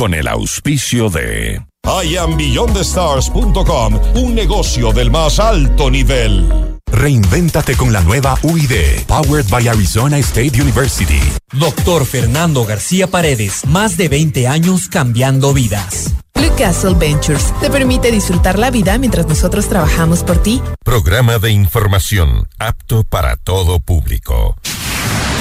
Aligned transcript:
con 0.00 0.14
el 0.14 0.26
auspicio 0.28 1.10
de 1.10 1.60
IamBeyondTheStars.com, 1.84 4.00
un 4.14 4.34
negocio 4.34 4.94
del 4.94 5.10
más 5.10 5.38
alto 5.38 5.90
nivel. 5.90 6.48
Reinvéntate 6.90 7.76
con 7.76 7.92
la 7.92 8.00
nueva 8.00 8.38
UID, 8.42 9.04
powered 9.06 9.44
by 9.50 9.68
Arizona 9.68 10.16
State 10.16 10.58
University. 10.58 11.20
Doctor 11.52 12.06
Fernando 12.06 12.64
García 12.64 13.08
Paredes, 13.08 13.66
más 13.66 13.98
de 13.98 14.08
20 14.08 14.48
años 14.48 14.88
cambiando 14.88 15.52
vidas. 15.52 16.14
Blue 16.34 16.54
Castle 16.56 16.94
Ventures 16.94 17.52
te 17.60 17.68
permite 17.68 18.10
disfrutar 18.10 18.58
la 18.58 18.70
vida 18.70 18.96
mientras 18.96 19.26
nosotros 19.26 19.68
trabajamos 19.68 20.24
por 20.24 20.42
ti. 20.42 20.62
Programa 20.82 21.38
de 21.38 21.52
información 21.52 22.48
apto 22.58 23.04
para 23.04 23.36
todo 23.36 23.80
público. 23.80 24.56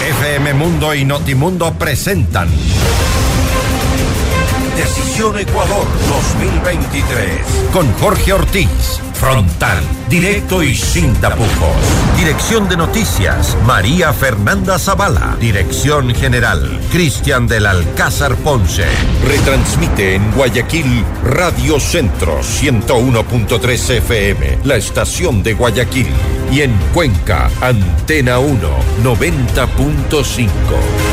FM 0.05 0.53
Mundo 0.55 0.93
y 0.93 1.05
Notimundo 1.05 1.73
presentan 1.75 2.49
Decisión 4.79 5.37
Ecuador 5.37 5.85
2023 6.07 7.27
con 7.73 7.91
Jorge 7.95 8.31
Ortiz. 8.31 9.01
Frontal, 9.13 9.83
directo 10.07 10.63
y 10.63 10.73
sin 10.73 11.13
tapujos. 11.15 11.75
Dirección 12.15 12.69
de 12.69 12.77
Noticias, 12.77 13.57
María 13.65 14.13
Fernanda 14.13 14.79
Zavala. 14.79 15.35
Dirección 15.37 16.15
General, 16.15 16.79
Cristian 16.93 17.45
del 17.45 17.65
Alcázar 17.65 18.37
Ponce. 18.37 18.85
Retransmite 19.27 20.15
en 20.15 20.31
Guayaquil 20.31 21.03
Radio 21.25 21.77
Centro 21.81 22.39
101.3 22.39 23.97
FM, 23.97 24.59
la 24.63 24.77
estación 24.77 25.43
de 25.43 25.55
Guayaquil. 25.55 26.07
Y 26.53 26.61
en 26.61 26.73
Cuenca, 26.93 27.51
Antena 27.59 28.39
1 28.39 28.69
90.5. 29.03 31.08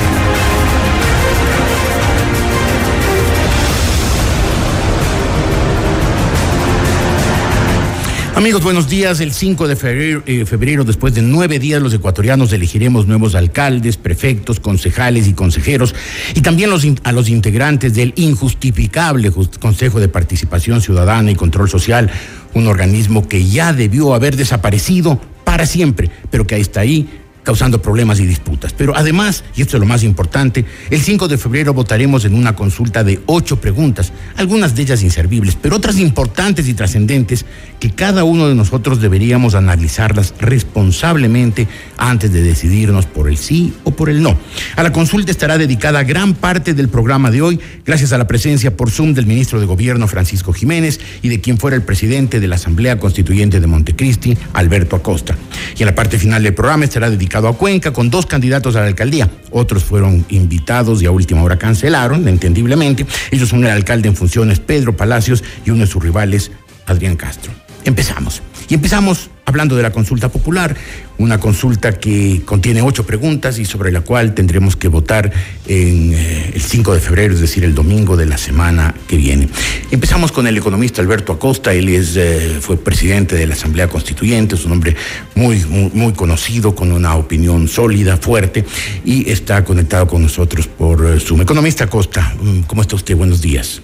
Amigos, 8.36 8.62
buenos 8.62 8.86
días. 8.90 9.20
El 9.20 9.32
5 9.32 9.66
de 9.66 9.76
febrero, 9.76 10.22
eh, 10.26 10.44
febrero, 10.44 10.84
después 10.84 11.14
de 11.14 11.22
nueve 11.22 11.58
días, 11.58 11.80
los 11.80 11.94
ecuatorianos 11.94 12.52
elegiremos 12.52 13.06
nuevos 13.06 13.34
alcaldes, 13.34 13.96
prefectos, 13.96 14.60
concejales 14.60 15.26
y 15.26 15.32
consejeros, 15.32 15.94
y 16.34 16.42
también 16.42 16.70
a 17.04 17.12
los 17.12 17.30
integrantes 17.30 17.94
del 17.94 18.12
injustificable 18.14 19.32
Consejo 19.58 20.00
de 20.00 20.08
Participación 20.08 20.82
Ciudadana 20.82 21.30
y 21.30 21.34
Control 21.34 21.70
Social, 21.70 22.10
un 22.52 22.66
organismo 22.66 23.26
que 23.26 23.42
ya 23.42 23.72
debió 23.72 24.12
haber 24.12 24.36
desaparecido 24.36 25.18
para 25.44 25.64
siempre, 25.64 26.10
pero 26.30 26.46
que 26.46 26.58
está 26.58 26.80
ahí 26.80 27.08
causando 27.46 27.80
problemas 27.80 28.18
y 28.18 28.26
disputas. 28.26 28.72
Pero 28.72 28.96
además, 28.96 29.44
y 29.54 29.62
esto 29.62 29.76
es 29.76 29.80
lo 29.80 29.86
más 29.86 30.02
importante, 30.02 30.64
el 30.90 31.00
5 31.00 31.28
de 31.28 31.38
febrero 31.38 31.72
votaremos 31.72 32.24
en 32.24 32.34
una 32.34 32.56
consulta 32.56 33.04
de 33.04 33.20
ocho 33.26 33.60
preguntas, 33.60 34.12
algunas 34.36 34.74
de 34.74 34.82
ellas 34.82 35.04
inservibles, 35.04 35.54
pero 35.54 35.76
otras 35.76 36.00
importantes 36.00 36.66
y 36.66 36.74
trascendentes 36.74 37.46
que 37.78 37.92
cada 37.92 38.24
uno 38.24 38.48
de 38.48 38.56
nosotros 38.56 39.00
deberíamos 39.00 39.54
analizarlas 39.54 40.34
responsablemente 40.40 41.68
antes 41.98 42.32
de 42.32 42.42
decidirnos 42.42 43.06
por 43.06 43.28
el 43.28 43.36
sí 43.36 43.72
o 43.84 43.92
por 43.92 44.10
el 44.10 44.22
no. 44.22 44.36
A 44.74 44.82
la 44.82 44.92
consulta 44.92 45.30
estará 45.30 45.56
dedicada 45.56 46.02
gran 46.02 46.34
parte 46.34 46.74
del 46.74 46.88
programa 46.88 47.30
de 47.30 47.42
hoy, 47.42 47.60
gracias 47.84 48.12
a 48.12 48.18
la 48.18 48.26
presencia 48.26 48.76
por 48.76 48.90
Zoom 48.90 49.14
del 49.14 49.26
ministro 49.26 49.60
de 49.60 49.66
Gobierno 49.66 50.08
Francisco 50.08 50.52
Jiménez 50.52 50.98
y 51.22 51.28
de 51.28 51.40
quien 51.40 51.58
fuera 51.58 51.76
el 51.76 51.82
presidente 51.82 52.40
de 52.40 52.48
la 52.48 52.56
Asamblea 52.56 52.98
Constituyente 52.98 53.60
de 53.60 53.68
Montecristi, 53.68 54.36
Alberto 54.52 54.96
Acosta. 54.96 55.36
Y 55.78 55.82
en 55.82 55.86
la 55.86 55.94
parte 55.94 56.18
final 56.18 56.42
del 56.42 56.52
programa 56.52 56.84
estará 56.84 57.08
dedicada 57.08 57.35
a 57.44 57.52
Cuenca 57.52 57.92
con 57.92 58.10
dos 58.10 58.26
candidatos 58.26 58.76
a 58.76 58.80
la 58.80 58.86
alcaldía. 58.86 59.30
Otros 59.50 59.84
fueron 59.84 60.24
invitados 60.28 61.02
y 61.02 61.06
a 61.06 61.10
última 61.10 61.42
hora 61.42 61.58
cancelaron, 61.58 62.26
entendiblemente. 62.28 63.06
Ellos 63.30 63.48
son 63.48 63.64
el 63.64 63.70
alcalde 63.70 64.08
en 64.08 64.16
funciones, 64.16 64.60
Pedro 64.60 64.96
Palacios, 64.96 65.44
y 65.64 65.70
uno 65.70 65.80
de 65.80 65.86
sus 65.86 66.02
rivales, 66.02 66.50
Adrián 66.86 67.16
Castro. 67.16 67.52
Empezamos. 67.84 68.42
Y 68.68 68.74
empezamos 68.74 69.30
hablando 69.46 69.76
de 69.76 69.82
la 69.82 69.92
consulta 69.92 70.28
popular, 70.28 70.76
una 71.18 71.38
consulta 71.38 71.98
que 71.98 72.42
contiene 72.44 72.82
ocho 72.82 73.06
preguntas 73.06 73.58
y 73.60 73.64
sobre 73.64 73.92
la 73.92 74.00
cual 74.00 74.34
tendremos 74.34 74.74
que 74.74 74.88
votar 74.88 75.32
en 75.66 76.12
eh, 76.12 76.50
el 76.54 76.60
5 76.60 76.92
de 76.92 77.00
febrero, 77.00 77.32
es 77.32 77.40
decir, 77.40 77.64
el 77.64 77.74
domingo 77.74 78.16
de 78.16 78.26
la 78.26 78.38
semana 78.38 78.94
que 79.06 79.16
viene. 79.16 79.48
Empezamos 79.92 80.32
con 80.32 80.48
el 80.48 80.56
economista 80.56 81.00
Alberto 81.00 81.32
Acosta, 81.32 81.72
él 81.72 81.88
es, 81.88 82.16
eh, 82.16 82.58
fue 82.60 82.76
presidente 82.76 83.36
de 83.36 83.46
la 83.46 83.54
Asamblea 83.54 83.88
Constituyente, 83.88 84.56
es 84.56 84.64
un 84.64 84.72
hombre 84.72 84.96
muy, 85.36 85.64
muy, 85.64 85.90
muy, 85.94 86.12
conocido, 86.12 86.74
con 86.74 86.90
una 86.90 87.14
opinión 87.14 87.68
sólida, 87.68 88.16
fuerte, 88.16 88.64
y 89.04 89.30
está 89.30 89.64
conectado 89.64 90.08
con 90.08 90.22
nosotros 90.22 90.66
por 90.66 91.06
eh, 91.06 91.20
Zoom. 91.20 91.42
Economista 91.42 91.84
Acosta, 91.84 92.34
mm, 92.42 92.62
¿cómo 92.62 92.82
está 92.82 92.96
usted? 92.96 93.14
Buenos 93.16 93.40
días. 93.40 93.80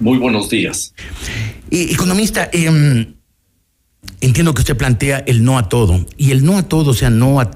Muy 0.00 0.18
buenos 0.18 0.48
días. 0.48 0.94
economista, 1.70 2.48
eh, 2.52 3.14
Entiendo 4.20 4.54
que 4.54 4.60
usted 4.60 4.76
plantea 4.76 5.18
el 5.26 5.44
no 5.44 5.58
a 5.58 5.68
todo, 5.68 6.06
y 6.16 6.30
el 6.30 6.44
no 6.44 6.56
a 6.56 6.62
todo, 6.62 6.92
o 6.92 6.94
sea, 6.94 7.10
no 7.10 7.40
a, 7.40 7.50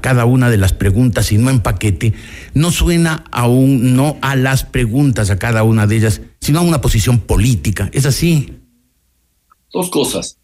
cada 0.00 0.24
una 0.24 0.48
de 0.48 0.56
las 0.56 0.72
preguntas 0.72 1.30
y 1.30 1.36
no 1.36 1.50
en 1.50 1.60
paquete, 1.60 2.14
no 2.54 2.70
suena 2.70 3.24
a 3.30 3.46
un 3.46 3.94
no 3.94 4.16
a 4.22 4.34
las 4.34 4.64
preguntas, 4.64 5.30
a 5.30 5.38
cada 5.38 5.62
una 5.62 5.86
de 5.86 5.96
ellas, 5.96 6.22
sino 6.40 6.60
a 6.60 6.62
una 6.62 6.80
posición 6.80 7.18
política. 7.18 7.90
¿Es 7.92 8.06
así? 8.06 8.50
Dos 9.72 9.90
cosas. 9.90 10.38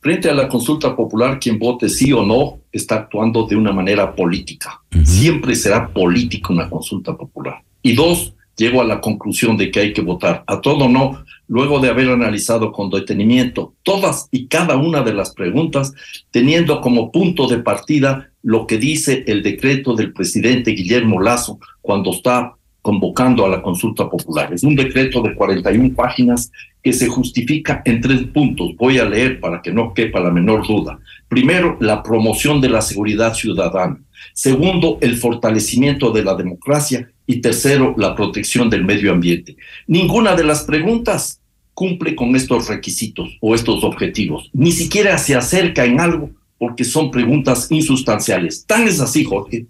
Frente 0.00 0.30
a 0.30 0.34
la 0.34 0.48
consulta 0.48 0.94
popular, 0.94 1.38
quien 1.40 1.58
vote 1.58 1.88
sí 1.88 2.12
o 2.12 2.24
no 2.24 2.60
está 2.72 2.94
actuando 2.94 3.46
de 3.46 3.56
una 3.56 3.72
manera 3.72 4.14
política. 4.14 4.80
Siempre 5.04 5.54
será 5.56 5.88
política 5.88 6.52
una 6.52 6.70
consulta 6.70 7.16
popular. 7.16 7.62
Y 7.82 7.94
dos, 7.94 8.34
llego 8.56 8.80
a 8.80 8.84
la 8.84 9.00
conclusión 9.00 9.56
de 9.56 9.70
que 9.70 9.80
hay 9.80 9.92
que 9.92 10.02
votar 10.02 10.44
a 10.46 10.60
todo 10.60 10.84
o 10.84 10.88
no 10.88 11.24
luego 11.50 11.80
de 11.80 11.88
haber 11.88 12.08
analizado 12.08 12.70
con 12.70 12.90
detenimiento 12.90 13.74
todas 13.82 14.28
y 14.30 14.46
cada 14.46 14.76
una 14.76 15.02
de 15.02 15.12
las 15.12 15.34
preguntas, 15.34 15.92
teniendo 16.30 16.80
como 16.80 17.10
punto 17.10 17.48
de 17.48 17.58
partida 17.58 18.30
lo 18.42 18.68
que 18.68 18.78
dice 18.78 19.24
el 19.26 19.42
decreto 19.42 19.96
del 19.96 20.12
presidente 20.12 20.70
Guillermo 20.70 21.20
Lazo 21.20 21.58
cuando 21.80 22.12
está 22.12 22.54
convocando 22.82 23.44
a 23.44 23.48
la 23.48 23.62
consulta 23.62 24.08
popular. 24.08 24.54
Es 24.54 24.62
un 24.62 24.76
decreto 24.76 25.20
de 25.22 25.34
41 25.34 25.92
páginas 25.94 26.52
que 26.82 26.92
se 26.92 27.08
justifica 27.08 27.82
en 27.84 28.00
tres 28.00 28.22
puntos. 28.32 28.70
Voy 28.76 28.98
a 28.98 29.04
leer 29.04 29.40
para 29.40 29.60
que 29.60 29.72
no 29.72 29.92
quepa 29.92 30.20
la 30.20 30.30
menor 30.30 30.64
duda. 30.66 31.00
Primero, 31.28 31.76
la 31.80 32.02
promoción 32.02 32.60
de 32.60 32.70
la 32.70 32.80
seguridad 32.80 33.34
ciudadana. 33.34 34.00
Segundo, 34.32 34.98
el 35.00 35.16
fortalecimiento 35.16 36.12
de 36.12 36.22
la 36.22 36.34
democracia. 36.34 37.10
Y 37.26 37.40
tercero, 37.40 37.94
la 37.98 38.14
protección 38.14 38.70
del 38.70 38.84
medio 38.84 39.12
ambiente. 39.12 39.56
Ninguna 39.86 40.34
de 40.34 40.44
las 40.44 40.64
preguntas 40.64 41.39
cumple 41.80 42.14
con 42.14 42.36
estos 42.36 42.68
requisitos 42.68 43.38
o 43.40 43.54
estos 43.54 43.84
objetivos. 43.84 44.50
Ni 44.52 44.70
siquiera 44.70 45.16
se 45.16 45.34
acerca 45.34 45.86
en 45.86 45.98
algo 45.98 46.28
porque 46.58 46.84
son 46.84 47.10
preguntas 47.10 47.68
insustanciales. 47.70 48.66
Tan 48.66 48.86
es 48.86 49.00
así, 49.00 49.24
Jorge, 49.24 49.64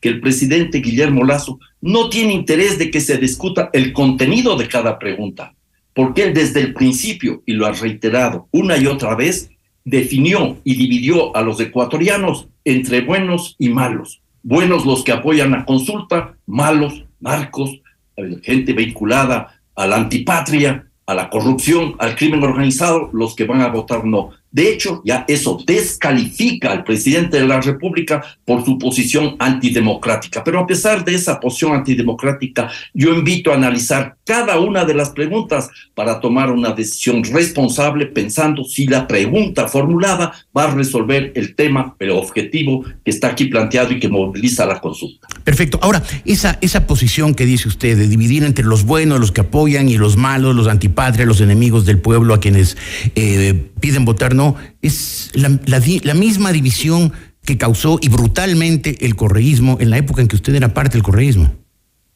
que 0.00 0.08
el 0.08 0.20
presidente 0.20 0.78
Guillermo 0.78 1.24
Lazo 1.24 1.58
no 1.80 2.08
tiene 2.08 2.34
interés 2.34 2.78
de 2.78 2.88
que 2.88 3.00
se 3.00 3.18
discuta 3.18 3.68
el 3.72 3.92
contenido 3.92 4.56
de 4.56 4.68
cada 4.68 4.96
pregunta, 4.96 5.56
porque 5.92 6.22
él 6.22 6.34
desde 6.34 6.60
el 6.60 6.72
principio, 6.72 7.42
y 7.46 7.54
lo 7.54 7.66
ha 7.66 7.72
reiterado 7.72 8.46
una 8.52 8.76
y 8.76 8.86
otra 8.86 9.16
vez, 9.16 9.50
definió 9.84 10.58
y 10.62 10.76
dividió 10.76 11.36
a 11.36 11.42
los 11.42 11.58
ecuatorianos 11.58 12.46
entre 12.64 13.00
buenos 13.00 13.56
y 13.58 13.70
malos. 13.70 14.22
Buenos 14.44 14.86
los 14.86 15.02
que 15.02 15.10
apoyan 15.10 15.50
la 15.50 15.64
consulta, 15.64 16.36
malos, 16.46 17.06
narcos, 17.18 17.80
gente 18.44 18.72
vinculada 18.72 19.60
a 19.74 19.86
la 19.88 19.96
antipatria, 19.96 20.86
a 21.06 21.14
la 21.14 21.30
corrupción, 21.30 21.94
al 21.98 22.16
crimen 22.16 22.42
organizado, 22.42 23.10
los 23.12 23.36
que 23.36 23.44
van 23.44 23.60
a 23.62 23.68
votar 23.68 24.04
no. 24.04 24.30
De 24.50 24.72
hecho, 24.72 25.02
ya 25.04 25.24
eso 25.28 25.58
descalifica 25.66 26.72
al 26.72 26.84
presidente 26.84 27.38
de 27.38 27.46
la 27.46 27.60
República 27.60 28.22
por 28.44 28.64
su 28.64 28.78
posición 28.78 29.36
antidemocrática. 29.38 30.42
Pero 30.42 30.60
a 30.60 30.66
pesar 30.66 31.04
de 31.04 31.14
esa 31.14 31.38
posición 31.40 31.74
antidemocrática, 31.74 32.70
yo 32.94 33.12
invito 33.12 33.50
a 33.50 33.56
analizar 33.56 34.16
cada 34.24 34.58
una 34.58 34.84
de 34.84 34.94
las 34.94 35.10
preguntas 35.10 35.68
para 35.94 36.20
tomar 36.20 36.50
una 36.50 36.72
decisión 36.72 37.22
responsable 37.24 38.06
pensando 38.06 38.64
si 38.64 38.86
la 38.86 39.06
pregunta 39.06 39.68
formulada 39.68 40.32
va 40.56 40.64
a 40.64 40.74
resolver 40.74 41.32
el 41.34 41.54
tema, 41.54 41.94
objetivo 42.10 42.84
que 43.04 43.10
está 43.10 43.28
aquí 43.28 43.46
planteado 43.46 43.92
y 43.92 44.00
que 44.00 44.08
moviliza 44.08 44.64
la 44.66 44.80
consulta. 44.80 45.26
Perfecto. 45.44 45.78
Ahora, 45.82 46.02
esa, 46.24 46.58
esa 46.60 46.86
posición 46.86 47.34
que 47.34 47.44
dice 47.44 47.68
usted 47.68 47.96
de 47.96 48.08
dividir 48.08 48.44
entre 48.44 48.64
los 48.64 48.84
buenos, 48.84 49.20
los 49.20 49.32
que 49.32 49.42
apoyan 49.42 49.88
y 49.88 49.96
los 49.96 50.16
malos, 50.16 50.54
los 50.54 50.68
antipatrias, 50.68 51.26
los 51.26 51.40
enemigos 51.40 51.84
del 51.84 51.98
pueblo, 51.98 52.34
a 52.34 52.40
quienes 52.40 52.76
eh, 53.14 53.70
piden 53.80 54.04
votar 54.04 54.34
no, 54.34 54.45
es 54.82 55.30
la, 55.34 56.14
misma 56.14 56.52
división 56.52 57.12
que 57.44 57.58
causó 57.58 57.98
y 58.00 58.08
brutalmente 58.08 59.04
el 59.04 59.16
correísmo 59.16 59.78
en 59.80 59.90
la 59.90 59.98
época 59.98 60.22
en 60.22 60.28
que 60.28 60.36
usted 60.36 60.54
era 60.54 60.74
parte 60.74 60.94
del 60.94 61.02
correísmo. 61.02 61.50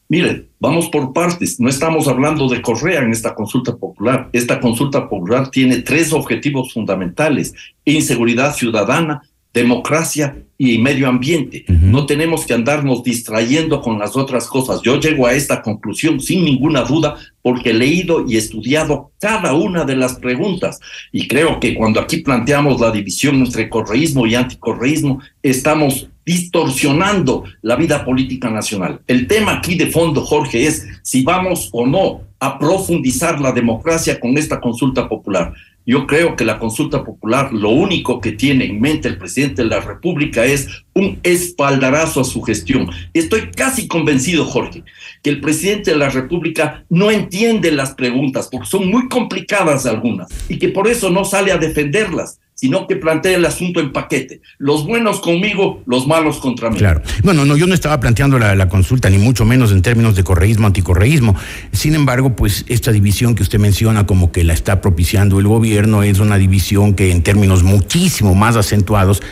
Miren, 0.09 0.49
vamos 0.59 0.89
por 0.89 1.13
partes. 1.13 1.59
No 1.59 1.69
estamos 1.69 2.09
hablando 2.09 2.49
de 2.49 2.61
Correa 2.61 3.01
en 3.01 3.11
esta 3.11 3.33
consulta 3.33 3.77
popular. 3.77 4.29
Esta 4.33 4.59
consulta 4.59 5.07
popular 5.07 5.49
tiene 5.49 5.77
tres 5.77 6.11
objetivos 6.11 6.73
fundamentales. 6.73 7.53
Inseguridad 7.85 8.53
ciudadana, 8.53 9.21
democracia 9.53 10.37
y 10.57 10.77
medio 10.77 11.07
ambiente. 11.07 11.65
No 11.67 12.05
tenemos 12.05 12.45
que 12.45 12.53
andarnos 12.53 13.03
distrayendo 13.03 13.81
con 13.81 13.99
las 13.99 14.15
otras 14.15 14.47
cosas. 14.47 14.81
Yo 14.83 14.99
llego 14.99 15.25
a 15.25 15.33
esta 15.33 15.61
conclusión 15.61 16.19
sin 16.19 16.45
ninguna 16.45 16.83
duda 16.83 17.15
porque 17.41 17.71
he 17.71 17.73
leído 17.73 18.25
y 18.27 18.37
estudiado 18.37 19.11
cada 19.19 19.53
una 19.53 19.83
de 19.83 19.95
las 19.95 20.15
preguntas 20.15 20.79
y 21.11 21.27
creo 21.27 21.59
que 21.59 21.73
cuando 21.73 21.99
aquí 21.99 22.17
planteamos 22.17 22.79
la 22.79 22.91
división 22.91 23.37
entre 23.37 23.69
correísmo 23.69 24.27
y 24.27 24.35
anticorreísmo, 24.35 25.19
estamos 25.41 26.07
distorsionando 26.25 27.43
la 27.61 27.75
vida 27.75 28.05
política 28.05 28.49
nacional. 28.49 29.01
El 29.07 29.27
tema 29.27 29.53
aquí 29.53 29.75
de 29.75 29.87
fondo, 29.87 30.21
Jorge, 30.21 30.67
es 30.67 30.85
si 31.01 31.23
vamos 31.23 31.69
o 31.71 31.85
no 31.87 32.21
a 32.39 32.57
profundizar 32.57 33.39
la 33.41 33.51
democracia 33.51 34.19
con 34.19 34.37
esta 34.37 34.59
consulta 34.59 35.07
popular. 35.09 35.53
Yo 35.91 36.07
creo 36.07 36.37
que 36.37 36.45
la 36.45 36.57
consulta 36.57 37.03
popular 37.03 37.51
lo 37.51 37.67
único 37.67 38.21
que 38.21 38.31
tiene 38.31 38.63
en 38.63 38.79
mente 38.79 39.09
el 39.09 39.17
presidente 39.17 39.63
de 39.63 39.67
la 39.67 39.81
República 39.81 40.45
es 40.45 40.69
un 40.93 41.19
espaldarazo 41.21 42.21
a 42.21 42.23
su 42.23 42.41
gestión. 42.43 42.89
Estoy 43.13 43.51
casi 43.51 43.89
convencido, 43.89 44.45
Jorge, 44.45 44.85
que 45.21 45.29
el 45.29 45.41
presidente 45.41 45.91
de 45.91 45.97
la 45.97 46.07
República 46.07 46.85
no 46.87 47.11
entiende 47.11 47.73
las 47.73 47.93
preguntas 47.93 48.47
porque 48.49 48.69
son 48.69 48.87
muy 48.87 49.09
complicadas 49.09 49.85
algunas 49.85 50.29
y 50.47 50.59
que 50.59 50.69
por 50.69 50.87
eso 50.87 51.09
no 51.09 51.25
sale 51.25 51.51
a 51.51 51.57
defenderlas 51.57 52.39
sino 52.61 52.85
que 52.85 52.95
plantea 52.95 53.37
el 53.37 53.43
asunto 53.43 53.79
en 53.79 53.91
paquete. 53.91 54.39
Los 54.59 54.85
buenos 54.85 55.19
conmigo, 55.19 55.81
los 55.87 56.05
malos 56.05 56.37
contra 56.37 56.69
mí. 56.69 56.77
Claro. 56.77 57.01
Bueno, 57.23 57.43
no, 57.43 57.57
yo 57.57 57.65
no 57.65 57.73
estaba 57.73 57.99
planteando 57.99 58.37
la, 58.37 58.69
consulta, 58.69 59.09
ni 59.09 59.17
mucho 59.17 59.45
menos 59.45 59.71
en 59.71 59.81
términos 59.81 60.15
de 60.15 60.23
correísmo, 60.23 60.67
anticorreísmo. 60.67 61.35
Sin 61.71 61.95
embargo, 61.95 62.35
pues 62.35 62.63
esta 62.67 62.91
división 62.91 63.33
que 63.33 63.41
usted 63.41 63.57
menciona 63.57 64.05
como 64.05 64.31
que 64.31 64.43
la 64.43 64.53
está 64.53 64.79
propiciando 64.79 65.39
el 65.39 65.47
gobierno 65.47 66.03
es 66.03 66.19
una 66.19 66.37
división 66.37 66.93
que 66.93 67.09
en 67.09 67.23
términos 67.23 67.63
muchísimo 67.63 68.35
más 68.35 68.55
acentuados 68.55 69.23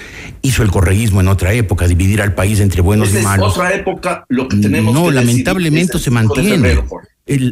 hizo 0.42 0.64
el 0.64 0.72
correísmo 0.72 1.22
en 1.22 1.28
otra 1.28 1.54
época, 1.54 1.88
dividir 1.88 2.24
al 2.24 2.34
país 2.34 2.60
entre 2.60 2.82
buenos 2.82 3.14
y 3.14 3.20
malos. 3.20 3.56
En 3.56 3.62
otra 3.62 3.76
época 3.76 4.26
lo 4.28 4.48
que 4.48 4.58
tenemos 4.58 4.92
no, 4.92 5.12
lamentablemente 5.12 6.00
se 6.00 6.10
mantiene 6.10 6.82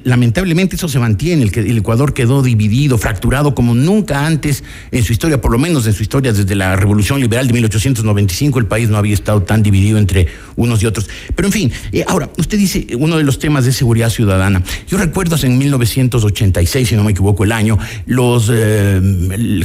lamentablemente 0.04 0.76
eso 0.76 0.88
se 0.88 1.00
mantiene, 1.00 1.44
el, 1.44 1.58
el 1.58 1.78
Ecuador 1.78 2.14
quedó 2.14 2.42
dividido, 2.42 2.98
fracturado 2.98 3.56
como 3.56 3.76
nunca 3.76 4.26
antes 4.26 4.64
en 4.92 5.04
su 5.04 5.14
historia, 5.14 5.40
por 5.40 5.52
lo 5.52 5.58
menos 5.58 5.86
en 5.88 5.94
su 5.94 6.04
historia 6.04 6.34
desde 6.34 6.56
la 6.56 6.76
Revolución 6.76 7.20
Liberal 7.20 7.48
de 7.48 7.54
1895, 7.54 8.60
el 8.60 8.66
país 8.66 8.90
no 8.90 8.98
había 8.98 9.14
estado 9.14 9.44
tan 9.44 9.64
dividido 9.64 9.98
entre 9.98 10.28
unos 10.56 10.82
y 10.84 10.86
otros. 10.86 11.10
Pero 11.36 11.48
en 11.48 11.52
fin, 11.52 11.72
eh, 11.92 12.04
ahora, 12.08 12.30
usted 12.38 12.58
dice 12.58 12.88
uno 12.98 13.18
de 13.18 13.24
los 13.24 13.40
temas 13.40 13.66
de 13.66 13.72
seguridad 13.72 14.10
ciudadana. 14.10 14.64
Yo 14.88 14.98
recuerdo 14.98 15.38
en 15.44 15.58
1986, 15.58 16.88
si 16.90 16.96
no 16.96 17.04
me 17.04 17.12
equivoco 17.12 17.44
el 17.44 17.52
año, 17.52 17.78
los 18.06 18.50
eh, 18.52 19.02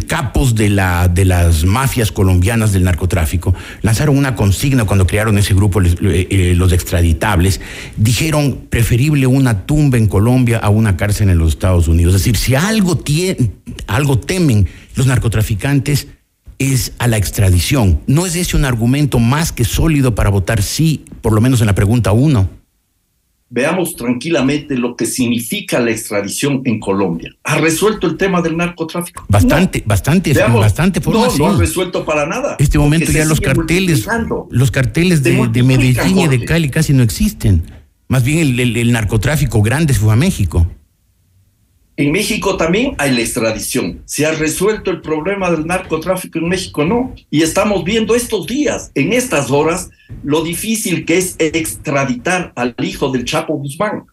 capos 0.06 0.55
de, 0.55 0.69
la, 0.69 1.09
de 1.09 1.25
las 1.25 1.64
mafias 1.64 2.12
colombianas 2.12 2.73
del 2.73 2.85
narcotráfico 2.85 3.55
lanzaron 3.82 4.19
una 4.19 4.35
consigna 4.35 4.85
cuando 4.85 5.06
crearon 5.06 5.38
ese 5.38 5.55
grupo, 5.55 5.81
eh, 5.82 6.55
los 6.56 6.73
extraditables, 6.73 7.61
dijeron 7.97 8.67
preferible 8.69 9.26
una 9.26 9.64
tumba 9.67 9.99
Colombia 10.06 10.58
a 10.58 10.69
una 10.69 10.96
cárcel 10.96 11.31
en 11.31 11.38
los 11.38 11.50
Estados 11.50 11.88
Unidos. 11.88 12.14
Es 12.14 12.22
decir, 12.22 12.37
si 12.37 12.54
algo, 12.54 13.02
algo 13.87 14.19
temen 14.19 14.69
los 14.96 15.06
narcotraficantes 15.06 16.08
es 16.58 16.93
a 16.99 17.08
la 17.08 17.16
extradición. 17.16 18.00
¿No 18.06 18.26
es 18.26 18.37
ese 18.37 18.56
un 18.56 18.64
argumento 18.64 19.19
más 19.19 19.52
que 19.52 19.64
sólido 19.64 20.14
para 20.14 20.31
votar 20.31 20.62
sí, 20.62 21.04
por 21.20 21.32
lo 21.32 21.40
menos 21.40 21.60
en 21.60 21.66
la 21.66 21.75
pregunta 21.75 22.12
uno? 22.12 22.49
Veamos 23.54 23.96
tranquilamente 23.96 24.78
lo 24.78 24.96
que 24.96 25.04
significa 25.04 25.78
la 25.78 25.90
extradición 25.90 26.62
en 26.64 26.81
Colombia. 26.81 27.34
¿Ha 27.44 27.56
resuelto 27.58 28.06
el 28.06 28.16
tema 28.16 28.40
del 28.40 28.56
narcotráfico? 28.56 29.26
Bastante, 29.28 29.82
bastante, 29.84 30.32
bastante 30.32 31.02
forma, 31.02 31.26
No, 31.26 31.37
no 31.37 31.46
ha 31.49 31.58
resuelto 31.58 32.02
para 32.02 32.25
nada. 32.26 32.56
En 32.58 32.64
este 32.64 32.78
momento 32.78 33.12
ya 33.12 33.26
los 33.26 33.43
carteles, 33.43 34.06
los 34.49 34.70
carteles 34.70 35.22
de, 35.22 35.49
de 35.49 35.62
Medellín 35.62 36.19
y 36.19 36.28
de 36.28 36.44
Cali 36.46 36.70
casi 36.70 36.94
no 36.94 37.02
existen. 37.02 37.62
Más 38.12 38.25
bien 38.25 38.61
el, 38.61 38.93
narcotráfico 38.93 39.62
grande 39.62 39.94
fue 39.94 40.12
a 40.12 40.17
México. 40.17 40.70
En 41.97 42.12
México 42.12 42.59
también 42.59 42.94
hay 42.99 43.11
la 43.11 43.23
extradición. 43.23 44.03
¿Se 44.05 44.26
ha 44.26 44.32
resuelto 44.32 44.91
el 44.91 45.00
problema 45.00 45.50
del 45.50 45.67
narcotráfico 45.67 46.38
en 46.38 46.47
México? 46.47 46.85
No. 46.85 47.14
Y 47.31 47.41
estamos 47.41 47.85
viendo 47.85 48.14
estos 48.14 48.47
días, 48.47 48.93
en 48.94 49.14
estas 49.14 49.50
horas, 49.50 49.88
lo 50.23 50.44
difícil 50.44 51.06
que 51.06 51.17
es 51.17 51.37
extraditar 51.38 52.53
al 52.55 52.75
hijo 52.82 53.11
del 53.11 53.25
Chapo 53.25 53.55
Guzmán. 53.55 54.05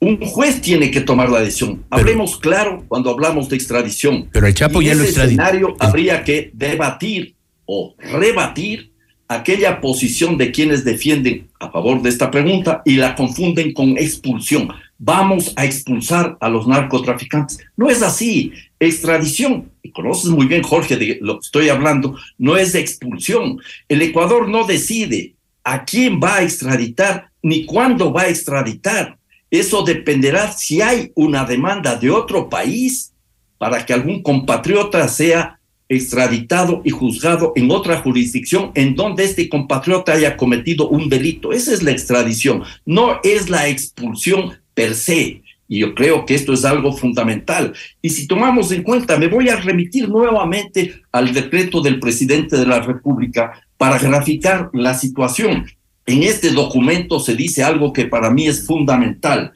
Un 0.00 0.18
juez 0.26 0.60
tiene 0.60 0.90
que 0.90 1.02
tomar 1.02 1.30
la 1.30 1.38
decisión. 1.38 1.84
Hablemos 1.90 2.36
claro 2.40 2.84
cuando 2.88 3.08
hablamos 3.10 3.48
de 3.48 3.54
extradición. 3.54 4.30
Pero 4.32 4.48
el 4.48 4.54
Chapo 4.54 4.82
ya 4.82 4.96
lo 4.96 5.04
extraditó. 5.04 5.40
En 5.40 5.46
ese 5.46 5.52
escenario 5.52 5.76
habría 5.78 6.24
que 6.24 6.50
debatir 6.54 7.36
o 7.66 7.94
rebatir 7.98 8.93
aquella 9.28 9.80
posición 9.80 10.36
de 10.36 10.52
quienes 10.52 10.84
defienden 10.84 11.48
a 11.60 11.70
favor 11.70 12.02
de 12.02 12.10
esta 12.10 12.30
pregunta 12.30 12.82
y 12.84 12.96
la 12.96 13.14
confunden 13.14 13.72
con 13.72 13.96
expulsión. 13.96 14.68
Vamos 14.98 15.52
a 15.56 15.64
expulsar 15.64 16.36
a 16.40 16.48
los 16.48 16.66
narcotraficantes. 16.66 17.58
No 17.76 17.90
es 17.90 18.02
así. 18.02 18.52
Extradición, 18.78 19.70
y 19.82 19.90
conoces 19.90 20.30
muy 20.30 20.46
bien, 20.46 20.62
Jorge, 20.62 20.96
de 20.96 21.18
lo 21.20 21.40
que 21.40 21.46
estoy 21.46 21.68
hablando, 21.68 22.16
no 22.38 22.56
es 22.56 22.74
expulsión. 22.74 23.58
El 23.88 24.02
Ecuador 24.02 24.48
no 24.48 24.64
decide 24.66 25.34
a 25.62 25.84
quién 25.84 26.20
va 26.22 26.36
a 26.36 26.42
extraditar 26.42 27.30
ni 27.42 27.64
cuándo 27.64 28.12
va 28.12 28.22
a 28.22 28.28
extraditar. 28.28 29.18
Eso 29.50 29.82
dependerá 29.82 30.52
si 30.52 30.80
hay 30.82 31.12
una 31.14 31.44
demanda 31.44 31.96
de 31.96 32.10
otro 32.10 32.48
país 32.48 33.12
para 33.58 33.84
que 33.86 33.92
algún 33.92 34.22
compatriota 34.22 35.06
sea 35.08 35.58
extraditado 35.88 36.82
y 36.84 36.90
juzgado 36.90 37.52
en 37.56 37.70
otra 37.70 37.98
jurisdicción 38.00 38.72
en 38.74 38.94
donde 38.94 39.24
este 39.24 39.48
compatriota 39.48 40.12
haya 40.12 40.36
cometido 40.36 40.88
un 40.88 41.08
delito. 41.08 41.52
Esa 41.52 41.72
es 41.72 41.82
la 41.82 41.90
extradición, 41.90 42.62
no 42.86 43.20
es 43.22 43.50
la 43.50 43.68
expulsión 43.68 44.54
per 44.74 44.94
se. 44.94 45.42
Y 45.66 45.78
yo 45.78 45.94
creo 45.94 46.26
que 46.26 46.34
esto 46.34 46.52
es 46.52 46.64
algo 46.64 46.92
fundamental. 46.92 47.72
Y 48.02 48.10
si 48.10 48.26
tomamos 48.26 48.70
en 48.70 48.82
cuenta, 48.82 49.18
me 49.18 49.28
voy 49.28 49.48
a 49.48 49.56
remitir 49.56 50.08
nuevamente 50.08 51.02
al 51.10 51.32
decreto 51.32 51.80
del 51.80 52.00
presidente 52.00 52.56
de 52.56 52.66
la 52.66 52.80
República 52.80 53.62
para 53.78 53.98
graficar 53.98 54.70
la 54.72 54.94
situación. 54.94 55.66
En 56.06 56.22
este 56.22 56.50
documento 56.50 57.18
se 57.18 57.34
dice 57.34 57.62
algo 57.62 57.92
que 57.92 58.04
para 58.04 58.30
mí 58.30 58.46
es 58.46 58.66
fundamental. 58.66 59.52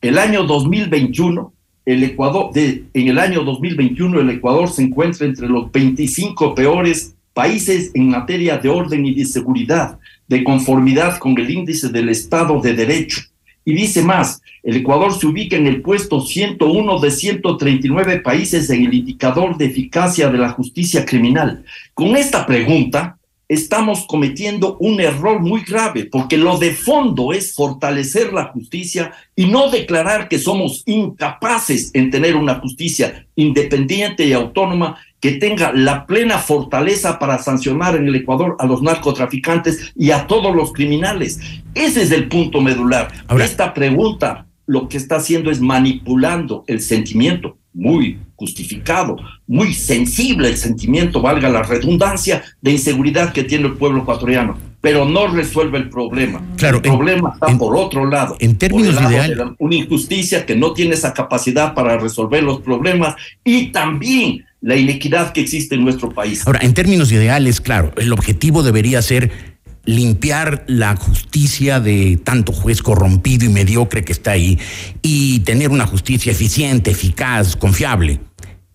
El 0.00 0.18
año 0.18 0.44
2021 0.44 1.52
el 1.86 2.02
Ecuador, 2.02 2.50
en 2.54 3.08
el 3.08 3.18
año 3.18 3.44
2021 3.44 4.20
el 4.20 4.30
Ecuador 4.30 4.68
se 4.68 4.82
encuentra 4.82 5.24
entre 5.24 5.48
los 5.48 5.70
25 5.70 6.54
peores 6.54 7.14
países 7.32 7.92
en 7.94 8.10
materia 8.10 8.58
de 8.58 8.68
orden 8.68 9.06
y 9.06 9.14
de 9.14 9.24
seguridad, 9.24 9.98
de 10.26 10.42
conformidad 10.42 11.18
con 11.18 11.38
el 11.38 11.48
índice 11.48 11.88
del 11.88 12.08
Estado 12.08 12.60
de 12.60 12.74
Derecho. 12.74 13.20
Y 13.64 13.72
dice 13.72 14.02
más, 14.02 14.42
el 14.64 14.76
Ecuador 14.76 15.16
se 15.16 15.26
ubica 15.26 15.56
en 15.56 15.68
el 15.68 15.80
puesto 15.80 16.20
101 16.20 16.98
de 16.98 17.10
139 17.10 18.20
países 18.20 18.68
en 18.70 18.84
el 18.84 18.94
indicador 18.94 19.56
de 19.56 19.66
eficacia 19.66 20.28
de 20.28 20.38
la 20.38 20.50
justicia 20.50 21.04
criminal. 21.04 21.64
Con 21.94 22.16
esta 22.16 22.46
pregunta, 22.46 23.16
estamos 23.48 24.06
cometiendo 24.06 24.76
un 24.80 25.00
error 25.00 25.40
muy 25.40 25.62
grave, 25.62 26.06
porque 26.06 26.36
lo 26.36 26.58
de 26.58 26.72
fondo 26.72 27.32
es 27.32 27.54
fortalecer 27.54 28.32
la 28.32 28.46
justicia 28.46 29.12
y 29.36 29.46
no 29.46 29.70
declarar 29.70 30.28
que 30.28 30.38
somos 30.38 30.82
incapaces 30.86 31.90
en 31.94 32.10
tener 32.10 32.36
una 32.36 32.56
justicia 32.56 33.26
independiente 33.36 34.26
y 34.26 34.32
autónoma 34.32 34.98
que 35.20 35.32
tenga 35.32 35.72
la 35.72 36.06
plena 36.06 36.38
fortaleza 36.38 37.18
para 37.18 37.38
sancionar 37.38 37.96
en 37.96 38.08
el 38.08 38.16
Ecuador 38.16 38.56
a 38.58 38.66
los 38.66 38.82
narcotraficantes 38.82 39.92
y 39.96 40.10
a 40.10 40.26
todos 40.26 40.54
los 40.54 40.72
criminales. 40.72 41.40
Ese 41.74 42.02
es 42.02 42.10
el 42.10 42.28
punto 42.28 42.60
medular. 42.60 43.08
Esta 43.40 43.72
pregunta 43.72 44.46
lo 44.66 44.88
que 44.88 44.96
está 44.96 45.16
haciendo 45.16 45.50
es 45.50 45.60
manipulando 45.60 46.64
el 46.66 46.80
sentimiento 46.80 47.56
muy 47.72 48.18
justificado, 48.36 49.16
muy 49.46 49.74
sensible 49.74 50.48
el 50.48 50.56
sentimiento, 50.56 51.20
valga 51.20 51.48
la 51.48 51.62
redundancia, 51.62 52.42
de 52.60 52.72
inseguridad 52.72 53.32
que 53.32 53.44
tiene 53.44 53.66
el 53.66 53.74
pueblo 53.74 54.02
ecuatoriano, 54.02 54.58
pero 54.80 55.04
no 55.04 55.26
resuelve 55.26 55.78
el 55.78 55.88
problema. 55.88 56.42
Claro, 56.56 56.76
el 56.76 56.82
problema 56.82 57.32
está 57.34 57.58
por 57.58 57.76
otro 57.76 58.08
lado. 58.08 58.36
En 58.38 58.56
términos 58.56 59.00
ideales. 59.00 59.38
Una 59.58 59.74
injusticia 59.74 60.46
que 60.46 60.54
no 60.54 60.72
tiene 60.72 60.94
esa 60.94 61.12
capacidad 61.12 61.74
para 61.74 61.98
resolver 61.98 62.42
los 62.42 62.60
problemas 62.60 63.16
y 63.42 63.72
también 63.72 64.44
la 64.60 64.76
inequidad 64.76 65.32
que 65.32 65.40
existe 65.40 65.74
en 65.74 65.84
nuestro 65.84 66.10
país. 66.10 66.46
Ahora, 66.46 66.60
en 66.62 66.74
términos 66.74 67.10
ideales, 67.12 67.60
claro, 67.60 67.92
el 67.96 68.12
objetivo 68.12 68.62
debería 68.62 69.00
ser 69.02 69.55
limpiar 69.86 70.64
la 70.66 70.96
justicia 70.96 71.80
de 71.80 72.20
tanto 72.22 72.52
juez 72.52 72.82
corrompido 72.82 73.46
y 73.46 73.48
mediocre 73.48 74.04
que 74.04 74.12
está 74.12 74.32
ahí 74.32 74.58
y 75.00 75.40
tener 75.40 75.70
una 75.70 75.86
justicia 75.86 76.32
eficiente, 76.32 76.90
eficaz, 76.90 77.56
confiable. 77.56 78.20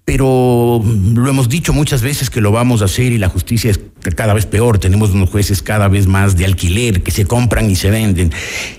Pero 0.03 0.81
lo 1.13 1.29
hemos 1.29 1.47
dicho 1.47 1.73
muchas 1.73 2.01
veces 2.01 2.29
que 2.29 2.41
lo 2.41 2.51
vamos 2.51 2.81
a 2.81 2.85
hacer 2.85 3.11
y 3.11 3.17
la 3.17 3.29
justicia 3.29 3.69
es 3.69 3.79
cada 4.15 4.33
vez 4.33 4.45
peor. 4.45 4.79
Tenemos 4.79 5.11
unos 5.11 5.29
jueces 5.29 5.61
cada 5.61 5.87
vez 5.87 6.07
más 6.07 6.35
de 6.35 6.45
alquiler 6.45 7.03
que 7.03 7.11
se 7.11 7.25
compran 7.25 7.69
y 7.69 7.75
se 7.75 7.91
venden. 7.91 8.31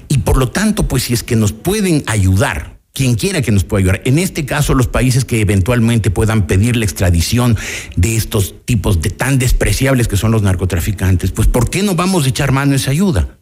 Y 0.09 0.19
por 0.19 0.37
lo 0.37 0.49
tanto, 0.49 0.89
pues 0.89 1.05
si 1.05 1.13
es 1.13 1.23
que 1.23 1.37
nos 1.37 1.53
pueden 1.53 2.03
ayudar 2.07 2.72
quien 2.93 3.15
quiera 3.15 3.43
que 3.43 3.53
nos 3.53 3.65
pueda 3.65 3.81
ayudar. 3.81 4.03
En 4.05 4.19
este 4.19 4.45
caso, 4.45 4.75
los 4.75 4.87
países 4.87 5.25
que 5.25 5.41
eventualmente 5.41 6.11
puedan 6.11 6.47
pedir 6.47 6.77
la 6.77 6.85
extradición 6.85 7.57
de 7.97 8.17
estos 8.17 8.55
tipos 8.65 9.01
de 9.01 9.11
tan 9.11 9.39
despreciables 9.39 10.09
que 10.09 10.17
son 10.17 10.31
los 10.31 10.43
narcotraficantes, 10.43 11.33
pues 11.33 11.49
¿por 11.49 11.71
qué 11.71 11.83
no 11.83 11.95
vamos 11.95 12.27
a 12.27 12.29
echar 12.29 12.53
mano 12.53 12.73
a 12.73 12.77
esa 12.77 12.91
ayuda? 12.91 13.39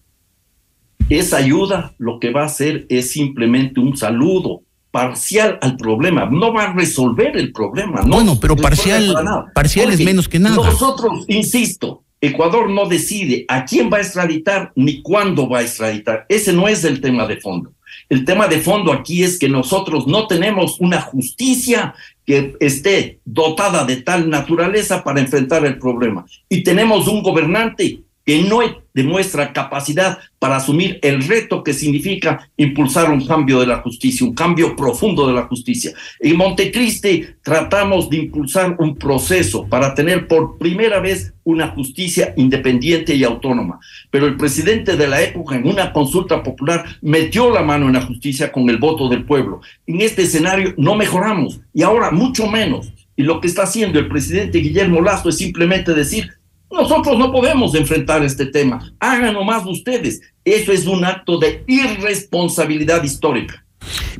Esa 1.09 1.39
ayuda 1.39 1.95
lo 1.99 2.21
que 2.21 2.31
va 2.31 2.43
a 2.43 2.47
hacer 2.47 2.87
es 2.89 3.11
simplemente 3.11 3.81
un 3.81 3.97
saludo 3.97 4.63
parcial 4.93 5.59
al 5.63 5.77
problema, 5.77 6.27
no 6.27 6.53
va 6.53 6.65
a 6.65 6.73
resolver 6.73 7.37
el 7.37 7.53
problema. 7.53 8.03
No 8.03 8.17
bueno, 8.17 8.39
pero 8.41 8.57
parcial, 8.57 9.15
parcial 9.55 9.93
es 9.93 10.01
menos 10.01 10.29
que 10.29 10.39
nada. 10.39 10.57
Nosotros, 10.57 11.25
insisto, 11.29 12.05
Ecuador 12.21 12.69
no 12.71 12.87
decide 12.87 13.45
a 13.49 13.65
quién 13.65 13.91
va 13.91 13.99
a 13.99 14.01
extraditar 14.01 14.73
ni 14.75 15.01
cuándo 15.01 15.49
va 15.49 15.59
a 15.59 15.63
extraditar. 15.63 16.27
Ese 16.29 16.53
no 16.53 16.69
es 16.69 16.85
el 16.85 17.01
tema 17.01 17.27
de 17.27 17.41
fondo. 17.41 17.73
El 18.11 18.25
tema 18.25 18.49
de 18.49 18.59
fondo 18.59 18.93
aquí 18.93 19.23
es 19.23 19.39
que 19.39 19.49
nosotros 19.49 20.09
no 20.09 20.27
tenemos 20.27 20.81
una 20.81 21.01
justicia 21.01 21.95
que 22.27 22.57
esté 22.59 23.21
dotada 23.25 23.85
de 23.85 24.03
tal 24.03 24.29
naturaleza 24.29 25.05
para 25.05 25.21
enfrentar 25.21 25.65
el 25.65 25.79
problema. 25.79 26.27
Y 26.49 26.65
tenemos 26.65 27.07
un 27.07 27.23
gobernante 27.23 28.01
que 28.31 28.45
no 28.45 28.61
demuestra 28.95 29.53
capacidad 29.53 30.21
para 30.39 30.55
asumir 30.55 31.01
el 31.03 31.27
reto 31.27 31.65
que 31.65 31.73
significa 31.73 32.49
impulsar 32.57 33.11
un 33.11 33.27
cambio 33.27 33.59
de 33.59 33.67
la 33.67 33.79
justicia, 33.79 34.25
un 34.25 34.37
cambio 34.37 34.77
profundo 34.77 35.27
de 35.27 35.35
la 35.35 35.49
justicia. 35.49 35.91
En 36.21 36.37
Montecristi 36.37 37.27
tratamos 37.43 38.09
de 38.09 38.19
impulsar 38.19 38.77
un 38.79 38.95
proceso 38.95 39.67
para 39.67 39.97
tener 39.97 40.29
por 40.29 40.59
primera 40.59 41.01
vez 41.01 41.35
una 41.43 41.67
justicia 41.73 42.33
independiente 42.37 43.17
y 43.17 43.25
autónoma, 43.25 43.81
pero 44.13 44.29
el 44.29 44.37
presidente 44.37 44.97
de 44.97 45.09
la 45.09 45.21
época 45.21 45.57
en 45.57 45.67
una 45.67 45.93
consulta 45.93 46.41
popular 46.41 46.85
metió 47.03 47.51
la 47.51 47.63
mano 47.63 47.89
en 47.89 47.95
la 47.95 48.03
justicia 48.03 48.53
con 48.53 48.71
el 48.71 48.79
voto 48.79 49.09
del 49.09 49.25
pueblo. 49.25 49.61
En 49.89 50.03
este 50.03 50.23
escenario 50.23 50.73
no 50.77 50.95
mejoramos 50.95 51.59
y 51.75 51.83
ahora 51.83 52.13
mucho 52.13 52.47
menos. 52.47 52.93
Y 53.17 53.25
lo 53.25 53.41
que 53.41 53.49
está 53.49 53.65
haciendo 53.65 53.99
el 53.99 54.07
presidente 54.09 54.61
Guillermo 54.61 55.03
Lazo 55.03 55.31
es 55.31 55.37
simplemente 55.37 55.93
decir, 55.95 56.40
nosotros 56.71 57.19
no 57.19 57.33
podemos 57.33 57.75
enfrentar 57.75 58.23
este 58.23 58.47
tema. 58.47 58.93
Háganlo 59.01 59.45
más 59.45 59.67
ustedes. 59.67 60.21
Eso 60.45 60.73
es 60.73 60.87
un 60.87 61.05
acto 61.05 61.39
de 61.39 61.65
irresponsabilidad 61.67 63.03
histórica. 63.03 63.65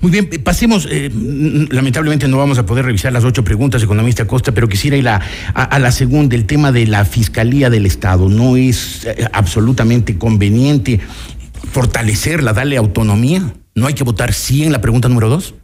Muy 0.01 0.11
bien, 0.11 0.29
pasemos, 0.43 0.89
eh, 0.91 1.11
lamentablemente 1.71 2.27
no 2.27 2.39
vamos 2.39 2.59
a 2.59 2.65
poder 2.65 2.87
revisar 2.87 3.13
las 3.13 3.25
ocho 3.25 3.45
preguntas, 3.45 3.83
economista 3.83 4.27
Costa, 4.27 4.53
pero 4.53 4.69
quisiera 4.69 4.97
ir 4.97 5.07
a, 5.07 5.21
a, 5.55 5.79
la 5.79 5.93
segunda, 5.93 6.35
el 6.35 6.47
tema 6.47 6.73
de 6.73 6.87
la 6.87 7.05
Fiscalía 7.05 7.69
del 7.69 7.85
Estado. 7.85 8.29
¿No 8.29 8.57
es 8.57 9.05
eh, 9.05 9.27
absolutamente 9.33 10.17
conveniente 10.17 11.01
fortalecerla, 11.73 12.55
darle 12.55 12.79
autonomía? 12.79 13.53
¿No 13.75 13.87
hay 13.87 13.95
que 13.95 14.03
votar 14.03 14.33
sí 14.33 14.65
en 14.65 14.73
la 14.73 14.81
pregunta 14.81 15.09
número 15.09 15.29
dos? 15.29 15.55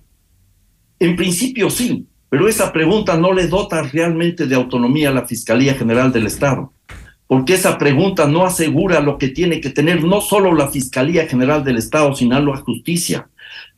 En 0.99 1.17
principio 1.17 1.71
sí, 1.71 2.07
pero 2.29 2.49
esa 2.49 2.73
pregunta 2.73 3.17
no 3.17 3.33
le 3.33 3.49
dota 3.49 3.83
realmente 3.83 4.47
de 4.47 4.55
autonomía 4.55 5.09
a 5.09 5.13
la 5.13 5.27
Fiscalía 5.27 5.75
General 5.75 6.13
del 6.13 6.27
Estado 6.27 6.73
porque 7.27 7.55
esa 7.55 7.79
pregunta 7.79 8.27
no 8.27 8.45
asegura 8.45 9.01
lo 9.01 9.19
que 9.19 9.29
tiene 9.29 9.61
que 9.61 9.71
tener 9.71 10.05
no 10.05 10.21
solo 10.21 10.55
la 10.55 10.69
Fiscalía 10.69 11.27
General 11.27 11.65
del 11.65 11.77
Estado, 11.77 12.15
sino 12.15 12.41
la 12.41 12.57
justicia, 12.59 13.29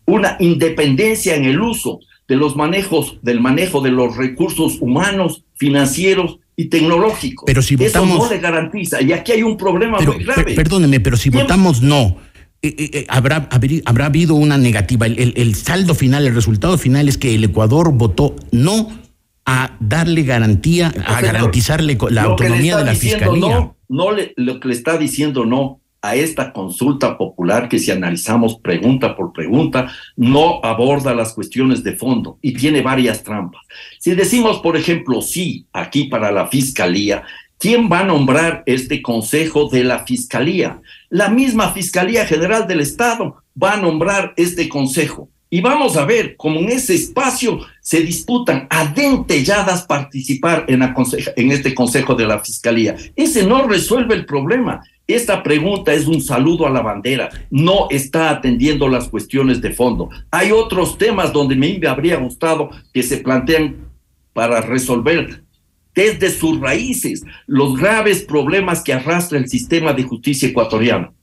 una 0.04 0.36
independencia 0.40 1.34
en 1.34 1.44
el 1.44 1.60
uso 1.60 2.00
de 2.26 2.36
los 2.36 2.56
manejos, 2.56 3.18
del 3.22 3.40
manejo 3.40 3.80
de 3.80 3.90
los 3.90 4.16
recursos 4.16 4.78
humanos, 4.80 5.44
financieros 5.56 6.38
y 6.56 6.66
tecnológicos. 6.66 7.44
Pero 7.46 7.62
si 7.62 7.76
votamos... 7.76 8.16
Eso 8.16 8.24
no 8.24 8.30
le 8.30 8.38
garantiza, 8.38 9.00
y 9.00 9.12
aquí 9.12 9.32
hay 9.32 9.42
un 9.42 9.56
problema 9.56 9.98
muy 9.98 10.24
grave. 10.24 10.54
perdóneme, 10.54 11.00
pero 11.00 11.16
si 11.16 11.30
votamos 11.30 11.80
no, 11.80 12.18
eh, 12.60 12.74
eh, 12.76 12.90
eh, 12.92 13.06
habrá, 13.08 13.48
habrá 13.84 14.06
habido 14.06 14.34
una 14.34 14.58
negativa. 14.58 15.06
el 15.06 15.54
saldo 15.54 15.94
final, 15.94 16.26
el 16.26 16.34
resultado 16.34 16.76
final 16.76 17.08
es 17.08 17.16
que 17.16 17.34
el 17.34 17.44
Ecuador 17.44 17.92
votó 17.94 18.36
no 18.50 19.07
a 19.50 19.78
darle 19.80 20.24
garantía, 20.24 20.92
a 21.06 21.22
garantizarle 21.22 21.96
la 22.10 22.24
autonomía 22.24 22.76
de 22.76 22.84
la 22.84 22.94
fiscalía. 22.94 23.40
No, 23.40 23.76
no 23.88 24.12
le, 24.12 24.34
lo 24.36 24.60
que 24.60 24.68
le 24.68 24.74
está 24.74 24.98
diciendo 24.98 25.46
no 25.46 25.80
a 26.02 26.16
esta 26.16 26.52
consulta 26.52 27.16
popular 27.16 27.66
que 27.70 27.78
si 27.78 27.90
analizamos 27.90 28.58
pregunta 28.58 29.16
por 29.16 29.32
pregunta, 29.32 29.90
no 30.16 30.60
aborda 30.62 31.14
las 31.14 31.32
cuestiones 31.32 31.82
de 31.82 31.96
fondo 31.96 32.38
y 32.42 32.52
tiene 32.52 32.82
varias 32.82 33.24
trampas. 33.24 33.62
Si 33.98 34.14
decimos, 34.14 34.58
por 34.58 34.76
ejemplo, 34.76 35.22
sí, 35.22 35.66
aquí 35.72 36.04
para 36.04 36.30
la 36.30 36.48
fiscalía, 36.48 37.22
¿quién 37.58 37.88
va 37.90 38.00
a 38.00 38.04
nombrar 38.04 38.62
este 38.66 39.00
consejo 39.00 39.70
de 39.70 39.82
la 39.82 40.00
fiscalía? 40.00 40.82
La 41.08 41.30
misma 41.30 41.72
Fiscalía 41.72 42.26
General 42.26 42.66
del 42.68 42.80
Estado 42.80 43.42
va 43.60 43.72
a 43.72 43.80
nombrar 43.80 44.34
este 44.36 44.68
consejo. 44.68 45.30
Y 45.50 45.60
vamos 45.60 45.96
a 45.96 46.04
ver 46.04 46.36
cómo 46.36 46.60
en 46.60 46.68
ese 46.68 46.94
espacio 46.94 47.60
se 47.80 48.00
disputan 48.00 48.66
adentelladas 48.68 49.86
participar 49.86 50.66
en, 50.68 50.82
en 50.82 51.52
este 51.52 51.74
Consejo 51.74 52.14
de 52.14 52.26
la 52.26 52.38
Fiscalía. 52.40 52.96
Ese 53.16 53.46
no 53.46 53.66
resuelve 53.66 54.14
el 54.14 54.26
problema. 54.26 54.82
Esta 55.06 55.42
pregunta 55.42 55.94
es 55.94 56.06
un 56.06 56.20
saludo 56.20 56.66
a 56.66 56.70
la 56.70 56.82
bandera, 56.82 57.30
no 57.50 57.86
está 57.88 58.28
atendiendo 58.28 58.88
las 58.88 59.08
cuestiones 59.08 59.62
de 59.62 59.72
fondo. 59.72 60.10
Hay 60.30 60.52
otros 60.52 60.98
temas 60.98 61.32
donde 61.32 61.56
me 61.56 61.80
habría 61.88 62.16
gustado 62.16 62.68
que 62.92 63.02
se 63.02 63.16
plantean 63.16 63.88
para 64.34 64.60
resolver 64.60 65.42
desde 65.94 66.30
sus 66.30 66.60
raíces 66.60 67.24
los 67.46 67.78
graves 67.78 68.22
problemas 68.22 68.82
que 68.82 68.92
arrastra 68.92 69.38
el 69.38 69.48
sistema 69.48 69.94
de 69.94 70.02
justicia 70.02 70.48
ecuatoriano. 70.48 71.14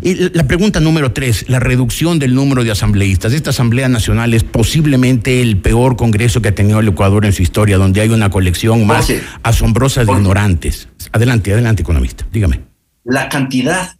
Y 0.00 0.14
la 0.36 0.46
pregunta 0.46 0.80
número 0.80 1.12
tres, 1.12 1.48
la 1.48 1.60
reducción 1.60 2.18
del 2.18 2.34
número 2.34 2.64
de 2.64 2.70
asambleístas. 2.70 3.32
Esta 3.32 3.50
Asamblea 3.50 3.88
Nacional 3.88 4.34
es 4.34 4.44
posiblemente 4.44 5.40
el 5.40 5.58
peor 5.58 5.96
congreso 5.96 6.42
que 6.42 6.48
ha 6.48 6.54
tenido 6.54 6.80
el 6.80 6.88
Ecuador 6.88 7.24
en 7.24 7.32
su 7.32 7.42
historia, 7.42 7.78
donde 7.78 8.00
hay 8.00 8.08
una 8.08 8.30
colección 8.30 8.86
más 8.86 9.12
asombrosa 9.42 10.04
de 10.04 10.12
ignorantes. 10.12 10.88
Adelante, 11.12 11.52
adelante, 11.52 11.82
economista, 11.82 12.26
dígame. 12.32 12.60
La 13.04 13.28
cantidad 13.28 13.96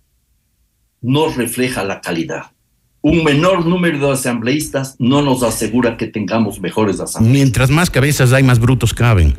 no 1.00 1.28
refleja 1.28 1.84
la 1.84 2.00
calidad. 2.00 2.52
Un 3.00 3.24
menor 3.24 3.66
número 3.66 4.06
de 4.06 4.12
asambleístas 4.12 4.94
no 4.98 5.22
nos 5.22 5.42
asegura 5.42 5.96
que 5.96 6.06
tengamos 6.06 6.60
mejores 6.60 7.00
asambleístas. 7.00 7.32
Mientras 7.32 7.70
más 7.70 7.90
cabezas 7.90 8.32
hay, 8.32 8.44
más 8.44 8.60
brutos 8.60 8.94
caben. 8.94 9.34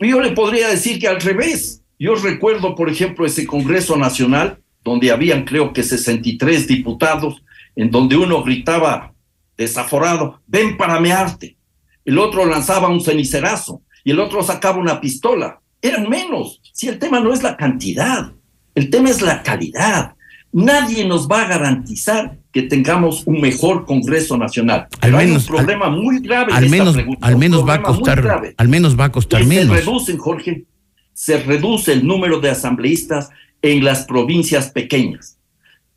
Yo 0.00 0.20
le 0.20 0.32
podría 0.32 0.68
decir 0.68 0.98
que 0.98 1.06
al 1.06 1.20
revés. 1.20 1.82
Yo 1.98 2.14
recuerdo, 2.14 2.74
por 2.74 2.88
ejemplo, 2.88 3.26
ese 3.26 3.46
Congreso 3.46 3.96
Nacional 3.96 4.58
donde 4.82 5.10
habían 5.10 5.44
creo 5.44 5.72
que 5.72 5.82
63 5.82 6.66
diputados, 6.66 7.42
en 7.76 7.90
donde 7.90 8.16
uno 8.16 8.42
gritaba 8.42 9.12
desaforado, 9.56 10.40
ven 10.46 10.76
para 10.76 11.00
mearte. 11.00 11.56
El 12.04 12.18
otro 12.18 12.46
lanzaba 12.46 12.88
un 12.88 13.00
cenicerazo 13.00 13.82
y 14.04 14.12
el 14.12 14.20
otro 14.20 14.42
sacaba 14.42 14.78
una 14.78 15.00
pistola. 15.00 15.60
Eran 15.82 16.08
menos. 16.08 16.60
Si 16.72 16.88
el 16.88 16.98
tema 16.98 17.20
no 17.20 17.32
es 17.32 17.42
la 17.42 17.56
cantidad, 17.56 18.32
el 18.74 18.90
tema 18.90 19.10
es 19.10 19.20
la 19.22 19.42
calidad. 19.42 20.14
Nadie 20.52 21.06
nos 21.06 21.28
va 21.28 21.42
a 21.42 21.48
garantizar 21.48 22.38
que 22.52 22.62
tengamos 22.62 23.22
un 23.26 23.40
mejor 23.40 23.84
Congreso 23.86 24.36
Nacional. 24.36 24.88
Al 25.00 25.12
menos, 25.12 25.22
hay 25.22 25.30
un 25.32 25.44
problema 25.44 25.90
muy 25.90 26.18
grave. 26.20 26.52
Al 26.52 26.68
menos, 26.68 26.96
al 27.20 27.36
menos 27.36 27.66
va 27.66 27.74
a 27.74 27.82
costar, 27.82 28.54
al 28.56 28.68
menos 28.68 28.98
va 28.98 29.04
a 29.04 29.12
costar 29.12 29.44
menos. 29.44 29.76
Se 29.76 29.84
reducen, 29.84 30.18
Jorge, 30.18 30.64
se 31.12 31.38
reduce 31.42 31.92
el 31.92 32.04
número 32.04 32.40
de 32.40 32.50
asambleístas 32.50 33.30
en 33.62 33.84
las 33.84 34.06
provincias 34.06 34.70
pequeñas. 34.70 35.38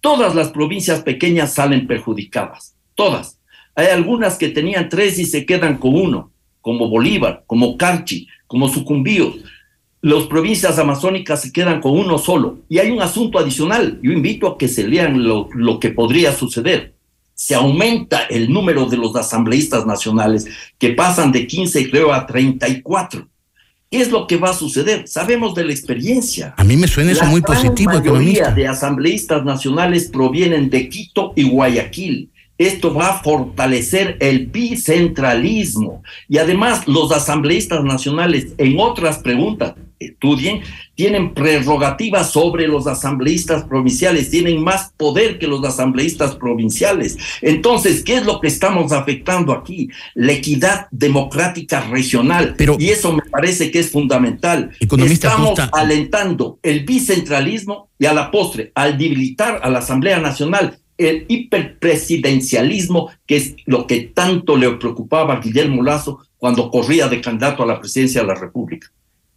Todas 0.01 0.36
las 0.36 0.50
provincias 0.50 1.01
pequeñas 1.01 1.53
salen 1.53 1.88
perjudicadas, 1.88 2.75
todas. 2.96 3.39
Hay 3.75 3.88
algunas 3.88 4.38
que 4.38 4.50
tenían 4.50 4.89
tres 4.89 5.17
y 5.17 5.25
se 5.25 5.46
quedan 5.46 5.77
con 5.77 5.96
uno, 5.96 6.32
como 6.62 6.89
Bolívar, 6.89 7.43
como 7.48 7.77
Carchi, 7.77 8.27
como 8.48 8.70
Sucumbíos. 8.70 9.36
Las 10.01 10.24
provincias 10.24 10.77
amazónicas 10.77 11.41
se 11.41 11.51
quedan 11.51 11.79
con 11.79 11.98
uno 11.98 12.17
solo. 12.17 12.60
Y 12.70 12.79
hay 12.79 12.91
un 12.91 13.01
asunto 13.01 13.39
adicional. 13.39 14.00
Yo 14.03 14.12
invito 14.12 14.48
a 14.48 14.58
que 14.58 14.67
se 14.67 14.88
lean 14.88 15.24
lo, 15.24 15.48
lo 15.53 15.79
que 15.79 15.89
podría 15.89 16.34
suceder. 16.34 16.93
Se 17.34 17.55
aumenta 17.55 18.25
el 18.25 18.51
número 18.51 18.86
de 18.86 18.98
los 18.98 19.15
asambleístas 19.15 19.86
nacionales 19.86 20.46
que 20.77 20.89
pasan 20.89 21.32
de 21.32 21.48
15, 21.48 21.89
creo, 21.89 22.13
a 22.13 22.25
34. 22.27 23.27
¿Qué 23.94 24.02
es 24.02 24.10
lo 24.10 24.26
que 24.26 24.38
va 24.38 24.50
a 24.50 24.54
suceder? 24.56 25.08
Sabemos 25.08 25.54
de 25.54 25.66
la 25.66 25.72
experiencia. 25.72 26.56
A 26.58 26.64
mí 26.64 26.76
me 26.76 26.88
suena 26.88 27.12
eso 27.12 27.26
muy 27.26 27.42
positivo. 27.42 27.92
La 27.92 28.00
mayoría 28.00 28.50
de 28.50 28.68
asambleístas 28.68 29.46
nacionales 29.46 30.10
provienen 30.12 30.72
de 30.72 30.90
Quito 30.90 31.32
y 31.36 31.44
Guayaquil. 31.44 32.32
Esto 32.58 32.92
va 32.92 33.10
a 33.10 33.22
fortalecer 33.22 34.18
el 34.20 34.48
bicentralismo. 34.48 36.02
Y 36.28 36.40
además, 36.40 36.88
los 36.88 37.12
asambleístas 37.12 37.84
nacionales, 37.84 38.54
en 38.58 38.80
otras 38.80 39.20
preguntas, 39.20 39.76
estudien, 40.00 40.62
tienen 40.96 41.34
prerrogativas 41.34 42.32
sobre 42.32 42.68
los 42.68 42.88
asambleístas 42.88 43.64
provinciales, 43.64 44.30
tienen 44.30 44.64
más 44.64 44.94
poder 44.98 45.40
que 45.40 45.48
los 45.48 45.64
asambleístas 45.64 46.36
provinciales. 46.36 47.18
Entonces, 47.42 48.04
¿qué 48.04 48.16
es 48.16 48.26
lo 48.26 48.40
que 48.40 48.48
estamos 48.48 48.92
afectando 48.92 49.54
aquí? 49.54 49.90
La 50.14 50.34
equidad 50.34 50.88
democrática 50.92 51.82
regional. 51.82 52.56
y 52.78 52.90
eso 52.90 53.14
me 53.14 53.24
parece 53.24 53.72
que 53.72 53.80
es 53.80 53.92
fundamental. 53.92 54.72
Estamos 54.80 55.60
alentando 55.72 56.60
el 56.62 56.86
bicentralismo 56.86 57.90
y 57.98 58.06
a 58.06 58.14
la 58.14 58.32
postre, 58.32 58.72
al 58.76 58.98
debilitar 58.98 59.60
a 59.64 59.70
la 59.70 59.80
Asamblea 59.80 60.20
Nacional, 60.20 60.78
el 60.98 61.26
hiperpresidencialismo, 61.28 63.10
que 63.26 63.38
es 63.38 63.56
lo 63.66 63.88
que 63.88 64.02
tanto 64.02 64.56
le 64.56 64.70
preocupaba 64.72 65.36
a 65.36 65.40
Guillermo 65.40 65.82
Lazo 65.82 66.20
cuando 66.38 66.70
corría 66.70 67.08
de 67.08 67.22
candidato 67.22 67.64
a 67.64 67.66
la 67.66 67.80
presidencia 67.80 68.22
de 68.22 68.28
la 68.28 68.36
República 68.36 68.92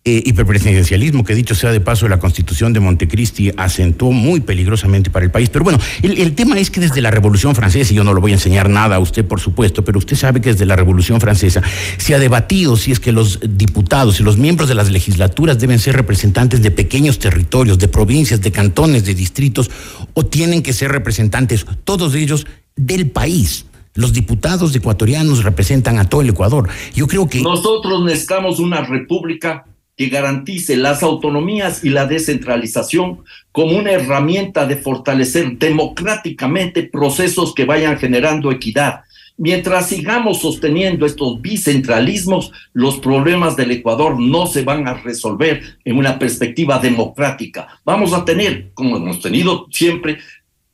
eh, 0.08 0.22
hiperpresidencialismo, 0.24 1.24
que 1.24 1.34
dicho 1.34 1.56
sea 1.56 1.72
de 1.72 1.80
paso, 1.80 2.06
la 2.06 2.20
constitución 2.20 2.72
de 2.72 2.78
Montecristi 2.78 3.50
acentuó 3.56 4.12
muy 4.12 4.38
peligrosamente 4.38 5.10
para 5.10 5.24
el 5.24 5.32
país. 5.32 5.48
Pero 5.48 5.64
bueno, 5.64 5.80
el, 6.00 6.32
tema 6.36 6.60
es 6.60 6.70
que 6.70 6.78
desde 6.78 7.00
la 7.00 7.10
Revolución 7.10 7.56
Francesa, 7.56 7.92
y 7.92 7.96
yo 7.96 8.04
no 8.04 8.14
le 8.14 8.20
voy 8.20 8.30
a 8.30 8.34
enseñar 8.34 8.70
nada 8.70 8.94
a 8.94 8.98
usted, 9.00 9.24
por 9.24 9.40
supuesto, 9.40 9.84
pero 9.84 9.98
usted 9.98 10.14
sabe 10.14 10.40
que 10.40 10.52
desde 10.52 10.64
la 10.64 10.76
Revolución 10.76 11.20
Francesa 11.20 11.60
se 11.98 12.14
ha 12.14 12.20
debatido 12.20 12.76
si 12.76 12.92
es 12.92 13.00
que 13.00 13.10
los 13.10 13.40
diputados 13.48 14.20
y 14.20 14.22
los 14.22 14.36
miembros 14.36 14.68
de 14.68 14.76
las 14.76 14.92
legislaturas 14.92 15.58
deben 15.58 15.80
ser 15.80 15.96
representantes 15.96 16.62
de 16.62 16.70
pequeños 16.70 17.18
territorios, 17.18 17.76
de 17.80 17.88
provincias, 17.88 18.40
de 18.40 18.52
cantones, 18.52 19.04
de 19.04 19.12
distritos, 19.12 19.72
o 20.14 20.24
tienen 20.24 20.62
que 20.62 20.72
ser 20.72 20.92
representantes, 20.92 21.66
todos 21.82 22.14
ellos, 22.14 22.46
del 22.76 23.10
país. 23.10 23.66
Los 23.94 24.12
diputados 24.12 24.72
ecuatorianos 24.76 25.42
representan 25.42 25.98
a 25.98 26.08
todo 26.08 26.20
el 26.20 26.28
Ecuador. 26.28 26.68
Yo 26.94 27.08
creo 27.08 27.28
que... 27.28 27.42
Nosotros 27.42 28.04
necesitamos 28.04 28.60
una 28.60 28.82
república 28.82 29.64
que 29.96 30.08
garantice 30.08 30.76
las 30.76 31.02
autonomías 31.02 31.82
y 31.82 31.88
la 31.88 32.06
descentralización 32.06 33.24
como 33.50 33.78
una 33.78 33.92
herramienta 33.92 34.66
de 34.66 34.76
fortalecer 34.76 35.56
democráticamente 35.58 36.82
procesos 36.82 37.54
que 37.54 37.64
vayan 37.64 37.98
generando 37.98 38.52
equidad. 38.52 39.00
Mientras 39.38 39.88
sigamos 39.88 40.40
sosteniendo 40.40 41.04
estos 41.04 41.42
bicentralismos, 41.42 42.52
los 42.72 42.98
problemas 42.98 43.54
del 43.54 43.70
Ecuador 43.70 44.18
no 44.18 44.46
se 44.46 44.62
van 44.62 44.88
a 44.88 44.94
resolver 44.94 45.78
en 45.84 45.98
una 45.98 46.18
perspectiva 46.18 46.78
democrática. 46.78 47.68
Vamos 47.84 48.14
a 48.14 48.24
tener, 48.24 48.70
como 48.72 48.96
hemos 48.96 49.20
tenido 49.20 49.66
siempre, 49.70 50.18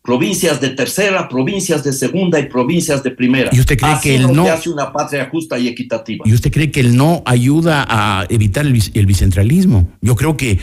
provincias 0.02 0.60
de 0.60 0.70
tercera, 0.70 1.28
provincias 1.28 1.84
de 1.84 1.92
segunda 1.92 2.40
y 2.40 2.46
provincias 2.46 3.02
de 3.04 3.12
primera. 3.12 3.50
¿Y 3.52 3.60
usted 3.60 3.78
cree 3.78 3.94
que 4.02 4.16
el 4.16 4.32
no 4.32 4.44
hace 4.46 4.68
una 4.68 4.92
patria 4.92 5.28
justa 5.30 5.58
y 5.58 5.68
equitativa? 5.68 6.24
¿Y 6.26 6.34
usted 6.34 6.50
cree 6.50 6.72
que 6.72 6.80
el 6.80 6.96
no 6.96 7.22
ayuda 7.24 7.86
a 7.88 8.26
evitar 8.28 8.66
el, 8.66 9.06
bicentralismo? 9.06 9.88
Yo 10.00 10.16
creo 10.16 10.36
que 10.36 10.52
eh, 10.52 10.58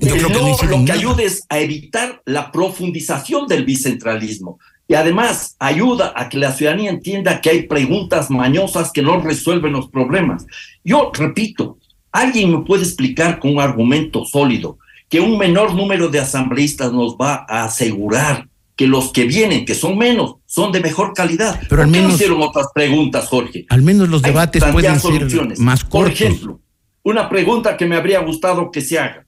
yo 0.00 0.16
creo 0.16 0.28
no, 0.30 0.56
que 0.56 0.66
lo 0.66 0.84
que 0.84 0.92
ayuda 0.92 1.22
es 1.22 1.46
a 1.48 1.60
evitar 1.60 2.22
la 2.26 2.50
profundización 2.50 3.46
del 3.46 3.64
bicentralismo. 3.64 4.58
Y 4.88 4.94
además 4.94 5.56
ayuda 5.60 6.12
a 6.14 6.28
que 6.28 6.36
la 6.36 6.52
ciudadanía 6.52 6.90
entienda 6.90 7.40
que 7.40 7.50
hay 7.50 7.62
preguntas 7.62 8.30
mañosas 8.30 8.90
que 8.90 9.00
no 9.00 9.20
resuelven 9.20 9.72
los 9.72 9.88
problemas. 9.88 10.44
Yo 10.82 11.10
repito, 11.14 11.78
alguien 12.10 12.50
me 12.50 12.64
puede 12.64 12.82
explicar 12.82 13.38
con 13.38 13.52
un 13.52 13.60
argumento 13.60 14.24
sólido 14.26 14.78
que 15.14 15.20
un 15.20 15.38
menor 15.38 15.76
número 15.76 16.08
de 16.08 16.18
asambleístas 16.18 16.92
nos 16.92 17.14
va 17.14 17.46
a 17.48 17.62
asegurar 17.62 18.48
que 18.74 18.88
los 18.88 19.12
que 19.12 19.26
vienen, 19.26 19.64
que 19.64 19.76
son 19.76 19.96
menos, 19.96 20.38
son 20.44 20.72
de 20.72 20.80
mejor 20.80 21.12
calidad. 21.14 21.60
Pero 21.68 21.82
al 21.82 21.88
menos 21.88 22.14
hicieron 22.14 22.42
otras 22.42 22.66
preguntas, 22.74 23.28
Jorge. 23.28 23.64
Al 23.68 23.82
menos 23.82 24.08
los 24.08 24.22
debates 24.22 24.64
pueden 24.64 24.98
ser 24.98 25.58
más 25.60 25.84
cortos. 25.84 26.00
Por 26.00 26.10
ejemplo, 26.10 26.60
una 27.04 27.28
pregunta 27.28 27.76
que 27.76 27.86
me 27.86 27.94
habría 27.94 28.18
gustado 28.22 28.72
que 28.72 28.80
se 28.80 28.98
haga, 28.98 29.24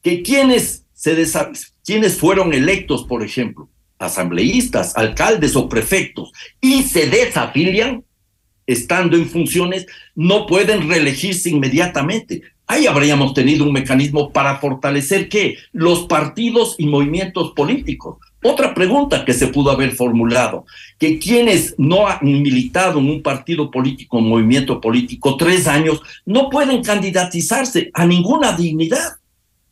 que 0.00 0.22
quienes 0.22 0.86
se 0.94 1.30
quienes 1.84 2.16
fueron 2.16 2.54
electos, 2.54 3.04
por 3.04 3.22
ejemplo, 3.22 3.68
asambleístas, 3.98 4.96
alcaldes 4.96 5.54
o 5.54 5.68
prefectos 5.68 6.32
y 6.62 6.84
se 6.84 7.10
desafilian 7.10 8.04
estando 8.66 9.18
en 9.18 9.28
funciones, 9.28 9.84
no 10.14 10.46
pueden 10.46 10.88
reelegirse 10.88 11.50
inmediatamente. 11.50 12.40
Ahí 12.70 12.86
habríamos 12.86 13.34
tenido 13.34 13.64
un 13.64 13.72
mecanismo 13.72 14.30
para 14.30 14.58
fortalecer 14.58 15.28
qué? 15.28 15.56
Los 15.72 16.06
partidos 16.06 16.76
y 16.78 16.86
movimientos 16.86 17.50
políticos. 17.50 18.18
Otra 18.44 18.74
pregunta 18.74 19.24
que 19.24 19.34
se 19.34 19.48
pudo 19.48 19.72
haber 19.72 19.90
formulado, 19.90 20.66
que 20.96 21.18
quienes 21.18 21.74
no 21.78 22.06
han 22.06 22.20
militado 22.22 23.00
en 23.00 23.10
un 23.10 23.22
partido 23.22 23.72
político, 23.72 24.18
un 24.18 24.28
movimiento 24.28 24.80
político, 24.80 25.36
tres 25.36 25.66
años, 25.66 26.00
no 26.24 26.48
pueden 26.48 26.80
candidatizarse 26.80 27.90
a 27.92 28.06
ninguna 28.06 28.52
dignidad. 28.52 29.16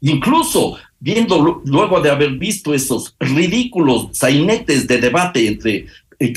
Incluso 0.01 0.77
viendo 0.99 1.63
luego 1.65 2.01
de 2.01 2.11
haber 2.11 2.33
visto 2.33 2.75
esos 2.75 3.15
ridículos 3.21 4.09
sainetes 4.11 4.89
de 4.89 4.99
debate 4.99 5.47
entre 5.47 5.87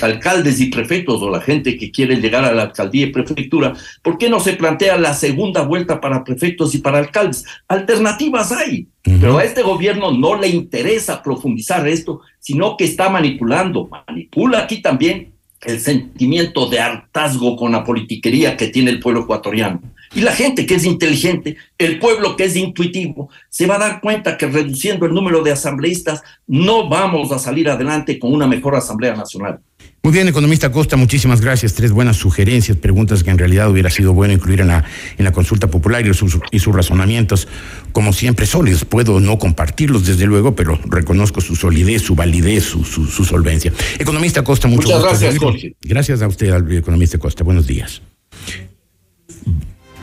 alcaldes 0.01 0.59
y 0.61 0.67
prefectos 0.67 1.21
o 1.21 1.29
la 1.29 1.41
gente 1.41 1.77
que 1.77 1.91
quiere 1.91 2.17
llegar 2.17 2.45
a 2.45 2.53
la 2.53 2.63
alcaldía 2.63 3.07
y 3.07 3.11
prefectura, 3.11 3.73
¿por 4.01 4.17
qué 4.17 4.29
no 4.29 4.39
se 4.39 4.53
plantea 4.53 4.97
la 4.97 5.13
segunda 5.13 5.63
vuelta 5.63 5.99
para 5.99 6.23
prefectos 6.23 6.75
y 6.75 6.79
para 6.79 6.99
alcaldes? 6.99 7.45
Alternativas 7.67 8.51
hay, 8.51 8.87
pero 9.01 9.39
a 9.39 9.43
este 9.43 9.63
gobierno 9.63 10.11
no 10.11 10.39
le 10.39 10.49
interesa 10.49 11.23
profundizar 11.23 11.87
esto, 11.87 12.21
sino 12.39 12.77
que 12.77 12.85
está 12.85 13.09
manipulando, 13.09 13.89
manipula 14.07 14.59
aquí 14.59 14.81
también 14.81 15.31
el 15.61 15.79
sentimiento 15.79 16.67
de 16.67 16.79
hartazgo 16.79 17.55
con 17.55 17.71
la 17.71 17.83
politiquería 17.83 18.57
que 18.57 18.67
tiene 18.67 18.91
el 18.91 18.99
pueblo 18.99 19.21
ecuatoriano. 19.21 19.81
Y 20.13 20.21
la 20.21 20.33
gente 20.33 20.65
que 20.65 20.75
es 20.75 20.85
inteligente, 20.85 21.55
el 21.77 21.99
pueblo 21.99 22.35
que 22.35 22.45
es 22.45 22.55
intuitivo, 22.55 23.29
se 23.49 23.65
va 23.65 23.75
a 23.75 23.79
dar 23.79 24.01
cuenta 24.01 24.37
que 24.37 24.47
reduciendo 24.47 25.05
el 25.05 25.13
número 25.13 25.41
de 25.41 25.51
asambleístas 25.51 26.21
no 26.47 26.89
vamos 26.89 27.31
a 27.31 27.39
salir 27.39 27.69
adelante 27.69 28.19
con 28.19 28.33
una 28.33 28.47
mejor 28.47 28.75
Asamblea 28.75 29.15
Nacional. 29.15 29.59
Muy 30.03 30.13
bien, 30.13 30.27
economista 30.27 30.71
Costa, 30.71 30.97
muchísimas 30.97 31.41
gracias. 31.41 31.75
Tres 31.75 31.91
buenas 31.91 32.17
sugerencias, 32.17 32.75
preguntas 32.75 33.23
que 33.23 33.29
en 33.29 33.37
realidad 33.37 33.69
hubiera 33.69 33.91
sido 33.91 34.13
bueno 34.13 34.33
incluir 34.33 34.61
en 34.61 34.67
la, 34.67 34.83
en 35.17 35.23
la 35.23 35.31
consulta 35.31 35.67
popular 35.67 36.05
y 36.05 36.13
sus, 36.15 36.39
y 36.49 36.57
sus 36.57 36.75
razonamientos, 36.75 37.47
como 37.91 38.11
siempre, 38.11 38.47
sólidos. 38.47 38.83
Puedo 38.83 39.19
no 39.19 39.37
compartirlos, 39.37 40.07
desde 40.07 40.25
luego, 40.25 40.55
pero 40.55 40.79
reconozco 40.85 41.39
su 41.39 41.55
solidez, 41.55 42.01
su 42.01 42.15
validez, 42.15 42.63
su, 42.63 42.83
su, 42.83 43.23
solvencia. 43.23 43.71
Economista 43.99 44.43
Costa, 44.43 44.67
muchas 44.67 45.03
gracias, 45.03 45.37
Jorge. 45.37 45.75
Gracias 45.81 46.23
a 46.23 46.27
usted, 46.27 46.51
economista 46.71 47.19
Costa. 47.19 47.43
Buenos 47.43 47.67
días. 47.67 48.01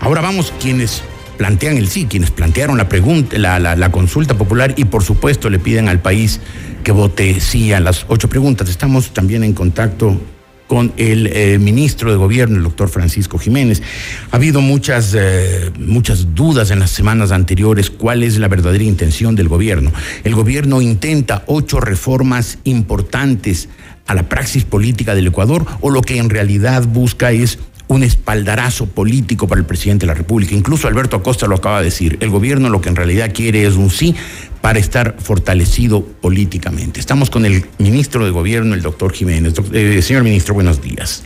Ahora 0.00 0.20
vamos 0.20 0.52
quienes 0.60 1.02
plantean 1.38 1.76
el 1.76 1.88
sí, 1.88 2.06
quienes 2.06 2.30
plantearon 2.30 2.76
la 2.76 2.88
pregunta, 2.88 3.38
la, 3.38 3.90
consulta 3.90 4.36
popular 4.36 4.74
y 4.76 4.84
por 4.84 5.02
supuesto 5.02 5.50
le 5.50 5.58
piden 5.58 5.88
al 5.88 6.00
país 6.00 6.40
que 6.84 6.92
vote 6.92 7.40
sí 7.40 7.72
a 7.72 7.80
las 7.80 8.04
ocho 8.08 8.28
preguntas. 8.28 8.68
Estamos 8.68 9.12
también 9.12 9.44
en 9.44 9.54
contacto 9.54 10.20
con 10.66 10.92
el 10.98 11.28
eh, 11.28 11.58
ministro 11.58 12.10
de 12.10 12.16
Gobierno, 12.16 12.58
el 12.58 12.62
doctor 12.62 12.90
Francisco 12.90 13.38
Jiménez. 13.38 13.82
Ha 14.30 14.36
habido 14.36 14.60
muchas, 14.60 15.14
eh, 15.16 15.72
muchas 15.78 16.34
dudas 16.34 16.70
en 16.70 16.78
las 16.78 16.90
semanas 16.90 17.32
anteriores 17.32 17.88
cuál 17.88 18.22
es 18.22 18.38
la 18.38 18.48
verdadera 18.48 18.84
intención 18.84 19.34
del 19.34 19.48
gobierno. 19.48 19.90
El 20.24 20.34
gobierno 20.34 20.82
intenta 20.82 21.42
ocho 21.46 21.80
reformas 21.80 22.58
importantes 22.64 23.68
a 24.06 24.14
la 24.14 24.28
praxis 24.28 24.64
política 24.64 25.14
del 25.14 25.28
Ecuador 25.28 25.64
o 25.80 25.90
lo 25.90 26.02
que 26.02 26.18
en 26.18 26.30
realidad 26.30 26.84
busca 26.86 27.32
es 27.32 27.58
un 27.88 28.02
espaldarazo 28.02 28.86
político 28.86 29.48
para 29.48 29.60
el 29.60 29.66
presidente 29.66 30.06
de 30.06 30.08
la 30.08 30.14
República. 30.14 30.54
Incluso 30.54 30.88
Alberto 30.88 31.16
Acosta 31.16 31.46
lo 31.46 31.56
acaba 31.56 31.78
de 31.78 31.86
decir. 31.86 32.18
El 32.20 32.30
gobierno 32.30 32.68
lo 32.68 32.80
que 32.80 32.90
en 32.90 32.96
realidad 32.96 33.32
quiere 33.34 33.66
es 33.66 33.74
un 33.74 33.90
sí 33.90 34.14
para 34.60 34.78
estar 34.78 35.16
fortalecido 35.18 36.04
políticamente. 36.04 37.00
Estamos 37.00 37.30
con 37.30 37.46
el 37.46 37.64
ministro 37.78 38.24
de 38.24 38.30
Gobierno, 38.30 38.74
el 38.74 38.82
doctor 38.82 39.12
Jiménez. 39.12 39.54
Eh, 39.72 40.02
señor 40.02 40.22
ministro, 40.22 40.54
buenos 40.54 40.82
días. 40.82 41.24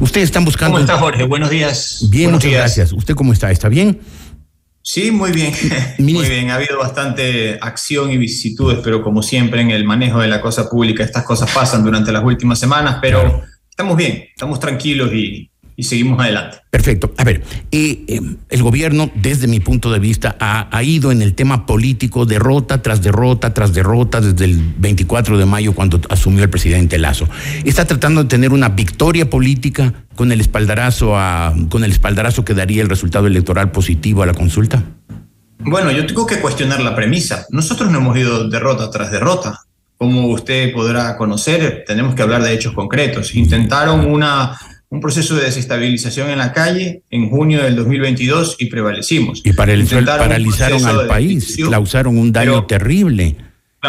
Ustedes 0.00 0.26
están 0.26 0.44
buscando... 0.44 0.74
¿Cómo 0.74 0.84
está 0.84 0.98
Jorge? 0.98 1.24
Buenos 1.24 1.50
días. 1.50 2.06
Bien, 2.10 2.30
muchas 2.30 2.52
gracias. 2.52 2.92
¿Usted 2.92 3.14
cómo 3.14 3.32
está? 3.32 3.50
¿Está 3.50 3.68
bien? 3.68 4.00
Sí, 4.82 5.10
muy 5.10 5.32
bien. 5.32 5.52
Muy 5.98 6.28
bien. 6.28 6.50
Ha 6.52 6.54
habido 6.54 6.78
bastante 6.78 7.58
acción 7.60 8.12
y 8.12 8.18
vicisitudes, 8.18 8.78
pero 8.84 9.02
como 9.02 9.20
siempre 9.20 9.60
en 9.60 9.72
el 9.72 9.84
manejo 9.84 10.20
de 10.20 10.28
la 10.28 10.40
cosa 10.40 10.70
pública, 10.70 11.02
estas 11.02 11.24
cosas 11.24 11.50
pasan 11.50 11.82
durante 11.82 12.12
las 12.12 12.22
últimas 12.22 12.60
semanas, 12.60 12.98
pero 13.02 13.42
estamos 13.68 13.96
bien, 13.96 14.26
estamos 14.30 14.60
tranquilos 14.60 15.12
y, 15.12 15.50
y 15.76 15.84
seguimos 15.84 16.18
adelante. 16.18 16.58
Perfecto. 16.70 17.12
A 17.18 17.24
ver, 17.24 17.42
eh, 17.70 18.04
eh, 18.08 18.20
el 18.48 18.62
gobierno, 18.62 19.10
desde 19.14 19.46
mi 19.46 19.60
punto 19.60 19.92
de 19.92 19.98
vista, 19.98 20.36
ha, 20.40 20.82
ido 20.82 21.12
en 21.12 21.20
el 21.20 21.34
tema 21.34 21.66
político 21.66 22.24
derrota 22.24 22.82
tras 22.82 23.02
derrota 23.02 23.52
tras 23.52 23.74
derrota 23.74 24.20
desde 24.20 24.44
el 24.44 24.58
24 24.78 25.36
de 25.36 25.46
mayo 25.46 25.74
cuando 25.74 26.00
asumió 26.08 26.42
el 26.44 26.50
presidente 26.50 26.98
Lazo. 26.98 27.28
Está 27.64 27.84
tratando 27.84 28.22
de 28.22 28.28
tener 28.28 28.52
una 28.52 28.70
victoria 28.70 29.28
política 29.28 29.92
con 30.14 30.32
el 30.32 30.40
espaldarazo 30.40 31.16
a, 31.16 31.54
con 31.68 31.84
el 31.84 31.92
espaldarazo 31.92 32.44
que 32.44 32.54
daría 32.54 32.82
el 32.82 32.88
resultado 32.88 33.26
electoral 33.26 33.70
positivo 33.70 34.22
a 34.22 34.26
la 34.26 34.34
consulta. 34.34 34.82
Bueno, 35.58 35.90
yo 35.90 36.06
tengo 36.06 36.26
que 36.26 36.40
cuestionar 36.40 36.80
la 36.80 36.94
premisa. 36.94 37.46
Nosotros 37.50 37.90
no 37.90 37.98
hemos 37.98 38.16
ido 38.16 38.48
derrota 38.48 38.90
tras 38.90 39.10
derrota. 39.10 39.60
Como 39.98 40.28
usted 40.28 40.72
podrá 40.72 41.16
conocer, 41.16 41.84
tenemos 41.86 42.14
que 42.14 42.22
hablar 42.22 42.42
de 42.42 42.52
hechos 42.52 42.74
concretos. 42.74 43.34
Intentaron 43.34 44.06
una 44.06 44.58
un 44.88 45.00
proceso 45.00 45.34
de 45.36 45.44
desestabilización 45.44 46.30
en 46.30 46.38
la 46.38 46.52
calle 46.52 47.02
en 47.10 47.28
junio 47.28 47.62
del 47.62 47.76
2022 47.76 48.56
y 48.58 48.66
prevalecimos. 48.66 49.42
Y 49.44 49.52
para 49.52 49.72
el, 49.72 49.86
paralizaron 49.86 50.84
al 50.84 51.06
país, 51.06 51.56
causaron 51.70 52.18
un 52.18 52.32
daño 52.32 52.66
terrible. 52.66 53.36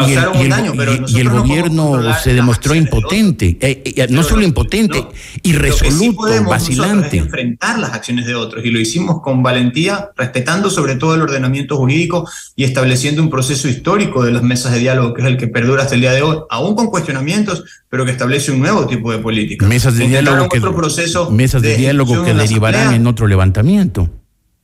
Y 0.06 1.18
el, 1.18 1.28
gobierno 1.28 2.00
se 2.22 2.34
demostró 2.34 2.74
impotente, 2.74 3.56
eh, 3.60 3.82
eh, 3.84 4.06
no 4.10 4.22
solo 4.22 4.42
impotente, 4.42 5.04
irresoluto, 5.42 6.44
vacilante. 6.44 7.18
enfrentar 7.18 7.78
las 7.78 7.92
acciones 7.92 8.26
de 8.26 8.34
otros 8.34 8.64
y 8.64 8.70
lo 8.70 8.78
hicimos 8.78 9.20
con 9.22 9.42
valentía, 9.42 10.10
respetando 10.16 10.70
sobre 10.70 10.96
todo 10.96 11.14
el 11.14 11.22
ordenamiento 11.22 11.76
jurídico 11.76 12.28
y 12.56 12.64
estableciendo 12.64 13.22
un 13.22 13.30
proceso 13.30 13.68
histórico 13.68 14.24
de 14.24 14.32
las 14.32 14.42
mesas 14.42 14.72
de 14.72 14.80
diálogo 14.80 15.14
que 15.14 15.22
es 15.22 15.28
el 15.28 15.36
que 15.36 15.48
perdura 15.48 15.82
hasta 15.82 15.94
el 15.94 16.02
día 16.02 16.12
de 16.12 16.22
hoy, 16.22 16.38
aún 16.50 16.74
con 16.74 16.88
cuestionamientos, 16.88 17.64
pero 17.88 18.04
que 18.04 18.10
establece 18.10 18.52
un 18.52 18.60
nuevo 18.60 18.86
tipo 18.86 19.10
de 19.12 19.18
política. 19.18 19.66
Mesas 19.66 19.96
de 19.96 20.06
diálogo 20.08 20.48
que, 20.48 20.60
proceso 20.60 21.30
mesas 21.30 21.62
de, 21.62 21.76
diálogo 21.76 22.24
que 22.24 22.34
derivarán 22.34 22.94
en 22.94 23.06
otro 23.06 23.26
levantamiento. 23.26 24.10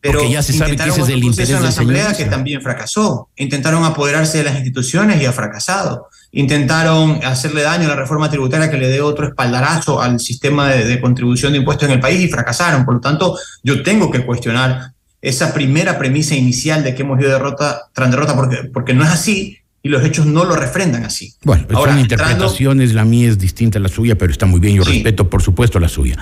Pero 0.05 0.19
Porque 0.19 0.35
ya 0.35 0.43
se 0.43 0.53
sabe 0.53 0.77
que 0.77 0.87
ese 0.87 1.01
es 1.01 1.09
el 1.09 1.25
interés 1.25 1.49
de 1.49 1.61
la 1.61 1.69
Asamblea 1.69 2.12
que 2.12 2.27
también 2.27 2.61
fracasó. 2.61 3.31
Intentaron 3.37 3.85
apoderarse 3.85 4.37
de 4.37 4.45
las 4.45 4.57
instituciones 4.57 5.19
y 5.23 5.25
ha 5.25 5.33
fracasado. 5.33 6.09
Intentaron 6.33 7.25
hacerle 7.25 7.62
daño 7.62 7.87
a 7.87 7.88
la 7.88 7.97
reforma 7.97 8.29
tributaria 8.29 8.71
que 8.71 8.77
le 8.77 8.88
dé 8.88 9.01
otro 9.01 9.27
espaldarazo 9.27 10.03
al 10.03 10.21
sistema 10.21 10.69
de, 10.69 11.01
contribución 11.01 11.53
de 11.53 11.61
impuestos 11.61 11.88
en 11.88 11.95
el 11.95 12.01
país 12.01 12.21
y 12.21 12.29
fracasaron. 12.29 12.85
Por 12.85 12.97
lo 12.97 13.01
tanto, 13.01 13.38
yo 13.62 13.83
tengo 13.83 14.11
que 14.11 14.27
cuestionar 14.27 14.93
esa 15.23 15.55
primera 15.55 15.97
premisa 15.97 16.35
inicial 16.35 16.85
de 16.85 16.95
que 16.95 17.01
hemos 17.01 17.19
ido 17.19 17.31
derrota 17.31 17.85
tras 17.95 18.11
derrota, 18.11 18.37
porque, 18.37 18.57
porque 18.75 18.93
no 18.93 19.05
es 19.05 19.11
así 19.11 19.57
y 19.83 19.88
los 19.88 20.05
hechos 20.05 20.27
no 20.27 20.45
lo 20.45 20.55
refrendan 20.55 21.05
así. 21.05 21.33
Bueno, 21.45 21.67
son 21.73 21.99
interpretaciones, 21.99 22.93
la 22.93 23.07
mía 23.07 23.31
es 23.31 23.38
distinta 23.38 23.79
a 23.79 23.81
la 23.81 23.88
suya, 23.88 24.19
pero 24.19 24.33
está 24.33 24.45
muy 24.45 24.61
bien, 24.61 24.77
yo 24.77 24.85
respeto 24.85 25.31
por 25.31 25.40
supuesto 25.40 25.81
la 25.81 25.88
suya. 25.88 26.19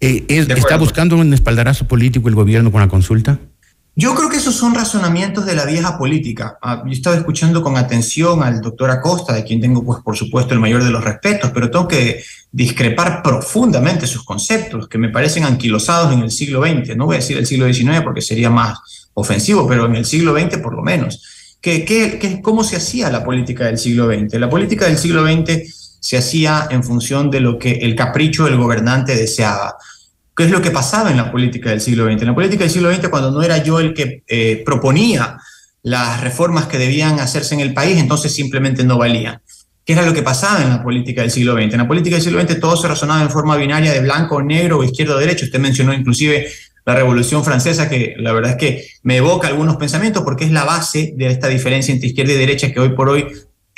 Eh, 0.00 0.24
¿Está 0.28 0.76
buscando 0.76 1.16
un 1.16 1.32
espaldarazo 1.34 1.86
político 1.86 2.28
el 2.28 2.34
gobierno 2.34 2.70
con 2.70 2.80
la 2.80 2.88
consulta? 2.88 3.38
Yo 3.96 4.14
creo 4.14 4.30
que 4.30 4.36
esos 4.36 4.54
son 4.54 4.76
razonamientos 4.76 5.44
de 5.44 5.56
la 5.56 5.64
vieja 5.64 5.98
política. 5.98 6.56
Ah, 6.62 6.84
yo 6.86 6.92
estaba 6.92 7.16
escuchando 7.16 7.64
con 7.64 7.76
atención 7.76 8.44
al 8.44 8.60
doctor 8.60 8.92
Acosta, 8.92 9.32
de 9.32 9.42
quien 9.42 9.60
tengo, 9.60 9.84
pues, 9.84 10.00
por 10.04 10.16
supuesto, 10.16 10.54
el 10.54 10.60
mayor 10.60 10.84
de 10.84 10.90
los 10.90 11.02
respetos, 11.02 11.50
pero 11.52 11.68
tengo 11.68 11.88
que 11.88 12.22
discrepar 12.52 13.24
profundamente 13.24 14.06
sus 14.06 14.24
conceptos, 14.24 14.86
que 14.86 14.98
me 14.98 15.08
parecen 15.08 15.42
anquilosados 15.42 16.12
en 16.12 16.20
el 16.20 16.30
siglo 16.30 16.62
XX. 16.62 16.96
No 16.96 17.06
voy 17.06 17.16
a 17.16 17.18
decir 17.18 17.38
el 17.38 17.46
siglo 17.46 17.66
XIX 17.72 18.02
porque 18.04 18.22
sería 18.22 18.50
más 18.50 18.78
ofensivo, 19.14 19.66
pero 19.66 19.86
en 19.86 19.96
el 19.96 20.04
siglo 20.04 20.32
XX 20.38 20.58
por 20.58 20.74
lo 20.74 20.82
menos. 20.82 21.20
¿Qué, 21.60 21.84
qué, 21.84 22.40
cómo 22.40 22.62
se 22.62 22.76
hacía 22.76 23.10
la 23.10 23.24
política 23.24 23.64
del 23.64 23.78
siglo 23.78 24.06
XX? 24.06 24.34
La 24.34 24.48
política 24.48 24.86
del 24.86 24.96
siglo 24.96 25.26
XX 25.26 25.77
se 26.00 26.16
hacía 26.16 26.68
en 26.70 26.82
función 26.82 27.30
de 27.30 27.40
lo 27.40 27.58
que 27.58 27.72
el 27.72 27.94
capricho 27.94 28.44
del 28.44 28.56
gobernante 28.56 29.14
deseaba. 29.14 29.76
¿Qué 30.36 30.44
es 30.44 30.50
lo 30.50 30.62
que 30.62 30.70
pasaba 30.70 31.10
en 31.10 31.16
la 31.16 31.32
política 31.32 31.70
del 31.70 31.80
siglo 31.80 32.04
XX? 32.04 32.22
En 32.22 32.28
la 32.28 32.34
política 32.34 32.64
del 32.64 32.72
siglo 32.72 32.94
XX, 32.94 33.08
cuando 33.08 33.30
no 33.30 33.42
era 33.42 33.58
yo 33.58 33.80
el 33.80 33.92
que 33.92 34.22
eh, 34.28 34.62
proponía 34.64 35.38
las 35.82 36.20
reformas 36.20 36.66
que 36.66 36.78
debían 36.78 37.18
hacerse 37.18 37.54
en 37.54 37.60
el 37.60 37.74
país, 37.74 37.98
entonces 37.98 38.34
simplemente 38.34 38.84
no 38.84 38.98
valían. 38.98 39.40
¿Qué 39.84 39.94
era 39.94 40.02
lo 40.02 40.12
que 40.12 40.22
pasaba 40.22 40.62
en 40.62 40.68
la 40.68 40.82
política 40.82 41.22
del 41.22 41.30
siglo 41.30 41.54
XX? 41.54 41.72
En 41.72 41.78
la 41.78 41.88
política 41.88 42.16
del 42.16 42.22
siglo 42.22 42.40
XX 42.40 42.60
todo 42.60 42.76
se 42.76 42.86
razonaba 42.86 43.22
en 43.22 43.30
forma 43.30 43.56
binaria 43.56 43.92
de 43.92 44.00
blanco 44.00 44.36
o 44.36 44.42
negro 44.42 44.78
o 44.78 44.84
izquierdo 44.84 45.16
o 45.16 45.18
derecho. 45.18 45.46
Usted 45.46 45.58
mencionó 45.58 45.94
inclusive 45.94 46.46
la 46.84 46.94
Revolución 46.94 47.44
Francesa, 47.44 47.88
que 47.88 48.14
la 48.18 48.32
verdad 48.32 48.52
es 48.52 48.56
que 48.58 48.86
me 49.02 49.16
evoca 49.16 49.48
algunos 49.48 49.76
pensamientos 49.76 50.22
porque 50.22 50.44
es 50.44 50.50
la 50.50 50.64
base 50.64 51.14
de 51.16 51.26
esta 51.28 51.48
diferencia 51.48 51.92
entre 51.92 52.08
izquierda 52.08 52.32
y 52.32 52.36
derecha 52.36 52.70
que 52.70 52.80
hoy 52.80 52.90
por 52.90 53.08
hoy 53.08 53.26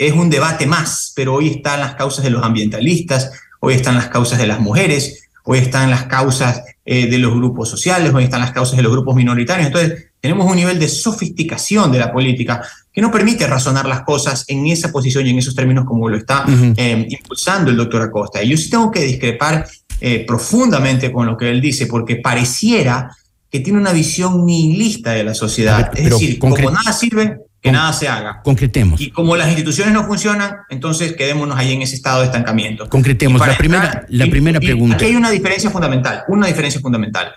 es 0.00 0.14
un 0.14 0.30
debate 0.30 0.66
más, 0.66 1.12
pero 1.14 1.34
hoy 1.34 1.48
están 1.48 1.78
las 1.78 1.94
causas 1.94 2.24
de 2.24 2.30
los 2.30 2.42
ambientalistas, 2.42 3.32
hoy 3.60 3.74
están 3.74 3.96
las 3.96 4.08
causas 4.08 4.38
de 4.38 4.46
las 4.46 4.58
mujeres, 4.58 5.28
hoy 5.44 5.58
están 5.58 5.90
las 5.90 6.04
causas 6.04 6.62
eh, 6.86 7.06
de 7.06 7.18
los 7.18 7.34
grupos 7.34 7.68
sociales, 7.68 8.10
hoy 8.14 8.24
están 8.24 8.40
las 8.40 8.52
causas 8.52 8.78
de 8.78 8.82
los 8.82 8.92
grupos 8.92 9.14
minoritarios. 9.14 9.66
Entonces, 9.66 10.06
tenemos 10.18 10.46
un 10.46 10.56
nivel 10.56 10.78
de 10.78 10.88
sofisticación 10.88 11.92
de 11.92 11.98
la 11.98 12.10
política 12.10 12.62
que 12.90 13.02
no 13.02 13.10
permite 13.10 13.46
razonar 13.46 13.86
las 13.86 14.00
cosas 14.00 14.46
en 14.48 14.66
esa 14.68 14.90
posición 14.90 15.26
y 15.26 15.30
en 15.30 15.38
esos 15.38 15.54
términos 15.54 15.84
como 15.84 16.08
lo 16.08 16.16
está 16.16 16.46
eh, 16.78 17.06
impulsando 17.10 17.70
el 17.70 17.76
doctor 17.76 18.00
Acosta. 18.00 18.42
Y 18.42 18.48
yo 18.48 18.56
sí 18.56 18.70
tengo 18.70 18.90
que 18.90 19.02
discrepar 19.02 19.68
eh, 20.00 20.24
profundamente 20.26 21.12
con 21.12 21.26
lo 21.26 21.36
que 21.36 21.50
él 21.50 21.60
dice, 21.60 21.86
porque 21.86 22.16
pareciera 22.16 23.14
que 23.50 23.60
tiene 23.60 23.78
una 23.78 23.92
visión 23.92 24.46
nihilista 24.46 25.10
de 25.10 25.24
la 25.24 25.34
sociedad. 25.34 25.90
es 25.94 26.08
decir, 26.08 26.38
como 26.38 26.56
nada 26.70 26.90
sirve, 26.94 27.38
que 27.60 27.70
nada 27.70 27.92
se 27.92 28.08
haga. 28.08 28.40
Concretemos. 28.42 29.00
Y 29.00 29.10
como 29.10 29.36
las 29.36 29.48
instituciones 29.48 29.92
no 29.92 30.04
funcionan, 30.04 30.58
entonces 30.70 31.14
quedémonos 31.14 31.58
ahí 31.58 31.72
en 31.72 31.82
ese 31.82 31.94
estado 31.94 32.20
de 32.20 32.26
estancamiento. 32.26 32.88
Concretemos. 32.88 33.46
La 33.46 33.56
primera, 33.56 34.06
la 34.08 34.26
primera 34.26 34.60
pregunta. 34.60 34.96
Aquí 34.96 35.06
hay 35.06 35.16
una 35.16 35.30
diferencia 35.30 35.70
fundamental, 35.70 36.24
una 36.28 36.46
diferencia 36.46 36.80
fundamental. 36.80 37.32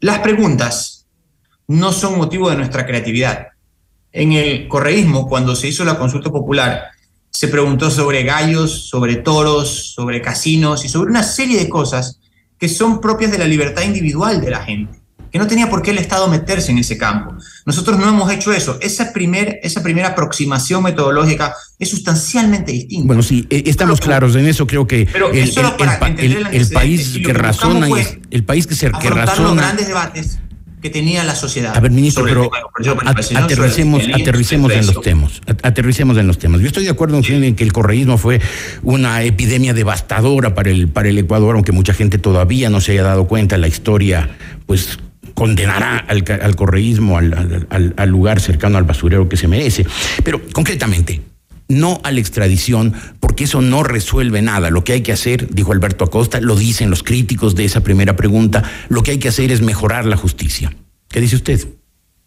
Las 0.00 0.18
preguntas 0.20 1.06
no 1.66 1.92
son 1.92 2.18
motivo 2.18 2.50
de 2.50 2.56
nuestra 2.56 2.86
creatividad. 2.86 3.48
En 4.12 4.32
el 4.32 4.68
correísmo, 4.68 5.26
cuando 5.26 5.54
se 5.56 5.68
hizo 5.68 5.84
la 5.84 5.98
consulta 5.98 6.30
popular, 6.30 6.88
se 7.30 7.48
preguntó 7.48 7.90
sobre 7.90 8.24
gallos, 8.24 8.88
sobre 8.88 9.16
toros, 9.16 9.92
sobre 9.94 10.20
casinos 10.20 10.84
y 10.84 10.88
sobre 10.88 11.10
una 11.10 11.22
serie 11.22 11.58
de 11.58 11.68
cosas 11.68 12.20
que 12.58 12.68
son 12.68 13.00
propias 13.00 13.30
de 13.30 13.38
la 13.38 13.44
libertad 13.44 13.82
individual 13.82 14.40
de 14.40 14.50
la 14.50 14.64
gente 14.64 14.97
que 15.30 15.38
no 15.38 15.46
tenía 15.46 15.68
por 15.68 15.82
qué 15.82 15.90
el 15.90 15.98
Estado 15.98 16.28
meterse 16.28 16.72
en 16.72 16.78
ese 16.78 16.96
campo. 16.96 17.34
Nosotros 17.66 17.98
no 17.98 18.08
hemos 18.08 18.30
hecho 18.32 18.52
eso. 18.52 18.78
Esa, 18.80 19.12
primer, 19.12 19.60
esa 19.62 19.82
primera 19.82 20.08
aproximación 20.08 20.82
metodológica 20.82 21.54
es 21.78 21.90
sustancialmente 21.90 22.72
distinta. 22.72 23.06
Bueno, 23.06 23.22
sí, 23.22 23.46
eh, 23.50 23.64
estamos 23.66 24.00
claros 24.00 24.34
en 24.36 24.46
eso. 24.46 24.66
Creo 24.66 24.86
que 24.86 25.08
pero 25.12 25.30
el, 25.30 25.50
el, 26.52 26.68
país 26.70 27.18
que 27.24 27.32
razona, 27.32 27.88
el 28.30 28.44
país 28.44 28.66
que, 28.66 28.74
se, 28.74 28.90
que 28.90 29.10
razona... 29.10 29.48
los 29.48 29.56
grandes 29.56 29.88
debates 29.88 30.38
que 30.80 30.90
tenía 30.90 31.24
la 31.24 31.34
sociedad. 31.34 31.76
A 31.76 31.80
ver, 31.80 31.90
ministro, 31.90 32.24
pero 32.24 32.50
aterricemos, 33.34 34.04
aterricemos 34.14 34.72
en 34.72 34.86
los 34.86 35.00
temas. 35.00 35.40
Aterricemos 35.62 36.16
en 36.18 36.26
los 36.26 36.38
temas. 36.38 36.60
Yo 36.60 36.68
estoy 36.68 36.84
de 36.84 36.90
acuerdo 36.90 37.20
en 37.24 37.54
que 37.54 37.64
el 37.64 37.72
correísmo 37.72 38.18
fue 38.18 38.40
una 38.82 39.22
epidemia 39.22 39.74
devastadora 39.74 40.54
para 40.54 40.70
el, 40.70 40.88
para 40.88 41.08
el 41.08 41.18
Ecuador, 41.18 41.56
aunque 41.56 41.72
mucha 41.72 41.94
gente 41.94 42.18
todavía 42.18 42.70
no 42.70 42.80
se 42.80 42.92
haya 42.92 43.02
dado 43.02 43.26
cuenta. 43.26 43.58
La 43.58 43.68
historia, 43.68 44.30
pues 44.66 44.98
condenará 45.38 45.98
al, 45.98 46.56
correísmo, 46.56 47.16
al, 47.16 48.08
lugar 48.08 48.40
cercano 48.40 48.76
al 48.76 48.82
basurero 48.82 49.28
que 49.28 49.36
se 49.36 49.46
merece. 49.46 49.86
Pero 50.24 50.42
concretamente, 50.52 51.22
no 51.68 52.00
a 52.02 52.10
la 52.10 52.18
extradición, 52.18 52.92
porque 53.20 53.44
eso 53.44 53.60
no 53.60 53.84
resuelve 53.84 54.42
nada. 54.42 54.70
Lo 54.70 54.82
que 54.82 54.94
hay 54.94 55.02
que 55.02 55.12
hacer, 55.12 55.48
dijo 55.54 55.70
Alberto 55.70 56.04
Acosta, 56.04 56.40
lo 56.40 56.56
dicen 56.56 56.90
los 56.90 57.04
críticos 57.04 57.54
de 57.54 57.66
esa 57.66 57.82
primera 57.84 58.16
pregunta, 58.16 58.64
lo 58.88 59.04
que 59.04 59.12
hay 59.12 59.18
que 59.18 59.28
hacer 59.28 59.52
es 59.52 59.60
mejorar 59.60 60.06
la 60.06 60.16
justicia. 60.16 60.74
¿Qué 61.08 61.20
dice 61.20 61.36
usted? 61.36 61.68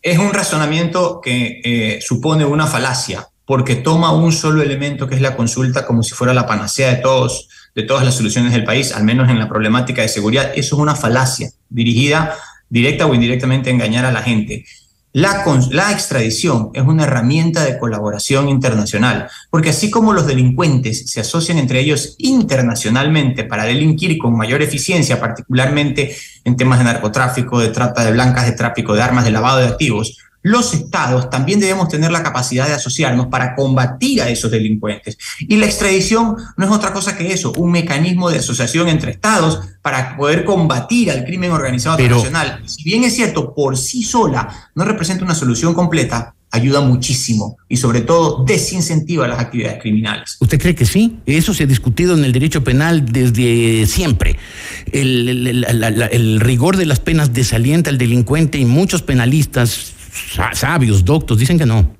Es 0.01 0.17
un 0.17 0.33
razonamiento 0.33 1.19
que 1.21 1.59
eh, 1.65 1.99
supone 2.01 2.45
una 2.45 2.65
falacia, 2.65 3.27
porque 3.43 3.75
toma 3.75 4.13
un 4.13 4.31
solo 4.31 4.61
elemento 4.61 5.09
que 5.09 5.15
es 5.15 5.21
la 5.21 5.35
consulta 5.35 5.85
como 5.85 6.01
si 6.01 6.13
fuera 6.13 6.33
la 6.33 6.47
panacea 6.47 6.95
de 6.95 7.01
todos 7.01 7.49
de 7.73 7.83
todas 7.83 8.03
las 8.03 8.15
soluciones 8.15 8.51
del 8.51 8.65
país, 8.65 8.91
al 8.91 9.05
menos 9.05 9.29
en 9.29 9.39
la 9.39 9.47
problemática 9.47 10.01
de 10.01 10.09
seguridad. 10.09 10.51
Eso 10.55 10.75
es 10.75 10.81
una 10.81 10.93
falacia 10.93 11.49
dirigida 11.69 12.35
directa 12.71 13.05
o 13.05 13.13
indirectamente 13.13 13.69
engañar 13.69 14.05
a 14.05 14.11
la 14.11 14.23
gente. 14.23 14.65
La, 15.13 15.43
extradición 15.91 16.69
es 16.73 16.83
una 16.83 17.03
herramienta 17.03 17.65
de 17.65 17.77
colaboración 17.77 18.47
internacional, 18.47 19.27
porque 19.49 19.71
así 19.71 19.91
como 19.91 20.13
los 20.13 20.25
delincuentes 20.25 21.05
se 21.07 21.19
asocian 21.19 21.57
entre 21.57 21.81
ellos 21.81 22.15
internacionalmente 22.17 23.43
para 23.43 23.65
delinquir 23.65 24.17
con 24.17 24.37
mayor 24.37 24.61
eficiencia, 24.61 25.19
particularmente 25.19 26.15
en 26.45 26.55
temas 26.55 26.79
de 26.79 26.85
narcotráfico, 26.85 27.59
de 27.59 27.67
trata 27.67 28.05
de 28.05 28.13
blancas, 28.13 28.45
de 28.45 28.53
tráfico 28.53 28.93
de 28.93 29.01
armas, 29.01 29.25
de 29.25 29.31
lavado 29.31 29.59
de 29.59 29.67
activos, 29.67 30.17
los 30.43 30.73
estados 30.73 31.29
también 31.29 31.59
debemos 31.59 31.87
tener 31.89 32.11
la 32.11 32.23
capacidad 32.23 32.67
de 32.67 32.73
asociarnos 32.73 33.27
para 33.27 33.55
combatir 33.55 34.21
a 34.21 34.29
esos 34.29 34.51
delincuentes. 34.51 35.17
Y 35.39 35.57
la 35.57 35.65
extradición 35.65 36.35
no 36.57 36.65
es 36.65 36.71
otra 36.71 36.93
cosa 36.93 37.17
que 37.17 37.31
eso, 37.31 37.53
un 37.57 37.71
mecanismo 37.71 38.29
de 38.29 38.39
asociación 38.39 38.87
entre 38.87 39.11
estados 39.11 39.59
para 39.81 40.17
poder 40.17 40.45
combatir 40.45 41.11
al 41.11 41.25
crimen 41.25 41.51
organizado 41.51 41.99
internacional. 41.99 42.61
Si 42.65 42.83
bien 42.83 43.03
es 43.03 43.15
cierto, 43.15 43.53
por 43.53 43.77
sí 43.77 44.03
sola 44.03 44.71
no 44.75 44.83
representa 44.83 45.23
una 45.23 45.35
solución 45.35 45.73
completa, 45.73 46.33
ayuda 46.51 46.81
muchísimo 46.81 47.57
y 47.69 47.77
sobre 47.77 48.01
todo 48.01 48.43
desincentiva 48.43 49.27
las 49.27 49.39
actividades 49.39 49.81
criminales. 49.81 50.37
¿Usted 50.39 50.59
cree 50.59 50.75
que 50.75 50.85
sí? 50.85 51.17
Eso 51.25 51.53
se 51.53 51.63
ha 51.63 51.67
discutido 51.67 52.17
en 52.17 52.25
el 52.25 52.33
derecho 52.33 52.63
penal 52.63 53.05
desde 53.05 53.85
siempre. 53.87 54.37
El, 54.91 55.65
el 56.11 56.39
rigor 56.41 56.75
de 56.75 56.85
las 56.85 56.99
penas 56.99 57.33
desalienta 57.33 57.89
al 57.89 57.97
delincuente 57.97 58.57
y 58.57 58.65
muchos 58.65 59.01
penalistas 59.01 59.93
sabios, 60.53 61.05
doctos, 61.05 61.37
dicen 61.37 61.57
que 61.57 61.65
no. 61.65 61.95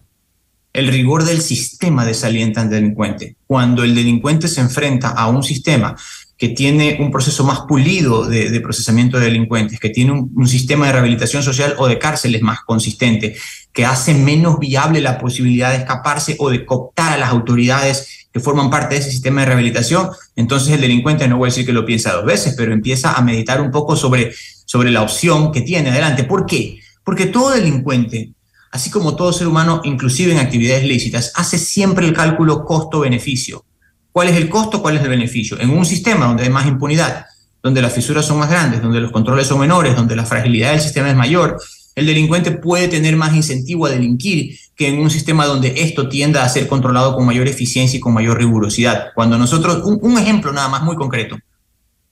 El 0.73 0.87
rigor 0.87 1.25
del 1.25 1.41
sistema 1.41 2.05
desalienta 2.05 2.61
al 2.61 2.69
delincuente. 2.69 3.35
Cuando 3.45 3.83
el 3.83 3.93
delincuente 3.93 4.47
se 4.47 4.61
enfrenta 4.61 5.09
a 5.09 5.27
un 5.27 5.43
sistema 5.43 5.95
que 6.41 6.49
tiene 6.49 6.97
un 6.99 7.11
proceso 7.11 7.43
más 7.43 7.61
pulido 7.67 8.25
de, 8.25 8.59
procesamiento 8.61 9.19
de 9.19 9.25
delincuentes, 9.25 9.79
que 9.79 9.89
tiene 9.89 10.11
un, 10.11 10.47
sistema 10.47 10.87
de 10.87 10.93
rehabilitación 10.93 11.43
social 11.43 11.75
o 11.77 11.87
de 11.87 11.99
cárceles 11.99 12.41
más 12.41 12.61
consistente, 12.61 13.35
que 13.71 13.85
hace 13.85 14.15
menos 14.15 14.57
viable 14.57 15.01
la 15.01 15.19
posibilidad 15.19 15.69
de 15.69 15.77
escaparse 15.77 16.35
o 16.39 16.49
de 16.49 16.65
cooptar 16.65 17.13
a 17.13 17.17
las 17.17 17.29
autoridades 17.29 18.27
que 18.33 18.39
forman 18.39 18.71
parte 18.71 18.95
de 18.95 19.01
ese 19.01 19.11
sistema 19.11 19.41
de 19.41 19.47
rehabilitación, 19.47 20.09
entonces 20.35 20.73
el 20.73 20.81
delincuente 20.81 21.27
no 21.27 21.37
voy 21.37 21.45
a 21.45 21.51
decir 21.51 21.63
que 21.63 21.73
lo 21.73 21.85
piensa 21.85 22.13
dos 22.13 22.25
veces, 22.25 22.55
pero 22.57 22.73
empieza 22.73 23.13
a 23.13 23.21
meditar 23.21 23.61
un 23.61 23.69
poco 23.69 23.95
sobre, 23.95 24.33
sobre 24.65 24.89
la 24.89 25.03
opción 25.03 25.51
que 25.51 25.61
tiene 25.61 25.91
adelante. 25.91 26.23
¿Por 26.23 26.47
qué? 26.47 26.80
Porque 27.03 27.27
todo 27.27 27.51
delincuente 27.51 28.33
así 28.71 28.89
como 28.89 29.15
todo 29.15 29.33
ser 29.33 29.47
humano, 29.47 29.81
inclusive 29.83 30.31
en 30.31 30.39
actividades 30.39 30.85
lícitas, 30.85 31.33
hace 31.35 31.57
siempre 31.57 32.07
el 32.07 32.13
cálculo 32.13 32.63
costo-beneficio. 32.65 33.65
¿Cuál 34.11 34.29
es 34.29 34.37
el 34.37 34.49
costo? 34.49 34.81
¿Cuál 34.81 34.97
es 34.97 35.03
el 35.03 35.09
beneficio? 35.09 35.59
En 35.59 35.69
un 35.69 35.85
sistema 35.85 36.25
donde 36.25 36.43
hay 36.43 36.49
más 36.49 36.65
impunidad, 36.65 37.25
donde 37.61 37.81
las 37.81 37.93
fisuras 37.93 38.25
son 38.25 38.39
más 38.39 38.49
grandes, 38.49 38.81
donde 38.81 39.01
los 39.01 39.11
controles 39.11 39.47
son 39.47 39.59
menores, 39.59 39.95
donde 39.95 40.15
la 40.15 40.25
fragilidad 40.25 40.71
del 40.71 40.81
sistema 40.81 41.09
es 41.09 41.15
mayor, 41.15 41.57
el 41.95 42.05
delincuente 42.05 42.51
puede 42.51 42.87
tener 42.87 43.17
más 43.17 43.35
incentivo 43.35 43.85
a 43.85 43.89
delinquir 43.89 44.57
que 44.75 44.87
en 44.87 44.99
un 44.99 45.09
sistema 45.09 45.45
donde 45.45 45.73
esto 45.81 46.07
tienda 46.07 46.43
a 46.43 46.49
ser 46.49 46.67
controlado 46.67 47.13
con 47.15 47.25
mayor 47.25 47.47
eficiencia 47.47 47.97
y 47.97 47.99
con 47.99 48.13
mayor 48.13 48.37
rigurosidad. 48.37 49.07
Cuando 49.13 49.37
nosotros, 49.37 49.83
un, 49.83 49.99
un 50.01 50.17
ejemplo 50.17 50.53
nada 50.53 50.69
más 50.69 50.83
muy 50.83 50.95
concreto, 50.95 51.37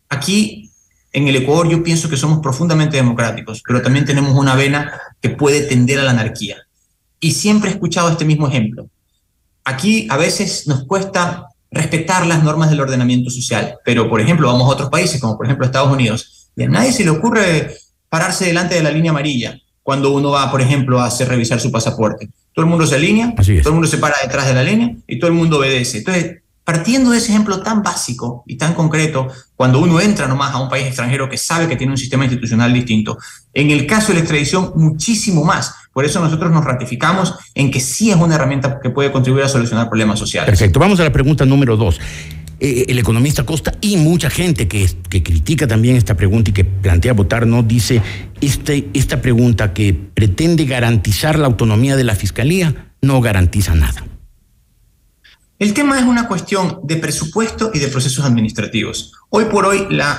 aquí 0.10 0.69
en 1.12 1.28
el 1.28 1.36
Ecuador 1.36 1.70
yo 1.70 1.84
pienso 1.84 2.10
que 2.10 2.18
somos 2.18 2.40
profundamente 2.40 2.98
democráticos, 2.98 3.62
pero 3.66 3.82
también 3.82 4.06
tenemos 4.06 4.38
una 4.38 4.56
vena 4.56 5.00
que 5.22 5.30
puede 5.30 5.62
tender 5.62 6.00
a 6.00 6.04
la 6.04 6.12
anarquía. 6.12 6.58
Y 7.20 7.32
siempre 7.32 7.70
he 7.70 7.74
escuchado 7.74 8.10
este 8.10 8.26
mismo 8.26 8.48
ejemplo. 8.48 8.88
Aquí 9.66 10.08
a 10.10 10.18
veces 10.18 10.68
nos 10.68 10.86
cuesta 10.86 11.48
respetar 11.72 12.26
las 12.26 12.44
normas 12.44 12.70
del 12.70 12.82
ordenamiento 12.82 13.30
social, 13.30 13.76
pero 13.84 14.10
por 14.10 14.22
ejemplo 14.22 14.48
vamos 14.48 14.64
a 14.64 14.74
otros 14.74 14.90
países, 14.90 15.20
como 15.20 15.38
por 15.38 15.46
ejemplo 15.46 15.66
Estados 15.66 15.92
Unidos, 15.92 16.50
y 16.56 16.64
a 16.64 16.70
nadie 16.70 16.92
se 16.92 17.04
le 17.04 17.12
ocurre 17.12 17.76
pararse 18.10 18.46
delante 18.46 18.76
de 18.76 18.84
la 18.84 18.92
línea 18.92 19.12
amarilla 19.12 19.58
cuando 19.84 20.12
uno 20.12 20.32
va, 20.32 20.52
por 20.52 20.62
ejemplo, 20.62 21.00
a 21.00 21.08
hacer 21.08 21.28
revisar 21.28 21.60
su 21.60 21.72
pasaporte. 21.72 22.30
Todo 22.54 22.66
el 22.66 22.70
mundo 22.70 22.86
se 22.86 22.96
alinea, 22.96 23.34
todo 23.36 23.70
el 23.70 23.74
mundo 23.74 23.88
se 23.88 23.98
para 23.98 24.16
detrás 24.22 24.46
de 24.48 24.54
la 24.54 24.64
línea 24.64 24.96
y 25.08 25.18
todo 25.18 25.32
el 25.32 25.36
mundo 25.36 25.58
obedece. 25.58 26.00
Entonces, 26.00 26.39
partiendo 26.70 27.10
de 27.10 27.18
ese 27.18 27.32
ejemplo 27.32 27.62
tan 27.62 27.82
básico 27.82 28.44
y 28.46 28.56
tan 28.56 28.76
concreto, 28.76 29.28
cuando 29.56 29.80
uno 29.80 30.00
entra 30.00 30.28
nomás 30.28 30.54
a 30.54 30.60
un 30.60 30.70
país 30.70 30.86
extranjero 30.86 31.28
que 31.28 31.36
sabe 31.36 31.68
que 31.68 31.76
tiene 31.76 31.94
un 31.94 31.98
sistema 31.98 32.26
institucional 32.26 32.72
distinto, 32.72 33.18
en 33.56 33.72
el 33.72 33.88
caso 33.88 34.10
de 34.10 34.14
la 34.14 34.20
extradición, 34.20 34.74
muchísimo 34.76 35.44
más. 35.44 35.74
Por 35.92 36.06
eso 36.06 36.20
nosotros 36.20 36.52
nos 36.52 36.64
ratificamos 36.64 37.34
en 37.56 37.72
que 37.72 37.80
sí 37.80 38.12
es 38.12 38.18
una 38.18 38.36
herramienta 38.36 38.80
que 38.84 38.92
puede 38.92 39.12
contribuir 39.12 39.46
a 39.46 39.50
solucionar 39.50 39.90
problemas 39.90 40.20
sociales. 40.20 40.46
Perfecto. 40.48 40.80
Vamos 40.80 41.00
a 41.00 41.06
la 41.06 41.12
pregunta 41.12 41.44
número 41.44 41.76
dos. 41.76 42.00
Eh, 42.60 42.86
el 42.88 43.00
economista 43.00 43.44
Costa 43.44 43.74
y 43.82 43.98
mucha 43.98 44.30
gente 44.30 44.68
que, 44.68 44.88
que, 45.10 45.24
critica 45.24 45.66
también 45.66 45.96
esta 45.96 46.16
pregunta 46.16 46.52
y 46.52 46.54
que 46.54 46.66
plantea 46.66 47.14
votar 47.14 47.48
no 47.48 47.64
dice 47.64 48.04
este, 48.42 48.90
esta 48.94 49.24
pregunta 49.24 49.74
que 49.74 49.96
pretende 50.14 50.66
garantizar 50.66 51.40
la 51.40 51.48
autonomía 51.48 51.96
de 51.96 52.04
la 52.04 52.14
fiscalía 52.14 52.92
no 53.02 53.22
garantiza 53.22 53.74
nada. 53.74 54.04
El 55.60 55.74
tema 55.74 56.00
es 56.00 56.06
una 56.06 56.30
cuestión 56.30 56.80
de 56.84 56.96
presupuesto 56.96 57.72
y 57.74 57.80
de 57.80 57.90
procesos 57.90 58.24
administrativos. 58.24 59.12
Hoy 59.28 59.44
por 59.52 59.66
hoy 59.66 59.88
la, 59.90 60.14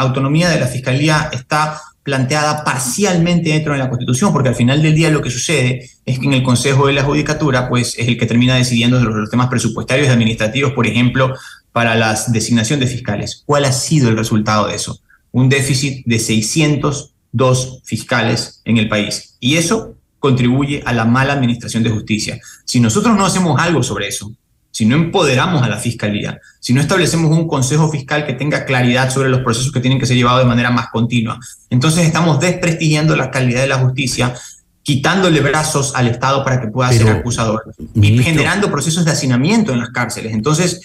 autonomía 0.00 0.48
de 0.48 0.58
la 0.58 0.66
fiscalía 0.66 1.30
está 1.32 1.80
planteada 2.02 2.64
parcialmente 2.64 3.50
dentro 3.50 3.74
de 3.74 3.78
la 3.78 3.88
Constitución, 3.88 4.32
porque 4.32 4.48
al 4.48 4.56
final 4.56 4.82
del 4.82 4.96
día 4.96 5.08
lo 5.12 5.22
que 5.22 5.30
sucede 5.30 5.88
es 6.04 6.18
que 6.18 6.26
en 6.26 6.32
el 6.32 6.42
Consejo 6.42 6.88
de 6.88 6.94
la 6.94 7.04
Judicatura, 7.04 7.68
pues 7.68 7.96
es 7.96 8.08
el 8.08 8.18
que 8.18 8.26
termina 8.26 8.56
decidiendo 8.56 8.98
los, 8.98 9.14
los 9.14 9.30
temas 9.30 9.46
presupuestarios 9.46 10.08
y 10.08 10.10
administrativos, 10.10 10.72
por 10.72 10.88
ejemplo, 10.88 11.32
para 11.70 11.94
la 11.94 12.20
designación 12.32 12.80
de 12.80 12.88
fiscales. 12.88 13.44
¿Cuál 13.46 13.66
ha 13.66 13.72
sido 13.72 14.08
el 14.08 14.16
resultado 14.16 14.66
de 14.66 14.74
eso? 14.74 14.98
Un 15.30 15.48
déficit 15.48 16.04
de 16.06 16.18
602 16.18 17.82
fiscales 17.84 18.62
en 18.64 18.78
el 18.78 18.88
país. 18.88 19.36
Y 19.38 19.58
eso 19.58 19.94
contribuye 20.18 20.82
a 20.84 20.92
la 20.92 21.04
mala 21.04 21.34
administración 21.34 21.84
de 21.84 21.90
justicia. 21.90 22.40
Si 22.64 22.80
nosotros 22.80 23.16
no 23.16 23.24
hacemos 23.24 23.60
algo 23.60 23.84
sobre 23.84 24.08
eso, 24.08 24.32
si 24.72 24.86
no 24.86 24.96
empoderamos 24.96 25.62
a 25.62 25.68
la 25.68 25.76
fiscalía, 25.76 26.40
si 26.58 26.72
no 26.72 26.80
establecemos 26.80 27.30
un 27.30 27.46
consejo 27.46 27.90
fiscal 27.90 28.26
que 28.26 28.32
tenga 28.32 28.64
claridad 28.64 29.10
sobre 29.10 29.28
los 29.28 29.42
procesos 29.42 29.70
que 29.70 29.80
tienen 29.80 30.00
que 30.00 30.06
ser 30.06 30.16
llevados 30.16 30.40
de 30.40 30.48
manera 30.48 30.70
más 30.70 30.88
continua, 30.88 31.38
entonces 31.70 32.04
estamos 32.04 32.40
desprestigiando 32.40 33.14
la 33.14 33.30
calidad 33.30 33.60
de 33.60 33.68
la 33.68 33.78
justicia 33.78 34.34
quitándole 34.82 35.40
brazos 35.40 35.92
al 35.94 36.08
Estado 36.08 36.42
para 36.42 36.60
que 36.60 36.68
pueda 36.68 36.90
Pero, 36.90 37.06
ser 37.06 37.16
acusador 37.16 37.62
y 37.94 38.18
generando 38.18 38.70
procesos 38.70 39.04
de 39.04 39.12
hacinamiento 39.12 39.72
en 39.72 39.78
las 39.78 39.90
cárceles. 39.90 40.32
Entonces, 40.32 40.80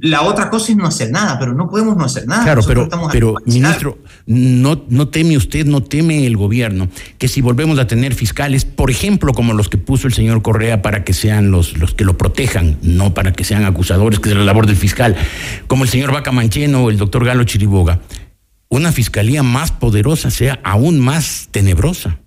la 0.00 0.22
otra 0.22 0.50
cosa 0.50 0.72
es 0.72 0.76
no 0.76 0.86
hacer 0.86 1.10
nada, 1.10 1.38
pero 1.38 1.54
no 1.54 1.68
podemos 1.68 1.96
no 1.96 2.04
hacer 2.04 2.26
nada. 2.26 2.44
Claro, 2.44 2.62
pero, 2.66 2.88
pero 3.10 3.34
ministro, 3.46 3.98
no, 4.26 4.84
no 4.88 5.08
teme 5.08 5.36
usted, 5.36 5.66
no 5.66 5.82
teme 5.82 6.26
el 6.26 6.36
gobierno 6.36 6.88
que 7.18 7.28
si 7.28 7.40
volvemos 7.40 7.78
a 7.78 7.86
tener 7.86 8.14
fiscales, 8.14 8.64
por 8.64 8.90
ejemplo, 8.90 9.32
como 9.32 9.52
los 9.52 9.68
que 9.68 9.78
puso 9.78 10.06
el 10.06 10.14
señor 10.14 10.42
Correa 10.42 10.82
para 10.82 11.04
que 11.04 11.12
sean 11.12 11.50
los, 11.50 11.76
los 11.76 11.94
que 11.94 12.04
lo 12.04 12.16
protejan, 12.16 12.78
no 12.82 13.14
para 13.14 13.32
que 13.32 13.44
sean 13.44 13.64
acusadores, 13.64 14.20
que 14.20 14.30
es 14.30 14.36
la 14.36 14.44
labor 14.44 14.66
del 14.66 14.76
fiscal, 14.76 15.16
como 15.66 15.84
el 15.84 15.90
señor 15.90 16.12
Vaca 16.12 16.32
Mancheno 16.32 16.84
o 16.84 16.90
el 16.90 16.98
doctor 16.98 17.24
Galo 17.24 17.44
Chiriboga, 17.44 18.00
una 18.68 18.92
fiscalía 18.92 19.42
más 19.42 19.72
poderosa 19.72 20.30
sea 20.30 20.60
aún 20.62 21.00
más 21.00 21.48
tenebrosa. 21.50 22.18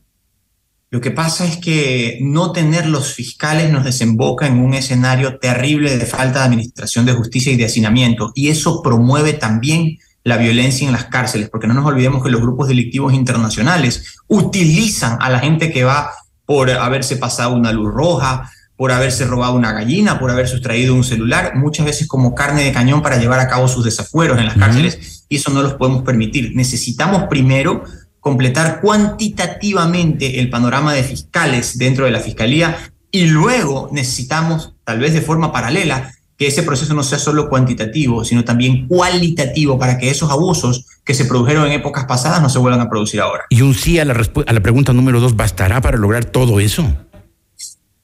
Lo 0.93 1.01
que 1.01 1.10
pasa 1.10 1.47
es 1.47 1.58
que 1.58 2.19
no 2.21 2.51
tener 2.51 2.86
los 2.86 3.15
fiscales 3.15 3.71
nos 3.71 3.84
desemboca 3.84 4.45
en 4.45 4.60
un 4.60 4.75
escenario 4.75 5.39
terrible 5.39 5.97
de 5.97 6.06
falta 6.06 6.38
de 6.38 6.45
administración 6.45 7.08
de 7.08 7.13
justicia 7.13 7.51
y 7.51 7.56
de 7.56 7.65
hacinamiento. 7.65 8.32
Y 8.36 8.49
eso 8.49 8.84
promueve 8.84 9.34
también 9.34 9.97
la 10.23 10.38
violencia 10.38 10.86
en 10.86 10.93
las 10.93 11.06
cárceles, 11.06 11.49
porque 11.49 11.65
no 11.65 11.73
nos 11.73 11.88
olvidemos 11.88 12.23
que 12.23 12.29
los 12.29 12.41
grupos 12.41 12.67
delictivos 12.67 13.12
internacionales 13.12 14.19
utilizan 14.27 15.17
a 15.19 15.32
la 15.32 15.39
gente 15.39 15.71
que 15.71 15.84
va 15.84 16.12
por 16.45 16.69
haberse 16.69 17.15
pasado 17.15 17.56
una 17.56 17.71
luz 17.71 17.91
roja, 17.91 18.51
por 18.75 18.91
haberse 18.91 19.25
robado 19.25 19.56
una 19.56 19.71
gallina, 19.71 20.19
por 20.19 20.29
haber 20.29 20.47
sustraído 20.47 20.93
un 20.93 21.03
celular, 21.03 21.56
muchas 21.56 21.88
veces 21.88 22.08
como 22.08 22.36
carne 22.36 22.65
de 22.65 22.71
cañón 22.71 23.01
para 23.01 23.17
llevar 23.17 23.39
a 23.39 23.47
cabo 23.47 23.67
sus 23.67 23.84
desafueros 23.84 24.38
en 24.38 24.45
las 24.45 24.58
uh 24.58 24.60
-huh. 24.60 24.65
cárceles. 24.65 25.25
Y 25.27 25.38
eso 25.38 25.49
no 25.49 25.63
los 25.63 25.73
podemos 25.73 26.03
permitir. 26.03 26.51
Necesitamos 26.53 27.23
primero 27.32 27.84
completar 28.23 28.79
cuantitativamente 28.79 30.39
el 30.39 30.49
panorama 30.49 30.93
de 30.93 31.03
fiscales 31.03 31.77
dentro 31.77 32.05
de 32.05 32.12
la 32.12 32.21
fiscalía 32.21 32.77
y 33.12 33.25
luego 33.25 33.89
necesitamos, 33.91 34.75
tal 34.86 34.99
vez 34.99 35.13
de 35.13 35.21
forma 35.21 35.51
paralela, 35.51 36.13
que 36.38 36.47
ese 36.47 36.63
proceso 36.63 36.93
no 36.93 37.03
sea 37.03 37.19
solo 37.19 37.49
cuantitativo, 37.49 38.23
sino 38.23 38.45
también 38.45 38.88
cualitativo 38.88 39.77
para 39.77 39.97
que 39.97 40.09
esos 40.09 40.31
abusos 40.31 40.86
que 41.03 41.13
se 41.13 41.25
produjeron 41.25 41.67
en 41.67 41.73
épocas 41.73 42.05
pasadas 42.05 42.41
no 42.41 42.47
se 42.47 42.59
vuelvan 42.59 42.79
a 42.79 42.89
producir 42.89 43.19
ahora. 43.19 43.43
Y 43.49 43.62
un 43.62 43.75
sí 43.75 43.99
a 43.99 44.05
la, 44.05 44.13
a 44.13 44.53
la 44.53 44.59
pregunta 44.62 44.93
número 44.93 45.19
dos, 45.19 45.36
¿bastará 45.36 45.81
para 45.81 45.97
lograr 45.97 46.23
todo 46.23 46.62
eso? 46.62 46.95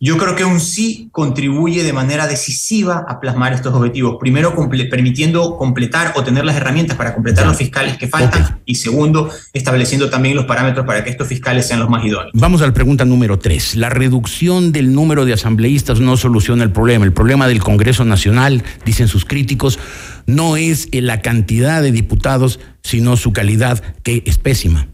Yo 0.02 0.18
creo 0.18 0.34
que 0.34 0.46
un 0.46 0.62
sí 0.62 1.10
contribuye 1.12 1.84
de 1.84 1.92
manera 1.92 2.26
decisiva 2.26 3.06
a 3.06 3.20
plasmar 3.20 3.52
estos 3.52 3.74
objetivos. 3.74 4.16
Primero, 4.18 4.56
comple 4.56 4.86
permitiendo 4.86 5.58
completar 5.58 6.14
o 6.16 6.24
tener 6.24 6.46
las 6.46 6.56
herramientas 6.56 6.96
para 6.96 7.14
completar 7.14 7.46
los 7.46 7.58
fiscales 7.58 7.98
que 7.98 8.08
faltan. 8.08 8.44
Okay. 8.44 8.56
Y 8.64 8.76
segundo, 8.76 9.30
estableciendo 9.52 10.10
también 10.10 10.38
los 10.38 10.46
parámetros 10.46 10.86
para 10.86 11.04
que 11.04 11.10
estos 11.10 11.28
fiscales 11.28 11.68
sean 11.68 11.82
los 11.82 11.90
más 11.90 12.06
idóneos. 12.06 12.32
Vamos 12.34 12.62
a 12.62 12.68
la 12.68 12.74
pregunta 12.74 13.04
número 13.04 13.40
tres. 13.40 13.76
La 13.76 13.90
reducción 13.90 14.72
del 14.72 14.94
número 14.94 15.26
de 15.26 15.34
asambleístas 15.34 16.00
no 16.00 16.16
soluciona 16.16 16.64
el 16.64 16.72
problema. 16.72 17.04
El 17.04 17.12
problema 17.12 17.50
del 17.50 17.60
Congreso 17.60 18.06
Nacional, 18.06 18.64
dicen 18.86 19.10
sus 19.10 19.26
críticos, 19.26 19.80
no 20.26 20.56
es 20.56 20.88
la 20.94 21.22
cantidad 21.22 21.82
de 21.82 21.92
diputados, 21.92 22.62
sino 22.84 23.18
su 23.18 23.34
calidad, 23.34 23.84
que 24.02 24.24
es 24.26 24.38
pésima. 24.38 24.88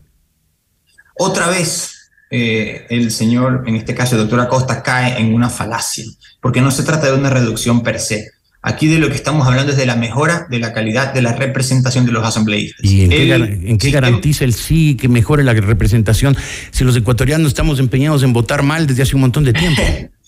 Otra 1.18 1.48
vez, 1.48 1.95
eh, 2.38 2.86
el 2.90 3.12
señor, 3.12 3.64
en 3.66 3.78
este 3.78 3.96
caso 3.96 4.16
el 4.16 4.24
doctor 4.24 4.42
Acosta, 4.42 4.84
cae 4.84 5.22
en 5.22 5.34
una 5.34 5.50
falacia, 5.50 6.04
porque 6.42 6.60
no 6.60 6.70
se 6.70 6.84
trata 6.84 7.08
de 7.08 7.14
una 7.14 7.30
reducción 7.30 7.82
per 7.82 7.98
se. 7.98 8.30
Aquí 8.62 8.88
de 8.88 9.00
lo 9.00 9.08
que 9.08 9.16
estamos 9.16 9.48
hablando 9.48 9.72
es 9.72 9.78
de 9.78 9.86
la 9.86 9.96
mejora 9.96 10.46
de 10.50 10.60
la 10.60 10.74
calidad 10.74 11.14
de 11.14 11.22
la 11.22 11.32
representación 11.32 12.06
de 12.06 12.12
los 12.12 12.26
asambleístas. 12.26 12.84
¿Y 12.84 13.04
en 13.04 13.10
qué, 13.10 13.32
el, 13.32 13.68
en 13.70 13.78
qué 13.78 13.90
garantiza 13.90 14.44
el 14.44 14.54
sí 14.54 14.98
que 14.98 15.08
mejore 15.08 15.44
la 15.44 15.54
representación 15.54 16.36
si 16.72 16.84
los 16.84 16.98
ecuatorianos 16.98 17.48
estamos 17.48 17.80
empeñados 17.80 18.22
en 18.24 18.34
votar 18.34 18.64
mal 18.64 18.86
desde 18.86 19.04
hace 19.04 19.16
un 19.16 19.22
montón 19.22 19.46
de 19.46 19.54
tiempo? 19.54 19.82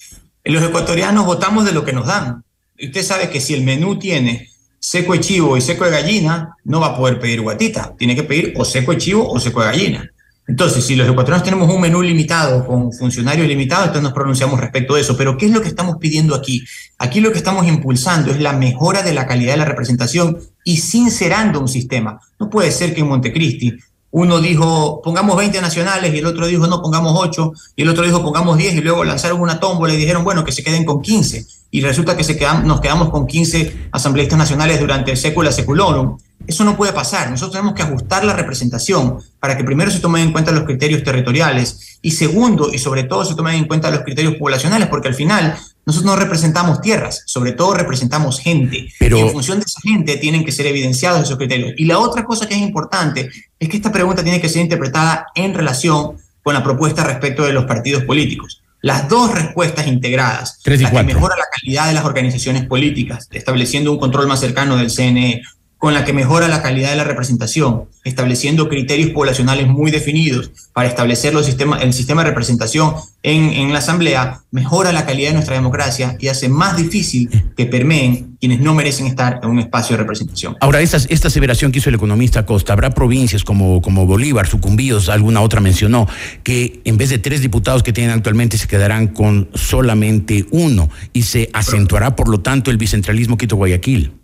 los 0.46 0.64
ecuatorianos 0.64 1.26
votamos 1.26 1.66
de 1.66 1.74
lo 1.74 1.84
que 1.84 1.92
nos 1.92 2.08
dan. 2.08 2.42
Usted 2.82 3.04
sabe 3.04 3.30
que 3.30 3.42
si 3.42 3.54
el 3.54 3.64
menú 3.64 4.00
tiene 4.00 4.48
seco 4.80 5.12
de 5.12 5.20
chivo 5.20 5.58
y 5.58 5.62
seco 5.62 5.84
de 5.84 5.92
gallina, 5.92 6.56
no 6.64 6.80
va 6.80 6.88
a 6.88 6.96
poder 6.96 7.20
pedir 7.20 7.42
guatita. 7.42 7.96
Tiene 7.98 8.16
que 8.16 8.24
pedir 8.24 8.54
o 8.56 8.64
seco 8.64 8.94
de 8.94 8.98
chivo 8.98 9.30
o 9.30 9.40
seco 9.42 9.60
de 9.60 9.68
gallina. 9.68 10.12
Entonces, 10.48 10.86
si 10.86 10.96
los 10.96 11.08
ecuatorianos 11.08 11.44
tenemos 11.44 11.70
un 11.70 11.82
menú 11.82 12.02
limitado 12.02 12.66
con 12.66 12.94
funcionarios 12.94 13.48
limitados, 13.48 13.88
entonces 13.88 14.04
nos 14.04 14.14
pronunciamos 14.14 14.60
respecto 14.60 14.96
de 14.96 15.02
eso. 15.02 15.18
Pero, 15.18 15.38
¿qué 15.38 15.48
es 15.48 15.52
lo 15.52 15.62
que 15.62 15.68
estamos 15.68 15.98
pidiendo 15.98 16.36
aquí? 16.36 16.64
Aquí 16.98 17.20
lo 17.20 17.32
que 17.34 17.38
estamos 17.38 17.68
impulsando 17.68 18.32
es 18.32 18.40
la 18.40 18.54
mejora 18.54 19.04
de 19.04 19.14
la 19.14 19.28
calidad 19.28 19.52
de 19.52 19.58
la 19.58 19.66
representación 19.66 20.38
y 20.64 20.78
sincerando 20.78 21.60
un 21.60 21.68
sistema. 21.68 22.22
No 22.40 22.50
puede 22.50 22.72
ser 22.72 22.96
que 22.96 23.02
en 23.02 23.08
Montecristi 23.08 23.74
uno 24.12 24.40
dijo, 24.40 25.02
pongamos 25.04 25.36
20 25.36 25.62
nacionales 25.62 26.14
y 26.14 26.20
el 26.20 26.26
otro 26.26 26.48
dijo, 26.48 26.66
no, 26.66 26.82
pongamos 26.82 27.14
8 27.16 27.52
y 27.76 27.82
el 27.82 27.90
otro 27.90 28.06
dijo, 28.06 28.24
pongamos 28.24 28.58
10 28.58 28.76
y 28.76 28.82
luego 28.82 29.04
lanzaron 29.04 29.42
una 29.42 29.60
tómbola 29.60 29.94
y 29.94 29.98
dijeron, 29.98 30.24
bueno, 30.24 30.46
que 30.46 30.54
se 30.54 30.64
queden 30.64 30.86
con 30.86 31.02
15. 31.02 31.46
Y 31.72 31.82
resulta 31.82 32.16
que 32.16 32.24
se 32.24 32.38
quedan, 32.38 32.66
nos 32.66 32.80
quedamos 32.80 33.10
con 33.10 33.28
15 33.28 33.90
asambleístas 33.92 34.40
nacionales 34.40 34.80
durante 34.80 35.12
el 35.12 35.18
século 35.18 35.52
seculorum. 35.52 36.18
Eso 36.48 36.64
no 36.64 36.78
puede 36.78 36.94
pasar. 36.94 37.30
Nosotros 37.30 37.52
tenemos 37.52 37.76
que 37.76 37.84
ajustar 37.84 38.24
la 38.24 38.34
representación 38.34 39.20
para 39.40 39.58
que 39.58 39.64
primero 39.64 39.92
se 39.92 40.00
tomen 40.00 40.24
en 40.24 40.32
cuenta 40.32 40.52
los 40.52 40.64
criterios 40.64 41.04
territoriales 41.04 42.00
y 42.02 42.12
segundo 42.12 42.74
y 42.74 42.80
sobre 42.80 43.04
todo 43.04 43.26
se 43.26 43.36
tomen 43.36 43.56
en 43.56 43.66
cuenta 43.66 43.92
los 43.92 44.02
criterios 44.02 44.36
poblacionales, 44.36 44.88
porque 44.88 45.10
al 45.10 45.14
final 45.14 45.56
nosotros 45.86 46.06
no 46.06 46.16
representamos 46.20 46.82
tierras, 46.82 47.24
sobre 47.26 47.52
todo 47.52 47.74
representamos 47.74 48.40
gente. 48.40 48.88
Pero... 49.00 49.18
Y 49.18 49.22
en 49.22 49.32
función 49.32 49.60
de 49.60 49.66
esa 49.66 49.82
gente 49.82 50.18
tienen 50.18 50.44
que 50.44 50.52
ser 50.52 50.66
evidenciados 50.66 51.24
esos 51.24 51.38
criterios. 51.38 51.74
Y 51.78 51.86
la 51.86 52.00
otra 52.00 52.24
cosa 52.26 52.48
que 52.48 52.56
es 52.56 52.62
importante 52.62 53.30
es 53.60 53.70
que 53.70 53.78
esta 53.78 53.92
pregunta 53.92 54.24
tiene 54.24 54.42
que 54.42 54.50
ser 54.50 54.62
interpretada 54.62 55.28
en 55.36 55.54
relación 55.54 56.18
con 56.44 56.54
la 56.54 56.64
propuesta 56.64 57.04
respecto 57.04 57.44
de 57.44 57.54
los 57.54 57.66
partidos 57.66 58.04
políticos. 58.04 58.62
las 58.82 59.10
dos 59.10 59.34
respuestas 59.34 59.88
integradas, 59.88 60.60
la 60.64 60.92
que 60.92 61.04
mejora 61.04 61.36
la 61.36 61.46
calidad 61.52 61.88
de 61.88 61.94
las 61.94 62.06
organizaciones 62.06 62.66
políticas, 62.66 63.28
estableciendo 63.32 63.92
un 63.92 64.00
control 64.00 64.28
más 64.28 64.40
cercano 64.40 64.78
del 64.78 64.92
CNE, 64.92 65.42
con 65.78 65.94
la 65.94 66.06
que 66.06 66.14
mejora 66.14 66.48
la 66.48 66.62
calidad 66.62 66.90
de 66.90 66.96
la 66.96 67.04
representación, 67.04 67.86
estableciendo 68.04 68.68
criterios 68.68 69.12
poblacionales 69.12 69.68
muy 69.68 69.92
definidos 69.92 70.52
para 70.74 70.90
establecer 70.90 71.34
el 71.36 71.94
sistema 71.94 72.24
de 72.24 72.30
representación 72.30 72.96
en, 73.22 73.50
en 73.50 73.74
la 73.74 73.80
Asamblea, 73.80 74.42
mejora 74.52 74.92
la 74.92 75.06
calidad 75.06 75.30
de 75.30 75.36
nuestra 75.36 75.56
democracia 75.56 76.18
y 76.20 76.30
hace 76.30 76.50
más 76.50 76.78
difícil 76.78 77.30
que 77.56 77.66
permeen 77.66 78.38
quienes 78.40 78.60
no 78.60 78.74
merecen 78.74 79.08
estar 79.08 79.40
en 79.44 79.50
un 79.50 79.60
espacio 79.60 79.96
de 79.96 80.04
representación. 80.04 80.56
Ahora, 80.62 80.82
esta, 80.82 80.98
esta 80.98 81.28
aseveración 81.28 81.72
que 81.72 81.80
hizo 81.80 81.90
el 81.90 81.96
economista 81.96 82.46
Costa, 82.46 82.74
habrá 82.74 82.92
provincias 82.92 83.44
como, 83.44 83.82
como 83.82 84.06
Bolívar, 84.06 84.48
Sucumbíos, 84.48 85.10
alguna 85.10 85.42
otra 85.42 85.60
mencionó, 85.60 86.08
que 86.44 86.82
en 86.86 86.98
vez 86.98 87.10
de 87.10 87.18
tres 87.18 87.42
diputados 87.42 87.84
que 87.84 87.94
tienen 87.94 88.12
actualmente 88.16 88.58
se 88.58 88.68
quedarán 88.68 89.08
con 89.08 89.50
solamente 89.54 90.46
uno 90.52 90.90
y 91.14 91.24
se 91.24 91.50
acentuará, 91.54 92.16
por 92.16 92.30
lo 92.30 92.40
tanto, 92.40 92.72
el 92.72 92.78
bicentralismo 92.78 93.38
Quito-Guayaquil. 93.38 94.17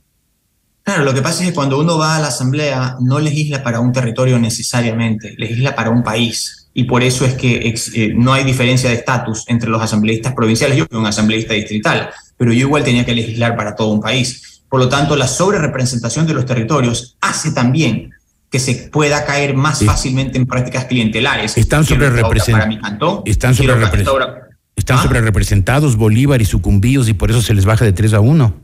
Claro, 0.83 1.03
lo 1.05 1.13
que 1.13 1.21
pasa 1.21 1.43
es 1.43 1.49
que 1.49 1.55
cuando 1.55 1.79
uno 1.79 1.97
va 1.97 2.17
a 2.17 2.19
la 2.19 2.27
asamblea 2.27 2.97
no 2.99 3.19
legisla 3.19 3.63
para 3.63 3.79
un 3.79 3.93
territorio 3.93 4.37
necesariamente, 4.37 5.33
legisla 5.37 5.75
para 5.75 5.89
un 5.89 6.03
país. 6.03 6.67
Y 6.73 6.83
por 6.85 7.03
eso 7.03 7.25
es 7.25 7.35
que 7.35 7.67
ex- 7.69 7.91
eh, 7.95 8.13
no 8.15 8.33
hay 8.33 8.43
diferencia 8.43 8.89
de 8.89 8.95
estatus 8.97 9.45
entre 9.47 9.69
los 9.69 9.81
asambleístas 9.81 10.33
provinciales. 10.33 10.77
Yo 10.77 10.85
soy 10.89 10.99
un 10.99 11.05
asambleísta 11.05 11.53
distrital, 11.53 12.09
pero 12.35 12.51
yo 12.51 12.61
igual 12.61 12.83
tenía 12.83 13.05
que 13.05 13.13
legislar 13.13 13.55
para 13.55 13.75
todo 13.75 13.89
un 13.89 14.01
país. 14.01 14.61
Por 14.67 14.79
lo 14.79 14.89
tanto, 14.89 15.15
la 15.15 15.27
sobrerepresentación 15.27 16.25
de 16.27 16.33
los 16.33 16.45
territorios 16.45 17.15
hace 17.21 17.51
también 17.51 18.09
que 18.49 18.59
se 18.59 18.89
pueda 18.91 19.23
caer 19.25 19.55
más 19.55 19.79
Sí. 19.79 19.85
fácilmente 19.85 20.37
en 20.37 20.45
prácticas 20.47 20.85
clientelares. 20.85 21.57
Están 24.75 24.97
¿Ah? 24.97 25.03
sobre 25.03 25.21
representados 25.21 25.95
Bolívar 25.95 26.41
y 26.41 26.45
Sucumbíos 26.45 27.07
y 27.07 27.13
por 27.13 27.29
eso 27.31 27.41
se 27.41 27.53
les 27.53 27.65
baja 27.65 27.85
de 27.85 27.93
tres 27.93 28.13
a 28.13 28.19
uno. 28.19 28.55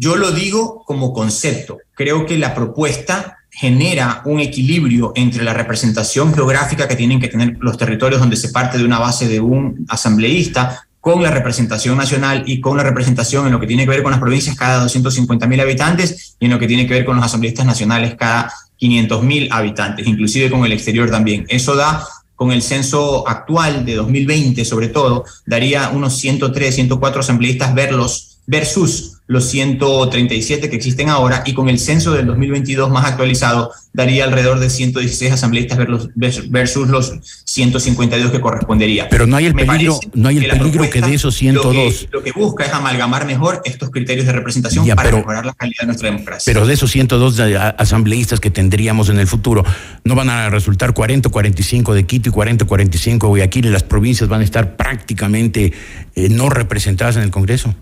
Yo 0.00 0.16
lo 0.16 0.32
digo 0.32 0.82
como 0.86 1.12
concepto. 1.12 1.76
Creo 1.92 2.24
que 2.24 2.38
la 2.38 2.54
propuesta 2.54 3.36
genera 3.50 4.22
un 4.24 4.40
equilibrio 4.40 5.12
entre 5.14 5.44
la 5.44 5.52
representación 5.52 6.32
geográfica 6.32 6.88
que 6.88 6.96
tienen 6.96 7.20
que 7.20 7.28
tener 7.28 7.58
los 7.60 7.76
territorios 7.76 8.18
donde 8.18 8.36
se 8.36 8.48
parte 8.48 8.78
de 8.78 8.84
una 8.84 8.98
base 8.98 9.28
de 9.28 9.40
un 9.40 9.84
asambleísta 9.90 10.86
con 11.00 11.22
la 11.22 11.30
representación 11.30 11.98
nacional 11.98 12.44
y 12.46 12.62
con 12.62 12.78
la 12.78 12.82
representación 12.82 13.44
en 13.44 13.52
lo 13.52 13.60
que 13.60 13.66
tiene 13.66 13.84
que 13.84 13.90
ver 13.90 14.02
con 14.02 14.12
las 14.12 14.20
provincias 14.20 14.56
cada 14.56 14.80
250 14.80 15.46
mil 15.46 15.60
habitantes 15.60 16.34
y 16.40 16.46
en 16.46 16.52
lo 16.52 16.58
que 16.58 16.66
tiene 16.66 16.86
que 16.86 16.94
ver 16.94 17.04
con 17.04 17.16
los 17.16 17.24
asambleístas 17.26 17.66
nacionales 17.66 18.14
cada 18.14 18.50
500 18.78 19.22
mil 19.22 19.52
habitantes, 19.52 20.06
inclusive 20.06 20.50
con 20.50 20.64
el 20.64 20.72
exterior 20.72 21.10
también. 21.10 21.44
Eso 21.50 21.76
da 21.76 22.06
con 22.36 22.52
el 22.52 22.62
censo 22.62 23.28
actual 23.28 23.84
de 23.84 23.96
2020 23.96 24.64
sobre 24.64 24.88
todo, 24.88 25.26
daría 25.44 25.90
unos 25.90 26.16
103, 26.16 26.74
104 26.74 27.20
asambleístas 27.20 27.74
verlos 27.74 28.38
versus 28.46 29.09
los 29.30 29.44
137 29.48 30.68
que 30.68 30.74
existen 30.74 31.08
ahora 31.08 31.44
y 31.46 31.54
con 31.54 31.68
el 31.68 31.78
censo 31.78 32.12
del 32.14 32.26
2022 32.26 32.90
más 32.90 33.04
actualizado 33.04 33.70
daría 33.92 34.24
alrededor 34.24 34.58
de 34.58 34.68
116 34.68 35.30
asambleístas 35.32 35.78
versus 36.48 36.88
los 36.88 37.12
152 37.44 38.32
que 38.32 38.40
correspondería. 38.40 39.08
Pero 39.08 39.28
no 39.28 39.36
hay 39.36 39.46
el 39.46 39.54
Me 39.54 39.64
peligro, 39.64 40.00
no 40.14 40.28
hay 40.28 40.38
el 40.38 40.44
que 40.44 40.50
peligro 40.50 40.90
que 40.90 41.00
de 41.00 41.14
esos 41.14 41.34
Lo 41.34 41.38
102, 41.38 41.72
que, 41.72 42.08
lo 42.10 42.22
que 42.24 42.32
busca 42.32 42.64
es 42.64 42.72
amalgamar 42.72 43.24
mejor 43.24 43.62
estos 43.64 43.90
criterios 43.90 44.26
de 44.26 44.32
representación 44.32 44.84
Ya, 44.84 44.96
para 44.96 45.08
pero- 45.10 45.18
mejorar 45.18 45.46
la 45.46 45.52
calidad 45.54 45.82
de 45.82 45.86
nuestra 45.86 46.10
democracia. 46.10 46.52
pero 46.52 46.66
de 46.66 46.74
esos 46.74 46.90
102 46.90 47.36
de- 47.36 47.56
a- 47.56 47.68
asambleístas 47.70 48.40
que 48.40 48.50
tendríamos 48.50 49.10
en 49.10 49.20
el 49.20 49.28
futuro, 49.28 49.64
no 50.02 50.16
van 50.16 50.28
a 50.30 50.50
resultar 50.50 50.92
40 50.92 51.28
o 51.28 51.30
45 51.30 51.94
de 51.94 52.04
Quito 52.04 52.30
y 52.30 52.32
40 52.32 52.64
o 52.64 52.66
45 52.66 53.26
de 53.26 53.28
Guayaquil 53.30 53.72
las 53.72 53.84
provincias 53.84 54.28
van 54.28 54.40
a 54.40 54.44
estar 54.44 54.76
prácticamente 54.76 55.72
eh, 56.16 56.28
no 56.30 56.48
representadas 56.50 57.14
en 57.14 57.22
el 57.22 57.30
Congreso. 57.30 57.76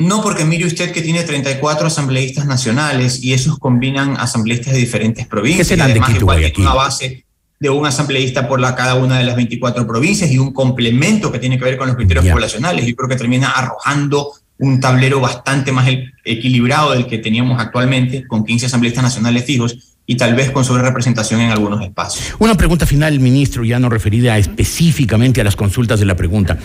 No, 0.00 0.22
porque 0.22 0.44
mire 0.44 0.66
usted 0.66 0.92
que 0.92 1.02
tiene 1.02 1.22
34 1.22 1.86
asambleístas 1.86 2.46
nacionales 2.46 3.22
y 3.22 3.34
esos 3.34 3.58
combinan 3.58 4.16
asambleístas 4.18 4.72
de 4.72 4.80
diferentes 4.80 5.26
provincias. 5.26 5.68
¿Qué 5.68 5.74
serán 5.76 5.92
de 5.92 5.98
igual 5.98 6.38
tiene 6.38 6.52
una 6.58 6.74
base 6.74 7.24
de 7.60 7.68
un 7.68 7.86
asambleísta 7.86 8.48
por 8.48 8.58
la, 8.58 8.74
cada 8.74 8.94
una 8.94 9.18
de 9.18 9.24
las 9.24 9.36
24 9.36 9.86
provincias 9.86 10.30
y 10.30 10.38
un 10.38 10.54
complemento 10.54 11.30
que 11.30 11.38
tiene 11.38 11.58
que 11.58 11.64
ver 11.66 11.76
con 11.76 11.88
los 11.88 11.96
criterios 11.96 12.24
Ya. 12.24 12.32
poblacionales. 12.32 12.86
Yo 12.86 12.96
creo 12.96 13.10
que 13.10 13.16
termina 13.16 13.50
arrojando 13.50 14.32
un 14.56 14.80
tablero 14.80 15.20
bastante 15.20 15.70
más 15.70 15.86
equilibrado 16.24 16.92
del 16.92 17.06
que 17.06 17.18
teníamos 17.18 17.60
actualmente, 17.60 18.26
con 18.26 18.44
15 18.44 18.66
asambleístas 18.66 19.04
nacionales 19.04 19.44
fijos 19.44 19.98
y 20.06 20.16
tal 20.16 20.34
vez 20.34 20.50
con 20.50 20.64
sobrerepresentación 20.64 21.42
en 21.42 21.50
algunos 21.50 21.82
espacios. 21.82 22.34
Una 22.38 22.54
pregunta 22.54 22.86
final, 22.86 23.20
ministro, 23.20 23.64
ya 23.64 23.78
no 23.78 23.90
referida 23.90 24.38
específicamente 24.38 25.42
a 25.42 25.44
las 25.44 25.56
consultas 25.56 26.00
de 26.00 26.06
la 26.06 26.16
pregunta. 26.16 26.58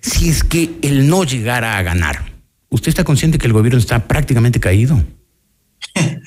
Si 0.00 0.30
es 0.30 0.42
que 0.42 0.70
el 0.80 1.06
no 1.08 1.24
llegara 1.24 1.76
a 1.76 1.82
ganar, 1.82 2.29
¿usted 2.70 2.88
está 2.88 3.04
consciente 3.04 3.38
que 3.38 3.46
el 3.46 3.52
gobierno 3.52 3.78
está 3.78 4.06
prácticamente 4.08 4.58
caído? 4.60 5.02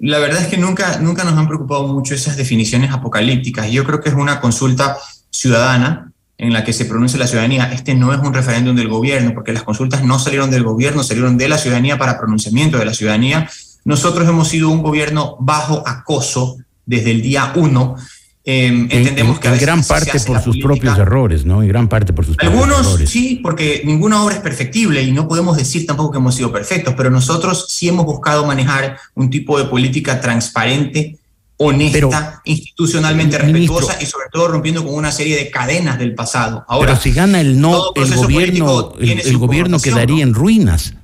La 0.00 0.18
verdad 0.18 0.42
es 0.42 0.48
que 0.48 0.56
nunca, 0.56 0.98
nunca 0.98 1.24
nos 1.24 1.34
han 1.34 1.46
preocupado 1.46 1.86
mucho 1.86 2.14
esas 2.14 2.36
definiciones 2.36 2.90
apocalípticas. 2.90 3.70
Yo 3.70 3.84
creo 3.84 4.00
que 4.00 4.08
es 4.08 4.14
una 4.14 4.40
consulta 4.40 4.96
ciudadana 5.30 6.12
en 6.38 6.54
la 6.54 6.64
que 6.64 6.72
se 6.72 6.86
pronuncia 6.86 7.18
la 7.18 7.26
ciudadanía. 7.26 7.70
Este 7.70 7.94
no 7.94 8.14
es 8.14 8.18
un 8.20 8.32
referéndum 8.32 8.74
del 8.74 8.88
gobierno, 8.88 9.34
porque 9.34 9.52
las 9.52 9.62
consultas 9.62 10.02
no 10.02 10.18
salieron 10.18 10.50
del 10.50 10.62
gobierno, 10.62 11.02
salieron 11.02 11.36
de 11.36 11.50
la 11.50 11.58
ciudadanía 11.58 11.98
para 11.98 12.16
pronunciamiento 12.16 12.78
de 12.78 12.86
la 12.86 12.94
ciudadanía. 12.94 13.50
Nosotros 13.84 14.26
hemos 14.26 14.48
sido 14.48 14.70
un 14.70 14.82
gobierno 14.82 15.36
bajo 15.38 15.86
acoso 15.86 16.56
desde 16.86 17.10
el 17.10 17.20
día 17.20 17.52
uno. 17.56 17.96
Eh, 18.42 18.66
En, 18.68 18.88
entendemos 18.90 19.36
en- 19.36 19.40
que 19.42 19.48
a 19.48 19.54
en 19.54 19.60
gran 19.60 19.84
parte 19.84 20.12
por 20.20 20.36
sus 20.42 20.56
política. 20.56 20.66
propios 20.66 20.98
errores, 20.98 21.44
¿no? 21.44 21.62
En 21.62 21.68
gran 21.68 21.88
parte 21.88 22.12
por 22.14 22.24
sus 22.24 22.36
propios 22.36 22.54
Algunos 22.62 22.86
errores. 22.86 23.10
sí, 23.10 23.38
porque 23.42 23.82
ninguna 23.84 24.24
obra 24.24 24.36
es 24.36 24.40
perfectible 24.40 25.02
y 25.02 25.12
no 25.12 25.28
podemos 25.28 25.58
decir 25.58 25.84
tampoco 25.86 26.12
que 26.12 26.18
hemos 26.18 26.34
sido 26.36 26.50
perfectos, 26.50 26.94
pero 26.96 27.10
nosotros 27.10 27.66
sí 27.68 27.88
hemos 27.88 28.06
buscado 28.06 28.46
manejar 28.46 28.96
un 29.14 29.28
tipo 29.28 29.58
de 29.58 29.66
política 29.66 30.22
transparente, 30.22 31.18
honesta, 31.58 31.92
Pero, 31.92 32.10
institucionalmente 32.46 33.38
ministro- 33.40 33.76
respetuosa 33.80 34.02
y 34.02 34.06
sobre 34.06 34.28
todo 34.32 34.48
rompiendo 34.48 34.82
con 34.86 34.94
una 34.94 35.12
serie 35.12 35.36
de 35.36 35.50
cadenas 35.50 35.98
del 35.98 36.14
pasado. 36.14 36.64
Ahora, 36.66 36.92
Pero 36.92 37.02
si 37.02 37.12
gana 37.12 37.42
el 37.42 37.60
no, 37.60 37.92
el 37.94 38.14
gobierno, 38.16 38.94
el, 38.98 39.20
el 39.20 39.36
gobierno 39.36 39.78
quedaría 39.78 40.24
¿no? 40.24 40.30
en 40.30 40.34
ruinas. 40.34 40.94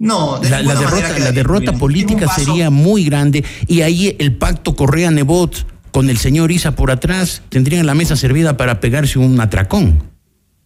no, 0.00 0.40
de 0.40 0.50
La, 0.50 0.62
la 0.62 0.74
derrota, 0.74 1.18
la 1.20 1.30
derrota 1.30 1.72
política 1.74 2.26
sería 2.34 2.70
muy 2.70 3.04
grande 3.04 3.44
y 3.68 3.82
ahí 3.82 4.16
el 4.18 4.34
pacto 4.36 4.74
Correa-Nebot 4.74 5.66
con 5.90 6.10
el 6.10 6.18
señor 6.18 6.52
Isa 6.52 6.72
por 6.72 6.90
atrás 6.90 7.42
tendrían 7.48 7.86
la 7.86 7.94
mesa 7.94 8.16
servida 8.16 8.56
para 8.56 8.80
pegarse 8.80 9.18
un 9.18 9.40
atracón. 9.40 10.10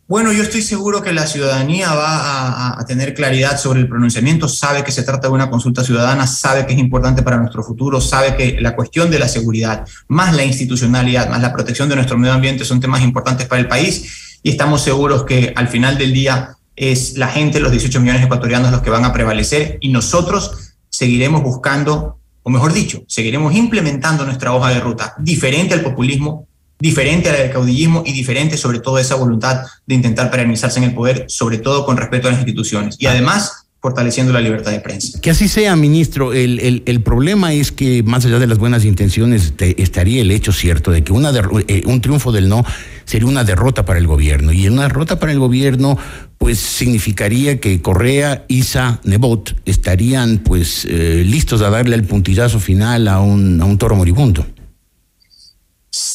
Bueno, 0.06 0.32
yo 0.32 0.42
estoy 0.42 0.60
seguro 0.60 1.00
que 1.00 1.14
la 1.14 1.26
ciudadanía 1.26 1.94
va 1.94 2.78
a, 2.78 2.84
tener 2.84 3.14
claridad 3.14 3.58
sobre 3.58 3.80
el 3.80 3.88
pronunciamiento, 3.88 4.48
sabe 4.48 4.84
que 4.84 4.92
se 4.92 5.02
trata 5.02 5.28
de 5.28 5.34
una 5.34 5.48
consulta 5.48 5.82
ciudadana, 5.82 6.26
sabe 6.26 6.66
que 6.66 6.74
es 6.74 6.78
importante 6.78 7.22
para 7.22 7.38
nuestro 7.38 7.62
futuro, 7.62 8.02
sabe 8.02 8.36
que 8.36 8.60
la 8.60 8.76
cuestión 8.76 9.10
de 9.10 9.18
la 9.18 9.28
seguridad, 9.28 9.86
más 10.08 10.34
la 10.34 10.44
institucionalidad, 10.44 11.30
más 11.30 11.40
la 11.40 11.54
protección 11.54 11.88
de 11.88 11.96
nuestro 11.96 12.18
medio 12.18 12.34
ambiente 12.34 12.66
son 12.66 12.80
temas 12.80 13.00
importantes 13.00 13.46
para 13.46 13.62
el 13.62 13.66
país 13.66 14.38
y 14.42 14.50
estamos 14.50 14.82
seguros 14.82 15.24
que 15.24 15.54
al 15.56 15.68
final 15.68 15.96
del 15.96 16.12
día 16.12 16.54
es 16.76 17.16
la 17.16 17.28
gente, 17.28 17.58
los 17.58 17.70
18 17.70 17.98
millones 18.00 18.20
de 18.20 18.26
ecuatorianos 18.26 18.72
los 18.72 18.82
que 18.82 18.90
van 18.90 19.06
a 19.06 19.12
prevalecer 19.14 19.78
y 19.80 19.88
nosotros 19.88 20.74
seguiremos 20.90 21.42
buscando, 21.42 22.18
o 22.44 22.50
mejor 22.50 22.72
dicho, 22.72 23.02
seguiremos 23.08 23.54
implementando 23.54 24.24
nuestra 24.24 24.54
hoja 24.54 24.68
de 24.68 24.78
ruta 24.78 25.14
diferente 25.18 25.72
al 25.72 25.80
populismo, 25.80 26.46
diferente 26.78 27.30
al 27.30 27.50
caudillismo 27.50 28.02
y 28.04 28.12
diferente 28.12 28.58
sobre 28.58 28.80
todo 28.80 28.98
esa 28.98 29.14
voluntad 29.14 29.62
de 29.86 29.94
intentar 29.94 30.30
perennizarse 30.30 30.78
en 30.78 30.84
el 30.84 30.94
poder, 30.94 31.24
sobre 31.28 31.56
todo 31.58 31.86
con 31.86 31.96
respeto 31.96 32.28
a 32.28 32.32
las 32.32 32.40
instituciones. 32.40 32.96
Y 32.98 33.06
además 33.06 33.63
fortaleciendo 33.84 34.32
la 34.32 34.40
libertad 34.40 34.70
de 34.70 34.80
prensa. 34.80 35.20
Que 35.20 35.28
así 35.28 35.46
sea, 35.46 35.76
ministro. 35.76 36.32
El, 36.32 36.58
el- 36.60 36.82
el 36.86 37.02
problema 37.02 37.52
es 37.52 37.70
que, 37.70 38.02
más 38.02 38.24
allá 38.24 38.38
de 38.38 38.46
las 38.46 38.56
buenas 38.56 38.86
intenciones, 38.86 39.52
te- 39.58 39.82
estaría 39.82 40.22
el 40.22 40.30
hecho 40.30 40.52
cierto 40.52 40.90
de 40.90 41.04
que 41.04 41.12
una 41.12 41.30
eh, 41.68 41.82
un 41.84 42.00
triunfo 42.00 42.32
del 42.32 42.48
no 42.48 42.64
sería 43.04 43.28
una 43.28 43.44
derrota 43.44 43.84
para 43.84 43.98
el 43.98 44.06
gobierno. 44.06 44.54
Y 44.54 44.66
una 44.68 44.84
derrota 44.84 45.18
para 45.18 45.32
el 45.32 45.38
gobierno, 45.38 45.98
pues 46.38 46.58
significaría 46.60 47.60
que 47.60 47.82
Correa, 47.82 48.46
Isa, 48.48 49.00
Nebot 49.04 49.54
estarían 49.66 50.38
pues 50.38 50.86
eh, 50.88 51.22
listos 51.26 51.60
a 51.60 51.68
darle 51.68 51.94
el 51.96 52.04
puntillazo 52.04 52.60
final 52.60 53.06
a 53.06 53.20
un, 53.20 53.60
a 53.60 53.66
un 53.66 53.76
toro 53.76 53.96
moribundo. 53.96 54.46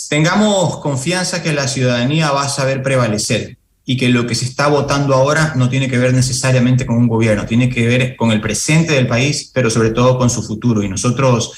Tengamos 0.09 0.77
confianza 0.77 1.43
que 1.43 1.53
la 1.53 1.67
ciudadanía 1.67 2.31
va 2.31 2.45
a 2.45 2.49
saber 2.49 2.81
prevalecer 2.81 3.58
y 3.91 3.97
que 3.97 4.07
lo 4.09 4.27
que 4.27 4.35
se 4.35 4.45
está 4.45 4.67
votando 4.67 5.15
ahora 5.15 5.53
no 5.55 5.67
tiene 5.67 5.87
que 5.89 5.97
ver 5.97 6.13
necesariamente 6.13 6.85
con 6.85 6.95
un 6.97 7.07
gobierno, 7.07 7.47
tiene 7.47 7.69
que 7.71 7.87
ver 7.87 8.15
con 8.15 8.31
el 8.31 8.39
presente 8.39 8.93
del 8.93 9.07
país, 9.07 9.49
pero 9.51 9.71
sobre 9.71 9.89
todo 9.89 10.15
con 10.19 10.29
su 10.29 10.43
futuro. 10.43 10.83
Y 10.83 10.87
nosotros 10.89 11.51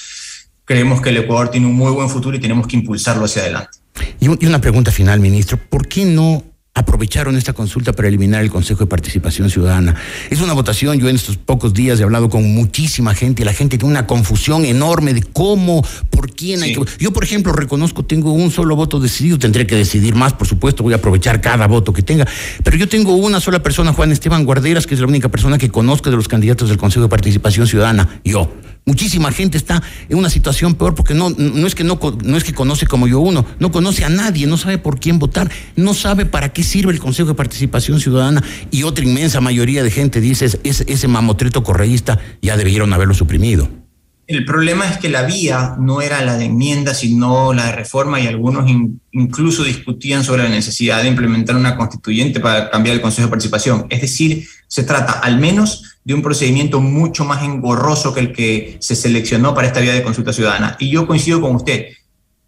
creemos 0.63 1.01
que 1.01 1.09
el 1.09 1.17
Ecuador 1.17 1.49
tiene 1.51 1.67
un 1.67 1.73
muy 1.75 1.91
buen 1.91 2.07
futuro 2.09 2.37
y 2.37 2.39
tenemos 2.39 2.67
que 2.67 2.77
impulsarlo 2.77 3.25
hacia 3.25 3.41
adelante. 3.41 3.79
Y, 4.21 4.29
un- 4.29 4.37
y 4.39 4.45
una 4.45 4.61
pregunta 4.61 4.91
final, 4.93 5.19
ministro. 5.19 5.59
¿Por 5.69 5.89
qué 5.89 6.05
no 6.05 6.41
aprovecharon 6.73 7.35
esta 7.35 7.53
consulta 7.53 7.91
para 7.91 8.07
eliminar 8.07 8.41
el 8.41 8.49
Consejo 8.49 8.81
de 8.81 8.85
Participación 8.87 9.49
Ciudadana. 9.49 9.95
Es 10.29 10.39
una 10.39 10.53
votación, 10.53 10.99
yo 10.99 11.09
en 11.09 11.15
estos 11.15 11.35
pocos 11.35 11.73
días 11.73 11.99
he 11.99 12.03
hablado 12.03 12.29
con 12.29 12.53
muchísima 12.53 13.13
gente 13.13 13.43
la 13.43 13.53
gente 13.53 13.77
tiene 13.77 13.91
una 13.91 14.07
confusión 14.07 14.63
enorme 14.65 15.13
de 15.13 15.21
cómo, 15.21 15.85
por 16.09 16.31
quién 16.33 16.63
hay 16.63 16.73
que... 16.73 16.81
Yo, 16.99 17.11
por 17.11 17.23
ejemplo, 17.23 17.51
reconozco, 17.51 18.03
tengo 18.03 18.31
un 18.31 18.51
solo 18.51 18.75
voto 18.75 18.99
decidido, 18.99 19.37
tendré 19.37 19.67
que 19.67 19.75
decidir 19.75 20.15
más, 20.15 20.33
por 20.33 20.47
supuesto, 20.47 20.83
voy 20.83 20.93
a 20.93 20.97
aprovechar 20.97 21.41
cada 21.41 21.67
voto 21.67 21.91
que 21.91 22.03
tenga, 22.03 22.25
pero 22.63 22.77
yo 22.77 22.87
tengo 22.87 23.15
una 23.15 23.41
sola 23.41 23.61
persona, 23.61 23.93
Juan 23.93 24.11
Esteban 24.11 24.45
Guarderas, 24.45 24.87
que 24.87 24.93
es 24.93 25.01
la 25.01 25.07
única 25.07 25.29
persona 25.29 25.57
que 25.57 25.69
conozco 25.69 26.09
de 26.09 26.15
los 26.15 26.27
candidatos 26.27 26.69
del 26.69 26.77
Consejo 26.77 27.03
de 27.03 27.09
Participación 27.09 27.67
Ciudadana, 27.67 28.21
yo. 28.23 28.49
Muchísima 28.83 29.31
gente 29.31 29.57
está 29.57 29.81
en 30.09 30.17
una 30.17 30.29
situación 30.29 30.73
peor 30.73 30.95
porque 30.95 31.13
no, 31.13 31.29
no, 31.29 31.67
es 31.67 31.75
que 31.75 31.83
no, 31.83 31.99
no 32.23 32.37
es 32.37 32.43
que 32.43 32.53
conoce 32.53 32.87
como 32.87 33.07
yo 33.07 33.19
uno, 33.19 33.45
no 33.59 33.71
conoce 33.71 34.03
a 34.05 34.09
nadie, 34.09 34.47
no 34.47 34.57
sabe 34.57 34.79
por 34.79 34.99
quién 34.99 35.19
votar, 35.19 35.51
no 35.75 35.93
sabe 35.93 36.25
para 36.25 36.51
qué 36.51 36.63
sirve 36.63 36.91
el 36.91 36.99
Consejo 36.99 37.29
de 37.29 37.35
Participación 37.35 37.99
Ciudadana 37.99 38.43
y 38.71 38.83
otra 38.83 39.05
inmensa 39.05 39.39
mayoría 39.39 39.83
de 39.83 39.91
gente 39.91 40.19
dice 40.19 40.45
ese, 40.45 40.59
ese 40.63 41.07
mamotreto 41.07 41.63
correísta 41.63 42.19
ya 42.41 42.57
debieron 42.57 42.91
haberlo 42.91 43.13
suprimido. 43.13 43.80
El 44.27 44.45
problema 44.45 44.87
es 44.87 44.97
que 44.97 45.09
la 45.09 45.23
vía 45.23 45.75
no 45.77 46.01
era 46.01 46.23
la 46.23 46.37
de 46.37 46.45
enmienda, 46.45 46.93
sino 46.93 47.53
la 47.53 47.65
de 47.65 47.71
reforma 47.73 48.19
y 48.19 48.27
algunos 48.27 48.69
incluso 49.11 49.63
discutían 49.63 50.23
sobre 50.23 50.43
la 50.43 50.49
necesidad 50.49 51.01
de 51.01 51.09
implementar 51.09 51.55
una 51.55 51.75
constituyente 51.75 52.39
para 52.39 52.69
cambiar 52.69 52.95
el 52.95 53.01
Consejo 53.01 53.27
de 53.27 53.31
Participación. 53.31 53.87
Es 53.89 54.01
decir, 54.01 54.47
se 54.67 54.83
trata 54.83 55.13
al 55.13 55.37
menos 55.37 55.97
de 56.03 56.13
un 56.13 56.21
procedimiento 56.21 56.79
mucho 56.81 57.25
más 57.25 57.43
engorroso 57.43 58.13
que 58.13 58.19
el 58.21 58.31
que 58.31 58.77
se 58.79 58.95
seleccionó 58.95 59.53
para 59.53 59.67
esta 59.67 59.81
vía 59.81 59.93
de 59.93 60.03
consulta 60.03 60.33
ciudadana. 60.33 60.77
Y 60.79 60.89
yo 60.89 61.07
coincido 61.07 61.41
con 61.41 61.55
usted, 61.55 61.87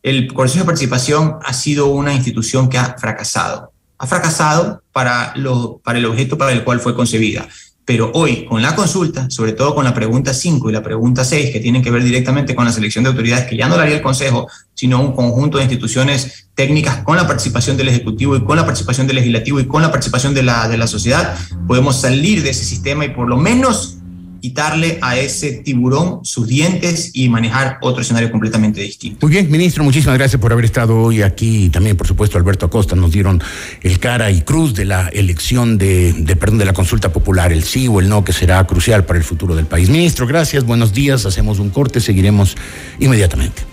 el 0.04 0.34
Consejo 0.34 0.64
de 0.64 0.68
Participación 0.68 1.38
ha 1.44 1.54
sido 1.54 1.88
una 1.88 2.14
institución 2.14 2.70
que 2.70 2.78
ha 2.78 2.96
fracasado. 2.98 3.72
Ha 3.98 4.08
fracasado 4.08 4.84
para, 4.92 5.34
el 5.34 6.06
objeto 6.06 6.38
para 6.38 6.52
el 6.52 6.64
cual 6.64 6.80
fue 6.80 6.96
concebida. 6.96 7.48
Pero 7.86 8.12
hoy, 8.14 8.46
con 8.46 8.62
la 8.62 8.76
consulta, 8.76 9.30
sobre 9.30 9.52
todo 9.52 9.76
con 9.76 9.84
la 9.84 9.94
pregunta 9.94 10.34
5 10.34 10.70
y 10.70 10.74
la 10.74 10.82
pregunta 10.82 11.26
6, 11.26 11.52
que 11.52 11.60
tienen 11.60 11.82
que 11.82 11.92
ver 11.92 12.04
directamente 12.04 12.56
con 12.56 12.64
la 12.64 12.72
selección 12.72 13.04
de 13.04 13.10
autoridades, 13.10 13.46
que 13.46 13.58
ya 13.58 13.68
no 13.68 13.76
la 13.76 13.84
haría 13.84 13.98
el 13.98 14.02
Consejo, 14.02 14.48
sino 14.74 15.02
un 15.02 15.14
conjunto 15.14 15.58
de 15.58 15.66
instituciones 15.66 16.48
técnicas 16.56 17.04
con 17.04 17.18
la 17.18 17.28
participación 17.28 17.76
del 17.76 17.90
Ejecutivo 17.90 18.36
y 18.38 18.44
con 18.44 18.56
la 18.56 18.66
participación 18.66 19.06
del 19.08 19.18
Legislativo 19.18 19.60
y 19.60 19.68
con 19.68 19.82
la 19.82 19.92
participación 19.92 20.34
de 20.34 20.44
la, 20.44 20.70
de 20.70 20.78
la 20.78 20.88
sociedad, 20.88 21.38
podemos 21.68 22.00
salir 22.00 22.42
de 22.42 22.52
ese 22.52 22.64
sistema 22.64 23.04
y 23.06 23.10
por 23.10 23.28
lo 23.28 23.38
menos 23.38 23.98
quitarle 24.44 25.00
a 25.02 25.18
ese 25.18 25.54
tiburón 25.54 26.20
sus 26.26 26.50
dientes 26.50 27.12
y 27.14 27.30
manejar 27.30 27.78
otro 27.80 28.02
escenario 28.02 28.30
completamente 28.30 28.82
distinto. 28.82 29.20
Muy 29.22 29.32
bien, 29.32 29.50
ministro, 29.50 29.86
muchísimas 29.86 30.18
gracias 30.18 30.42
por 30.42 30.52
haber 30.52 30.66
estado 30.66 30.98
hoy 30.98 31.22
aquí. 31.22 31.70
También, 31.70 31.96
por 31.96 32.08
supuesto, 32.08 32.38
Alberto 32.38 32.66
Acosta 32.66 32.94
nos 32.94 33.14
dieron 33.14 33.42
el 33.84 34.00
cara 34.00 34.32
y 34.32 34.42
cruz 34.42 34.74
de 34.74 34.84
la 34.84 35.08
elección 35.08 35.78
de, 35.78 36.36
perdón, 36.38 36.58
de 36.58 36.66
la 36.66 36.74
consulta 36.74 37.14
popular, 37.14 37.54
el 37.54 37.64
sí 37.64 37.88
o 37.88 38.02
el 38.02 38.10
no, 38.10 38.26
que 38.26 38.34
será 38.34 38.68
crucial 38.68 39.06
para 39.06 39.18
el 39.18 39.24
futuro 39.24 39.56
del 39.56 39.66
país. 39.66 39.88
Ministro, 39.88 40.28
gracias, 40.28 40.66
buenos 40.66 40.92
días, 40.92 41.26
hacemos 41.26 41.60
un 41.60 41.70
corte, 41.70 42.02
seguiremos 42.02 42.58
inmediatamente. 43.00 43.73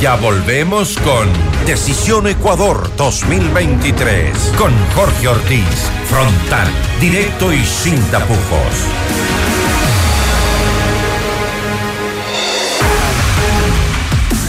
Ya 0.00 0.16
volvemos 0.16 0.98
con 0.98 1.26
Decisión 1.64 2.26
Ecuador 2.26 2.90
2023 2.98 4.52
con 4.58 4.70
Jorge 4.94 5.28
Ortiz. 5.28 5.90
Frontal, 6.04 6.68
directo 7.00 7.50
y 7.50 7.64
sin 7.64 7.98
tapujos. 8.10 8.84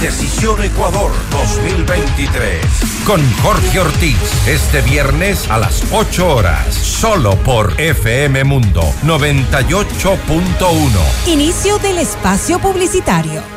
Decisión 0.02 0.62
Ecuador 0.64 1.12
2023 1.32 2.62
con 3.06 3.22
Jorge 3.42 3.80
Ortiz. 3.80 4.18
Este 4.48 4.82
viernes 4.82 5.50
a 5.50 5.60
las 5.60 5.82
8 5.94 6.28
horas, 6.28 6.76
solo 6.76 7.38
por 7.38 7.80
FM 7.80 8.44
Mundo 8.44 8.82
98.1. 9.06 11.28
Inicio 11.28 11.80
del 11.80 12.00
espacio 12.00 12.60
publicitario. 12.60 13.57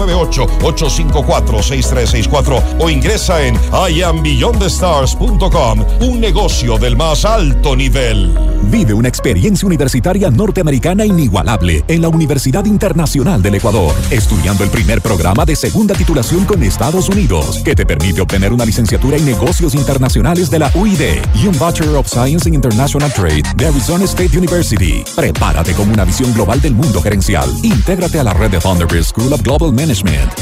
854-6364 0.09 2.63
o 2.79 2.89
ingresa 2.89 3.45
en 3.45 3.59
iambeyondthestars.com, 3.89 5.85
un 6.01 6.19
negocio 6.19 6.77
del 6.77 6.97
más 6.97 7.25
alto 7.25 7.75
nivel. 7.75 8.31
Vive 8.71 8.93
una 8.93 9.09
experiencia 9.09 9.65
universitaria 9.65 10.29
norteamericana 10.29 11.05
inigualable 11.05 11.83
en 11.87 12.01
la 12.01 12.09
Universidad 12.09 12.65
Internacional 12.65 13.41
del 13.41 13.55
Ecuador, 13.55 13.93
estudiando 14.11 14.63
el 14.63 14.69
primer 14.69 15.01
programa 15.01 15.45
de 15.45 15.55
segunda 15.55 15.93
titulación 15.93 16.45
con 16.45 16.63
Estados 16.63 17.09
Unidos, 17.09 17.61
que 17.65 17.75
te 17.75 17.85
permite 17.85 18.21
obtener 18.21 18.53
una 18.53 18.65
licenciatura 18.65 19.17
en 19.17 19.25
negocios 19.25 19.75
internacionales 19.75 20.49
de 20.49 20.59
la 20.59 20.71
UID 20.73 21.01
y 21.35 21.47
un 21.47 21.59
Bachelor 21.59 21.97
of 21.97 22.07
Science 22.07 22.47
in 22.47 22.55
International 22.55 23.11
Trade 23.11 23.43
de 23.55 23.67
Arizona 23.67 24.05
State 24.05 24.37
University. 24.37 25.03
Prepárate 25.15 25.73
con 25.73 25.89
una 25.89 26.05
visión 26.05 26.33
global 26.33 26.61
del 26.61 26.75
mundo 26.75 27.01
gerencial. 27.01 27.49
Intégrate 27.63 28.19
a 28.19 28.23
la 28.23 28.33
red 28.33 28.51
de 28.51 28.59
Thunderbird 28.59 29.03
School 29.03 29.33
of 29.33 29.41
Global 29.41 29.73
Management 29.73 29.90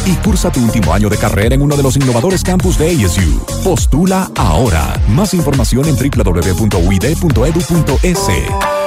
y 0.06 0.14
cursa 0.24 0.52
tu 0.52 0.64
último 0.64 0.94
año 0.94 1.10
de 1.10 1.18
carrera 1.18 1.56
en 1.56 1.64
uno 1.64 1.76
de 1.76 1.82
los 1.82 1.98
innovadores 1.98 2.44
campus 2.44 2.78
de 2.78 3.04
ASU. 3.04 3.44
Postula 3.64 4.30
ahora. 4.36 5.02
Más 5.08 5.34
información 5.34 5.88
en 5.88 5.96
www.uid.edu.es. 5.96 7.20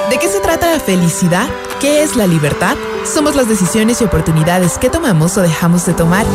¿De 0.09 0.19
qué 0.19 0.27
se 0.29 0.39
trata 0.39 0.71
la 0.71 0.79
felicidad? 0.79 1.49
¿Qué 1.81 2.01
es 2.01 2.15
la 2.15 2.27
libertad? 2.27 2.77
Somos 3.05 3.35
las 3.35 3.49
decisiones 3.49 3.99
y 3.99 4.05
oportunidades 4.05 4.77
que 4.77 4.89
tomamos 4.89 5.37
o 5.37 5.41
dejamos 5.41 5.85
de 5.85 5.93
tomar. 5.93 6.25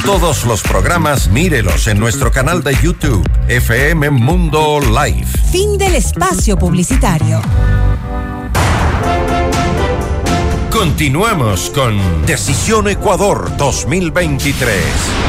Todos 0.00 0.44
los 0.46 0.62
programas 0.62 1.28
mírelos 1.28 1.86
en 1.86 2.00
nuestro 2.00 2.32
canal 2.32 2.64
de 2.64 2.74
YouTube, 2.82 3.24
FM 3.46 4.10
Mundo 4.10 4.80
Live. 4.80 5.26
Fin 5.52 5.78
del 5.78 5.94
espacio 5.94 6.56
publicitario. 6.58 7.40
Continuamos 10.72 11.70
con 11.70 12.26
Decisión 12.26 12.88
Ecuador 12.88 13.56
2023 13.56 14.76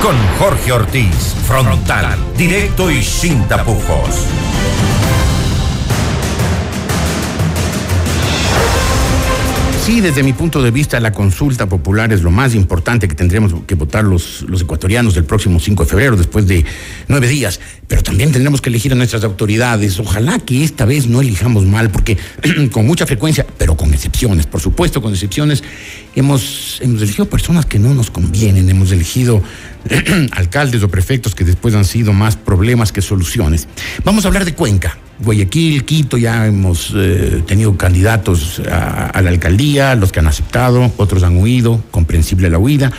con 0.01 0.15
Jorge 0.39 0.71
Ortiz, 0.71 1.35
frontal, 1.45 2.17
directo 2.35 2.89
y 2.89 3.03
sin 3.03 3.47
tapujos. 3.47 4.25
Sí, 9.85 9.99
desde 9.99 10.23
mi 10.23 10.31
punto 10.31 10.63
de 10.63 10.71
vista, 10.71 10.97
la 11.01 11.11
consulta 11.11 11.67
popular 11.67 12.13
es 12.13 12.21
lo 12.21 12.31
más 12.31 12.55
importante 12.55 13.09
que 13.09 13.15
tendremos 13.15 13.53
que 13.67 13.75
votar 13.75 14.05
los, 14.05 14.43
los 14.43 14.61
ecuatorianos 14.61 15.17
el 15.17 15.25
próximo 15.25 15.59
5 15.59 15.83
de 15.83 15.89
febrero, 15.89 16.15
después 16.15 16.47
de 16.47 16.63
nueve 17.09 17.27
días. 17.27 17.59
Pero 17.89 18.01
también 18.01 18.31
tendremos 18.31 18.61
que 18.61 18.69
elegir 18.69 18.93
a 18.93 18.95
nuestras 18.95 19.25
autoridades. 19.25 19.99
Ojalá 19.99 20.39
que 20.39 20.63
esta 20.63 20.85
vez 20.85 21.07
no 21.07 21.19
elijamos 21.19 21.65
mal, 21.65 21.91
porque 21.91 22.17
con 22.71 22.87
mucha 22.87 23.05
frecuencia, 23.05 23.45
pero 23.57 23.75
con 23.75 23.93
excepciones, 23.93 24.45
por 24.45 24.61
supuesto, 24.61 25.01
con 25.01 25.11
excepciones, 25.11 25.65
hemos, 26.15 26.79
hemos 26.81 27.01
elegido 27.01 27.25
personas 27.25 27.65
que 27.65 27.79
no 27.79 27.93
nos 27.93 28.11
convienen, 28.11 28.69
hemos 28.69 28.91
elegido 28.91 29.41
alcaldes 30.31 30.83
o 30.83 30.89
prefectos 30.89 31.35
que 31.35 31.43
después 31.43 31.75
han 31.75 31.85
sido 31.85 32.13
más 32.13 32.35
problemas 32.35 32.91
que 32.91 33.01
soluciones. 33.01 33.67
Vamos 34.03 34.25
a 34.25 34.27
hablar 34.27 34.45
de 34.45 34.53
Cuenca. 34.53 34.97
Guayaquil, 35.19 35.85
Quito, 35.85 36.17
ya 36.17 36.47
hemos 36.47 36.91
eh, 36.95 37.43
tenido 37.45 37.77
candidatos 37.77 38.61
a, 38.69 39.21
la 39.21 39.29
alcaldía, 39.29 39.95
los 39.95 40.11
que 40.11 40.19
han 40.19 40.27
aceptado, 40.27 40.91
otros 40.97 41.23
han 41.23 41.37
huido, 41.37 41.81
comprensible 41.91 42.49
la 42.49 42.57
huida. 42.57 42.91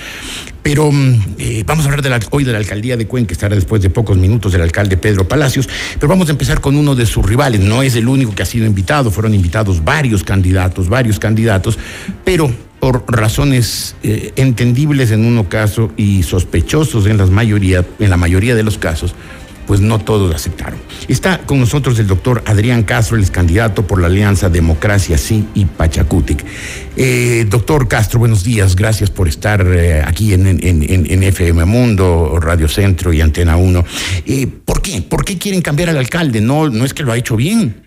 Pero 0.63 0.91
mm, 0.91 1.35
eh, 1.39 1.65
vamos 1.67 1.85
a 1.85 1.89
hablar 1.89 2.03
de 2.03 2.11
la, 2.11 2.21
hoy 2.31 2.45
de 2.45 2.53
la 2.53 2.59
alcaldía 2.59 2.97
de 2.97 3.07
Cuenca, 3.07 3.33
estará 3.33 3.55
después 3.55 3.83
de 3.83 3.91
pocos 3.91 4.17
minutos 4.17 4.53
del 4.53 4.63
alcalde 4.63 4.97
Pedro 4.97 5.29
Palacios, 5.29 5.69
pero 5.95 6.09
vamos 6.09 6.29
a 6.29 6.33
empezar 6.33 6.61
con 6.61 6.77
uno 6.77 6.95
de 6.95 7.05
sus 7.05 7.27
rivales, 7.27 7.61
no 7.61 7.83
es 7.83 7.97
el 7.97 8.09
único 8.09 8.35
que 8.35 8.43
ha 8.43 8.47
sido 8.47 8.65
invitado, 8.65 9.11
fueron 9.11 9.35
invitados 9.35 9.85
varios 9.85 10.23
candidatos, 10.23 10.89
varios 10.89 11.19
candidatos, 11.19 11.79
pero 12.25 12.51
por 12.85 13.03
razones 13.09 13.97
eh, 14.03 14.35
entendibles 14.37 15.11
en 15.11 15.25
uno 15.25 15.49
caso 15.49 15.91
y 15.97 16.23
sospechosos 16.23 17.07
en, 17.07 17.17
las 17.17 17.31
mayoría, 17.31 17.83
en 17.99 18.11
la 18.11 18.19
mayoría 18.19 18.55
de 18.55 18.63
los 18.63 18.77
casos, 18.77 19.15
pues 19.67 19.81
no 19.81 20.01
todos 20.01 20.35
aceptaron. 20.35 20.79
Está 21.09 21.39
con 21.47 21.59
nosotros 21.59 21.99
el 21.99 22.07
doctor 22.07 22.43
Adrián 22.45 22.83
Castro, 22.83 23.17
el 23.17 23.31
candidato 23.31 23.87
por 23.87 24.03
la 24.03 24.09
Alianza 24.09 24.51
Democracia 24.51 25.17
Sí 25.17 25.49
y 25.55 25.65
Pachacutic. 25.65 26.45
Eh, 26.95 27.47
doctor 27.49 27.89
Castro, 27.89 28.19
buenos 28.19 28.45
días, 28.45 28.77
gracias 28.77 29.09
por 29.09 29.29
estar 29.29 29.67
eh, 29.67 30.03
aquí 30.07 30.35
en, 30.35 30.47
en, 30.47 31.23
FM 31.23 31.65
Mundo, 31.65 32.39
Radio 32.39 32.69
Centro 32.69 33.15
y 33.15 33.23
Antena 33.23 33.57
1. 33.57 33.83
Eh, 34.27 34.47
¿Por 34.63 34.83
qué? 34.83 35.01
¿Por 35.01 35.25
qué 35.25 35.39
quieren 35.39 35.63
cambiar 35.63 35.89
al 35.89 35.97
alcalde? 35.97 36.43
No, 36.43 36.69
no 36.69 36.85
es 36.85 36.93
que 36.93 37.03
lo 37.03 37.13
ha 37.13 37.17
hecho 37.17 37.35
bien. 37.35 37.84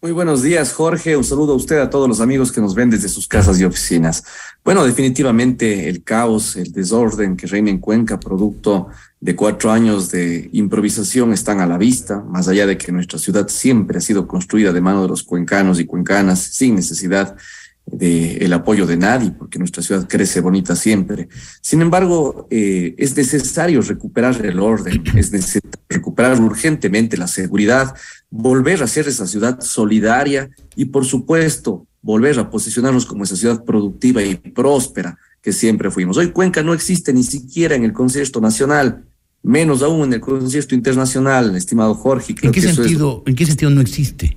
Muy 0.00 0.12
buenos 0.12 0.42
días, 0.42 0.72
Jorge. 0.74 1.16
Un 1.16 1.24
saludo 1.24 1.54
a 1.54 1.56
usted, 1.56 1.80
a 1.80 1.90
todos 1.90 2.08
los 2.08 2.20
amigos 2.20 2.52
que 2.52 2.60
nos 2.60 2.76
ven 2.76 2.88
desde 2.88 3.08
sus 3.08 3.26
casas 3.26 3.58
y 3.58 3.64
oficinas. 3.64 4.22
Bueno, 4.64 4.84
definitivamente 4.84 5.88
el 5.88 6.04
caos, 6.04 6.54
el 6.54 6.70
desorden 6.70 7.36
que 7.36 7.48
reina 7.48 7.70
en 7.70 7.78
Cuenca, 7.78 8.20
producto 8.20 8.90
de 9.18 9.34
cuatro 9.34 9.72
años 9.72 10.12
de 10.12 10.50
improvisación, 10.52 11.32
están 11.32 11.58
a 11.58 11.66
la 11.66 11.78
vista, 11.78 12.20
más 12.20 12.46
allá 12.46 12.64
de 12.64 12.78
que 12.78 12.92
nuestra 12.92 13.18
ciudad 13.18 13.48
siempre 13.48 13.98
ha 13.98 14.00
sido 14.00 14.28
construida 14.28 14.72
de 14.72 14.80
mano 14.80 15.02
de 15.02 15.08
los 15.08 15.24
cuencanos 15.24 15.80
y 15.80 15.84
cuencanas 15.84 16.38
sin 16.38 16.76
necesidad 16.76 17.36
del 17.90 18.52
apoyo 18.52 18.86
de 18.86 18.96
nadie, 18.96 19.30
porque 19.30 19.58
nuestra 19.58 19.82
ciudad 19.82 20.06
crece 20.06 20.40
bonita 20.40 20.76
siempre. 20.76 21.28
Sin 21.60 21.80
embargo, 21.80 22.46
eh, 22.50 22.94
es 22.98 23.16
necesario 23.16 23.80
recuperar 23.82 24.44
el 24.44 24.60
orden, 24.60 25.02
es 25.16 25.32
necesario 25.32 25.70
recuperar 25.88 26.40
urgentemente 26.40 27.16
la 27.16 27.26
seguridad, 27.26 27.94
volver 28.30 28.82
a 28.82 28.86
ser 28.86 29.08
esa 29.08 29.26
ciudad 29.26 29.60
solidaria 29.60 30.50
y, 30.76 30.86
por 30.86 31.04
supuesto, 31.04 31.86
volver 32.02 32.38
a 32.38 32.50
posicionarnos 32.50 33.06
como 33.06 33.24
esa 33.24 33.36
ciudad 33.36 33.64
productiva 33.64 34.22
y 34.22 34.36
próspera 34.36 35.18
que 35.42 35.52
siempre 35.52 35.90
fuimos. 35.90 36.16
Hoy 36.16 36.30
Cuenca 36.30 36.62
no 36.62 36.74
existe 36.74 37.12
ni 37.12 37.22
siquiera 37.22 37.74
en 37.74 37.84
el 37.84 37.92
concierto 37.92 38.40
nacional, 38.40 39.04
menos 39.42 39.82
aún 39.82 40.04
en 40.04 40.14
el 40.14 40.20
concierto 40.20 40.74
internacional, 40.74 41.54
estimado 41.56 41.94
Jorge. 41.94 42.34
¿En 42.42 42.52
qué, 42.52 42.60
sentido, 42.60 43.22
¿En 43.26 43.34
qué 43.34 43.46
sentido 43.46 43.70
no 43.70 43.80
existe? 43.80 44.36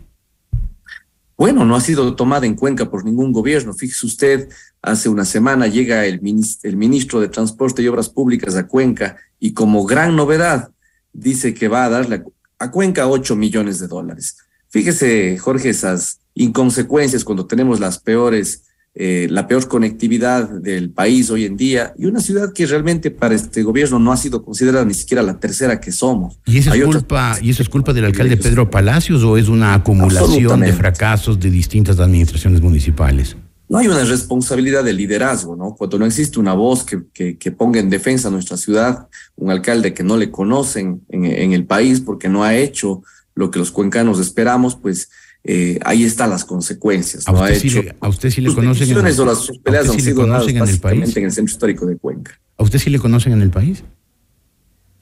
bueno, 1.41 1.65
no 1.65 1.75
ha 1.75 1.81
sido 1.81 2.15
tomada 2.15 2.45
en 2.45 2.53
cuenta 2.53 2.91
por 2.91 3.03
ningún 3.03 3.31
gobierno. 3.31 3.73
Fíjese 3.73 4.05
usted, 4.05 4.49
hace 4.79 5.09
una 5.09 5.25
semana 5.25 5.65
llega 5.65 6.05
el, 6.05 6.21
ministro 6.21 7.19
de 7.19 7.29
Transporte 7.29 7.81
y 7.81 7.87
Obras 7.87 8.09
Públicas 8.09 8.55
a 8.55 8.67
Cuenca 8.67 9.17
y 9.39 9.53
como 9.53 9.83
gran 9.83 10.15
novedad 10.15 10.69
dice 11.13 11.55
que 11.55 11.67
va 11.67 11.85
a 11.85 11.89
darle 11.89 12.21
a 12.61 12.71
Cuenca 12.71 13.07
8 13.07 13.35
millones 13.35 13.79
de 13.79 13.87
dólares. 13.87 14.37
Fíjese, 14.69 15.37
Jorge, 15.37 15.69
esas 15.69 16.19
inconsecuencias 16.33 17.23
cuando 17.23 17.45
tenemos 17.45 17.79
las 17.79 17.99
peores 17.99 18.63
eh, 18.93 19.27
la 19.29 19.47
peor 19.47 19.69
conectividad 19.69 20.49
del 20.49 20.89
país 20.89 21.29
hoy 21.29 21.45
en 21.45 21.55
día 21.55 21.93
y 21.97 22.07
una 22.07 22.19
ciudad 22.19 22.51
que 22.51 22.65
realmente 22.65 23.09
para 23.09 23.35
este 23.35 23.63
gobierno 23.63 23.99
no 23.99 24.11
ha 24.11 24.17
sido 24.17 24.43
considerada 24.43 24.83
ni 24.83 24.93
siquiera 24.93 25.23
la 25.23 25.39
tercera 25.39 25.79
que 25.79 25.93
somos. 25.93 26.41
¿Y 26.45 26.57
eso, 26.57 26.73
es 26.73 26.83
culpa, 26.83 27.37
¿y 27.41 27.51
eso 27.51 27.63
es 27.63 27.69
culpa 27.69 27.93
del 27.93 28.03
alcalde 28.03 28.35
Pedro 28.35 28.69
Palacios 28.69 29.23
o 29.23 29.37
es 29.37 29.47
una 29.47 29.75
acumulación 29.75 30.59
de 30.59 30.73
fracasos 30.73 31.39
de 31.39 31.49
distintas 31.49 32.01
administraciones 32.01 32.59
municipales? 32.59 33.37
No 33.71 33.77
hay 33.77 33.87
una 33.87 34.03
responsabilidad 34.03 34.83
de 34.83 34.91
liderazgo, 34.91 35.55
¿no? 35.55 35.75
Cuando 35.75 35.97
no 35.97 36.05
existe 36.05 36.41
una 36.41 36.53
voz 36.53 36.83
que, 36.83 37.37
que, 37.37 37.51
ponga 37.51 37.79
en 37.79 37.89
defensa 37.89 38.27
a 38.27 38.31
nuestra 38.31 38.57
ciudad, 38.57 39.07
un 39.37 39.49
alcalde 39.49 39.93
que 39.93 40.03
no 40.03 40.17
le 40.17 40.29
conocen 40.29 41.03
en, 41.07 41.23
en 41.23 41.53
el 41.53 41.65
país 41.65 42.01
porque 42.01 42.27
no 42.27 42.43
ha 42.43 42.53
hecho 42.53 43.01
lo 43.33 43.49
que 43.49 43.59
los 43.59 43.71
cuencanos 43.71 44.19
esperamos, 44.19 44.75
pues 44.75 45.09
eh, 45.45 45.79
ahí 45.85 46.03
están 46.03 46.31
las 46.31 46.43
consecuencias. 46.43 47.25
¿A, 47.25 47.31
usted, 47.31 47.59
sí 47.59 47.69
le, 47.69 47.95
¿A 48.01 48.09
usted 48.09 48.29
sí 48.29 48.41
le 48.41 48.53
conocen? 48.53 48.89
En, 48.91 48.97
o 48.97 49.25
las 49.25 49.49
peleas 49.63 49.89
han 49.89 49.99
sido 50.01 50.25
en 50.25 50.57
el 50.57 50.79
país? 50.81 51.15
en 51.15 51.23
el 51.23 51.31
centro 51.31 51.53
histórico 51.53 51.85
de 51.85 51.95
Cuenca. 51.95 52.37
¿A 52.57 52.63
usted 52.63 52.77
sí 52.77 52.89
le 52.89 52.99
conocen 52.99 53.31
en 53.31 53.41
el 53.41 53.51
país? 53.51 53.85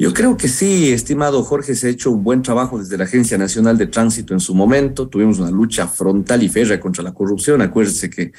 Yo 0.01 0.13
creo 0.13 0.37
que 0.37 0.47
sí, 0.47 0.93
estimado 0.93 1.43
Jorge, 1.43 1.75
se 1.75 1.87
ha 1.87 1.89
hecho 1.89 2.09
un 2.09 2.23
buen 2.23 2.41
trabajo 2.41 2.79
desde 2.79 2.97
la 2.97 3.03
Agencia 3.03 3.37
Nacional 3.37 3.77
de 3.77 3.87
Tránsito 3.87 4.33
en 4.33 4.39
su 4.39 4.55
momento. 4.55 5.09
Tuvimos 5.09 5.39
una 5.39 5.51
lucha 5.51 5.89
frontal 5.89 6.41
y 6.41 6.47
férrea 6.47 6.79
contra 6.79 7.03
la 7.03 7.13
corrupción. 7.13 7.61
Acuérdese 7.61 8.09
que 8.09 8.31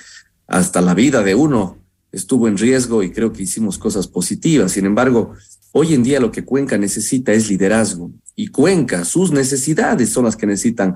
hasta 0.46 0.80
la 0.80 0.94
vida 0.94 1.22
de 1.22 1.34
uno 1.34 1.76
estuvo 2.12 2.48
en 2.48 2.56
riesgo 2.56 3.02
y 3.02 3.12
creo 3.12 3.30
que 3.34 3.42
hicimos 3.42 3.76
cosas 3.76 4.06
positivas. 4.08 4.72
Sin 4.72 4.86
embargo, 4.86 5.34
hoy 5.72 5.92
en 5.92 6.02
día 6.02 6.18
lo 6.18 6.32
que 6.32 6.46
Cuenca 6.46 6.78
necesita 6.78 7.34
es 7.34 7.50
liderazgo. 7.50 8.10
Y 8.34 8.46
Cuenca, 8.46 9.04
sus 9.04 9.30
necesidades 9.30 10.08
son 10.08 10.24
las 10.24 10.36
que 10.36 10.46
necesitan 10.46 10.94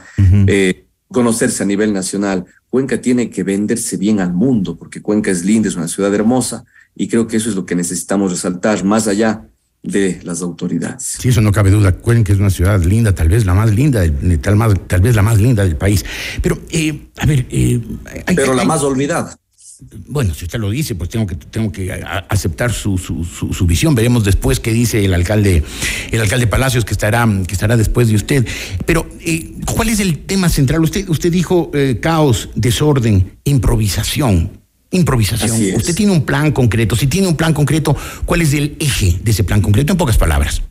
conocerse 1.09 1.63
a 1.63 1.67
nivel 1.67 1.93
nacional. 1.93 2.47
Cuenca 2.71 3.03
tiene 3.03 3.29
que 3.29 3.43
venderse 3.43 3.99
bien 3.99 4.19
al 4.19 4.33
mundo, 4.33 4.79
porque 4.79 5.03
Cuenca 5.03 5.31
es 5.31 5.45
linda, 5.45 5.69
es 5.69 5.77
una 5.77 5.89
ciudad 5.89 6.15
hermosa, 6.15 6.65
y 6.97 7.07
creo 7.07 7.27
que 7.27 7.37
eso 7.37 7.51
es 7.51 7.55
lo 7.55 7.67
que 7.67 7.75
necesitamos 7.75 8.31
resaltar, 8.31 8.83
más 8.83 9.07
allá 9.09 9.51
de 9.85 10.19
las 10.25 10.41
autoridades. 10.41 11.19
Sí, 11.21 11.29
eso 11.29 11.41
no 11.43 11.53
cabe 11.53 11.71
duda. 11.71 11.93
Cuenca 11.93 12.33
es 12.33 12.39
una 12.39 12.51
ciudad 12.51 12.83
linda, 12.83 13.15
tal 13.15 13.29
vez 13.29 13.45
la 13.45 13.55
más 13.55 13.73
linda, 13.73 14.03
tal, 14.41 14.81
tal 14.87 15.01
vez 15.03 15.15
la 15.15 15.23
más 15.23 15.41
linda 15.41 15.63
del 15.63 15.77
país. 15.77 16.05
Pero, 16.43 16.59
eh, 16.71 17.09
a 17.19 17.27
ver... 17.27 17.47
Eh, 17.51 17.81
Pero 18.35 18.55
la 18.55 18.65
más 18.65 18.83
olvidada. 18.83 19.37
Bueno, 20.07 20.33
si 20.33 20.47
usted 20.47 20.59
lo 20.59 20.71
dice, 20.71 20.95
pues 20.95 21.11
tengo 21.11 21.27
que, 21.27 21.35
tengo 21.35 21.71
que 21.71 21.93
aceptar 22.29 22.73
su, 22.73 22.97
su, 22.97 23.25
su, 23.25 23.67
visión. 23.67 23.95
Veremos 23.95 24.25
después 24.25 24.59
qué 24.59 24.73
dice 24.73 25.05
el 25.05 25.13
alcalde, 25.13 25.63
el 26.11 26.21
alcalde 26.21 26.47
Palacios, 26.47 26.85
que 26.85 26.93
estará, 26.93 27.29
que 27.47 27.53
estará 27.53 27.77
después 27.77 28.09
de 28.09 28.15
usted. 28.15 28.47
Pero, 28.87 29.07
eh, 29.21 29.53
¿cuál 29.75 29.91
es 29.91 30.01
el 30.01 30.21
tema 30.21 30.49
central? 30.49 30.83
Usted, 30.83 31.09
usted 31.09 31.31
dijo 31.31 31.71
eh, 31.75 31.99
caos, 32.01 32.49
desorden, 32.55 33.39
improvisación. 33.45 34.64
Improvisación. 34.95 35.77
Usted 35.77 35.95
tiene 35.95 36.13
un 36.13 36.25
plan 36.25 36.53
concreto. 36.53 36.95
Si 36.95 37.09
tiene 37.09 37.27
un 37.27 37.37
plan 37.37 37.53
concreto, 37.53 37.97
¿cuál 38.25 38.43
es 38.43 38.55
el 38.55 38.77
eje 38.79 39.19
de 39.23 39.31
ese 39.33 39.43
plan 39.43 39.61
concreto? 39.61 39.93
En 39.93 39.99
pocas 39.99 40.17
palabras. 40.17 40.63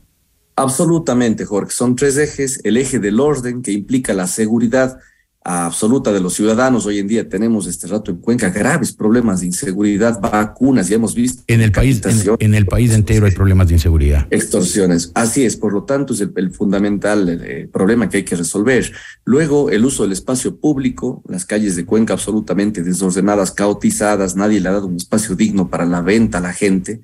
Absolutamente, 0.55 1.45
Jorge. 1.45 1.71
Son 1.71 1.95
tres 1.95 2.17
ejes. 2.17 2.61
El 2.63 2.77
eje 2.77 2.99
del 2.99 3.19
orden, 3.19 3.61
que 3.61 3.71
implica 3.71 4.13
la 4.13 4.27
seguridad 4.27 4.97
absoluta 5.43 6.11
de 6.13 6.19
los 6.19 6.33
ciudadanos. 6.33 6.85
Hoy 6.85 6.99
en 6.99 7.07
día 7.07 7.27
tenemos 7.27 7.67
este 7.67 7.87
rato 7.87 8.11
en 8.11 8.17
Cuenca 8.17 8.49
graves 8.49 8.93
problemas 8.93 9.41
de 9.41 9.47
inseguridad, 9.47 10.19
vacunas, 10.21 10.87
ya 10.87 10.95
hemos 10.95 11.13
visto. 11.13 11.43
En 11.47 11.61
el 11.61 11.71
país, 11.71 12.01
en, 12.39 12.53
el 12.53 12.65
país 12.65 12.91
entero 12.91 13.25
hay 13.25 13.33
problemas 13.33 13.67
de 13.67 13.73
inseguridad. 13.73 14.27
Extorsiones. 14.29 15.11
Así 15.15 15.45
es, 15.45 15.57
por 15.57 15.73
lo 15.73 15.83
tanto 15.83 16.13
es 16.13 16.21
el, 16.21 16.51
fundamental 16.51 17.27
eh, 17.29 17.67
problema 17.71 18.09
que 18.09 18.17
hay 18.17 18.23
que 18.23 18.35
resolver. 18.35 18.91
Luego, 19.25 19.69
el 19.69 19.85
uso 19.85 20.03
del 20.03 20.13
espacio 20.13 20.57
público, 20.57 21.21
las 21.27 21.45
calles 21.45 21.75
de 21.75 21.85
Cuenca 21.85 22.13
absolutamente 22.13 22.83
desordenadas, 22.83 23.51
caotizadas, 23.51 24.35
nadie 24.35 24.61
le 24.61 24.69
ha 24.69 24.73
dado 24.73 24.87
un 24.87 24.95
espacio 24.95 25.35
digno 25.35 25.69
para 25.69 25.85
la 25.85 26.01
venta 26.01 26.37
a 26.37 26.41
la 26.41 26.53
gente. 26.53 27.01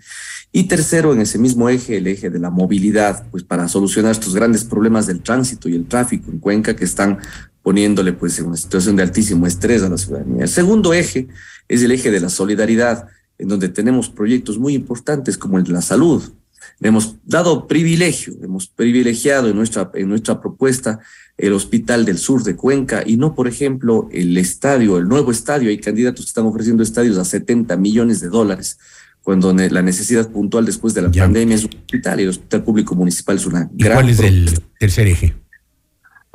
Y 0.51 0.63
tercero, 0.63 1.13
en 1.13 1.21
ese 1.21 1.37
mismo 1.37 1.69
eje, 1.69 1.97
el 1.97 2.07
eje 2.07 2.29
de 2.29 2.39
la 2.39 2.49
movilidad, 2.49 3.27
pues 3.29 3.43
para 3.43 3.67
solucionar 3.67 4.11
estos 4.11 4.33
grandes 4.33 4.63
problemas 4.63 5.05
del 5.05 5.21
tránsito 5.21 5.69
y 5.69 5.75
el 5.75 5.85
tráfico 5.85 6.31
en 6.31 6.39
Cuenca 6.39 6.75
que 6.75 6.85
están 6.85 7.19
poniéndole 7.69 8.13
pues 8.13 8.39
en 8.39 8.47
una 8.47 8.57
situación 8.57 8.95
de 8.95 9.03
altísimo 9.03 9.45
estrés 9.45 9.83
a 9.83 9.89
la 9.89 9.97
ciudadanía. 9.99 10.41
El 10.41 10.49
segundo 10.49 10.91
eje 10.91 11.27
es 11.67 11.83
el 11.83 11.91
eje 11.91 12.09
de 12.09 12.19
la 12.19 12.29
solidaridad, 12.29 13.05
en 13.37 13.47
donde 13.47 13.69
tenemos 13.69 14.09
proyectos 14.09 14.57
muy 14.57 14.73
importantes 14.73 15.37
como 15.37 15.59
el 15.59 15.65
de 15.65 15.73
la 15.73 15.83
salud. 15.83 16.23
hemos 16.81 17.17
dado 17.25 17.67
privilegio, 17.67 18.33
hemos 18.41 18.65
privilegiado 18.65 19.49
en 19.49 19.55
nuestra, 19.55 19.91
en 19.93 20.09
nuestra 20.09 20.41
propuesta 20.41 20.97
el 21.37 21.53
Hospital 21.53 22.05
del 22.05 22.17
Sur 22.17 22.41
de 22.41 22.55
Cuenca 22.55 23.03
y 23.05 23.17
no, 23.17 23.35
por 23.35 23.47
ejemplo, 23.47 24.09
el 24.11 24.35
estadio, 24.39 24.97
el 24.97 25.07
nuevo 25.07 25.29
estadio. 25.29 25.69
Hay 25.69 25.77
candidatos 25.77 26.25
que 26.25 26.29
están 26.29 26.47
ofreciendo 26.47 26.81
estadios 26.81 27.19
a 27.19 27.23
70 27.23 27.77
millones 27.77 28.19
de 28.19 28.29
dólares, 28.29 28.79
cuando 29.21 29.53
la 29.53 29.83
necesidad 29.83 30.27
puntual 30.31 30.65
después 30.65 30.95
de 30.95 31.03
la 31.03 31.11
pandemia 31.11 31.55
es 31.55 31.65
un 31.65 31.75
hospital 31.75 32.19
y 32.19 32.23
el 32.23 32.29
Hospital 32.29 32.63
Público 32.63 32.95
Municipal 32.95 33.35
es 33.35 33.45
una 33.45 33.69
¿Y 33.77 33.83
¿Cuál 33.83 34.09
es 34.09 34.19
el 34.21 34.59
tercer 34.79 35.07
eje? 35.07 35.35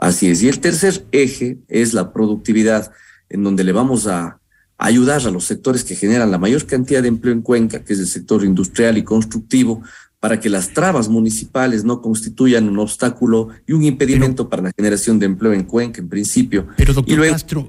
Así 0.05 0.29
es. 0.29 0.43
Y 0.43 0.49
el 0.49 0.61
tercer 0.61 1.07
eje 1.13 1.57
es 1.67 1.95
la 1.95 2.13
productividad, 2.13 2.93
en 3.31 3.43
donde 3.43 3.65
le 3.65 3.73
vamos 3.73 4.07
a 4.07 4.39
ayudar 4.77 5.27
a 5.27 5.31
los 5.31 5.45
sectores 5.45 5.83
que 5.83 5.97
generan 5.97 6.31
la 6.31 6.37
mayor 6.37 6.67
cantidad 6.67 7.01
de 7.01 7.09
empleo 7.09 7.33
en 7.33 7.41
Cuenca, 7.41 7.83
que 7.83 7.95
es 7.95 8.01
el 8.01 8.07
sector 8.07 8.45
industrial 8.45 8.99
y 8.99 9.03
constructivo, 9.03 9.83
para 10.25 10.41
que 10.41 10.49
las 10.49 10.73
trabas 10.73 11.11
municipales 11.11 11.85
no 11.85 12.01
constituyan 12.01 12.67
un 12.67 12.79
obstáculo 12.79 13.49
y 13.67 13.73
un 13.73 13.85
impedimento 13.85 14.49
para 14.49 14.63
la 14.63 14.73
generación 14.75 15.19
de 15.19 15.27
empleo 15.27 15.53
en 15.53 15.65
Cuenca, 15.65 16.01
en 16.01 16.09
principio. 16.09 16.67
Pero, 16.79 16.95
doctor 16.95 17.29
Castro, 17.29 17.69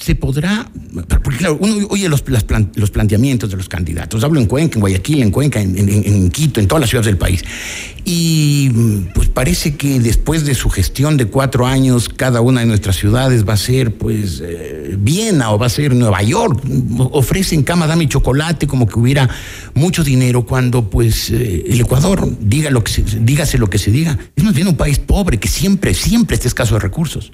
¿se 0.00 0.14
podrá? 0.16 0.68
Porque, 1.22 1.38
claro, 1.38 1.56
uno 1.60 1.86
oye 1.90 2.08
los, 2.08 2.24
los 2.74 2.90
planteamientos 2.90 3.50
de 3.50 3.56
los 3.56 3.68
candidatos. 3.68 4.24
Hablo 4.24 4.40
en 4.40 4.46
Cuenca, 4.46 4.74
en 4.74 4.80
Guayaquil, 4.80 5.22
en 5.22 5.30
Cuenca, 5.30 5.60
en, 5.60 6.30
Quito, 6.30 6.58
en 6.58 6.66
todas 6.66 6.80
las 6.80 6.90
ciudades 6.90 7.06
del 7.06 7.16
país. 7.18 7.44
Y 8.10 8.70
pues 9.14 9.28
parece 9.28 9.76
que 9.76 10.00
después 10.00 10.46
de 10.46 10.54
su 10.54 10.70
gestión 10.70 11.18
de 11.18 11.26
cuatro 11.26 11.66
años, 11.66 12.08
cada 12.08 12.40
una 12.40 12.60
de 12.60 12.66
nuestras 12.66 12.96
ciudades 12.96 13.46
va 13.46 13.52
a 13.52 13.58
ser, 13.58 13.98
pues, 13.98 14.40
eh, 14.42 14.96
Viena 14.98 15.50
o 15.52 15.58
va 15.58 15.66
a 15.66 15.68
ser 15.68 15.94
Nueva 15.94 16.22
York. 16.22 16.58
Ofrecen 17.12 17.64
cama, 17.64 17.86
dame 17.86 18.08
chocolate, 18.08 18.66
como 18.66 18.88
que 18.88 18.98
hubiera 18.98 19.28
mucho 19.74 20.02
dinero, 20.02 20.46
cuando, 20.46 20.88
pues. 20.88 21.28
Eh, 21.28 21.64
el 21.66 21.80
Ecuador, 21.82 22.26
diga 22.40 22.70
lo 22.70 22.82
que 22.82 22.92
se, 22.92 23.02
dígase 23.02 23.58
lo 23.58 23.68
que 23.68 23.76
se 23.76 23.90
diga, 23.90 24.18
es 24.34 24.42
más 24.42 24.54
bien 24.54 24.68
un 24.68 24.76
país 24.78 24.98
pobre 24.98 25.38
que 25.38 25.48
siempre, 25.48 25.92
siempre 25.92 26.36
está 26.36 26.48
escaso 26.48 26.76
de 26.76 26.80
recursos. 26.80 27.32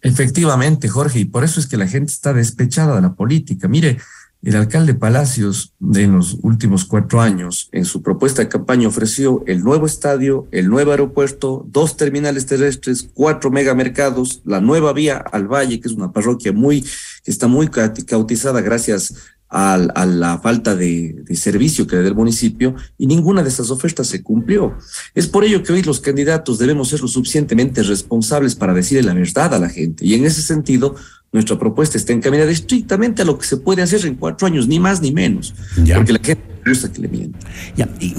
Efectivamente, 0.00 0.88
Jorge, 0.88 1.20
y 1.20 1.24
por 1.26 1.44
eso 1.44 1.60
es 1.60 1.66
que 1.66 1.76
la 1.76 1.86
gente 1.86 2.12
está 2.12 2.32
despechada 2.32 2.96
de 2.96 3.02
la 3.02 3.12
política. 3.12 3.68
Mire, 3.68 3.98
el 4.44 4.56
alcalde 4.56 4.94
Palacios, 4.94 5.72
de 5.80 6.06
los 6.06 6.38
últimos 6.42 6.84
cuatro 6.84 7.20
años, 7.20 7.68
en 7.72 7.84
su 7.84 8.02
propuesta 8.02 8.42
de 8.42 8.48
campaña 8.48 8.88
ofreció 8.88 9.42
el 9.46 9.62
nuevo 9.64 9.86
estadio, 9.86 10.46
el 10.52 10.68
nuevo 10.68 10.90
aeropuerto, 10.90 11.64
dos 11.68 11.96
terminales 11.96 12.44
terrestres, 12.46 13.08
cuatro 13.14 13.50
megamercados, 13.50 14.42
la 14.44 14.60
nueva 14.60 14.92
vía 14.92 15.16
al 15.16 15.48
Valle, 15.48 15.80
que 15.80 15.88
es 15.88 15.94
una 15.94 16.12
parroquia 16.12 16.52
muy, 16.52 16.82
que 16.82 17.30
está 17.30 17.48
muy 17.48 17.68
cautizada 17.68 18.60
gracias 18.60 19.14
a, 19.54 20.06
la 20.06 20.38
falta 20.40 20.74
de, 20.74 21.24
servicio 21.34 21.86
que 21.86 21.94
le 21.96 22.02
da 22.02 22.08
el 22.08 22.14
municipio 22.14 22.74
y 22.98 23.06
ninguna 23.06 23.42
de 23.42 23.48
esas 23.48 23.70
ofertas 23.70 24.08
se 24.08 24.22
cumplió. 24.22 24.76
Es 25.14 25.28
por 25.28 25.44
ello 25.44 25.62
que 25.62 25.72
hoy 25.72 25.82
los 25.82 26.00
candidatos 26.00 26.58
debemos 26.58 26.88
ser 26.88 27.00
lo 27.00 27.08
suficientemente 27.08 27.82
responsables 27.84 28.56
para 28.56 28.74
decirle 28.74 29.04
la 29.04 29.14
verdad 29.14 29.54
a 29.54 29.60
la 29.60 29.68
gente. 29.68 30.04
Y 30.04 30.14
en 30.14 30.24
ese 30.24 30.42
sentido, 30.42 30.96
nuestra 31.32 31.56
propuesta 31.56 31.96
está 31.96 32.12
encaminada 32.12 32.50
estrictamente 32.50 33.22
a 33.22 33.24
lo 33.24 33.38
que 33.38 33.46
se 33.46 33.56
puede 33.56 33.82
hacer 33.82 34.04
en 34.06 34.16
cuatro 34.16 34.48
años, 34.48 34.66
ni 34.66 34.80
más 34.80 35.00
ni 35.00 35.12
menos. 35.12 35.54
Porque 35.76 36.12
la 36.12 36.20
gente 36.20 36.53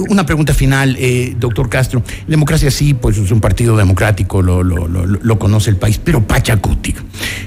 una 0.09 0.25
pregunta 0.25 0.53
final, 0.53 0.95
eh, 0.99 1.35
doctor 1.39 1.69
Castro. 1.69 2.03
Democracia 2.27 2.69
sí, 2.69 2.93
pues 2.93 3.17
es 3.17 3.31
un 3.31 3.41
partido 3.41 3.75
democrático, 3.75 4.41
lo, 4.41 5.39
conoce 5.39 5.69
el 5.69 5.77
país, 5.77 5.99
pero 6.03 6.25
Pachacutic. 6.25 7.03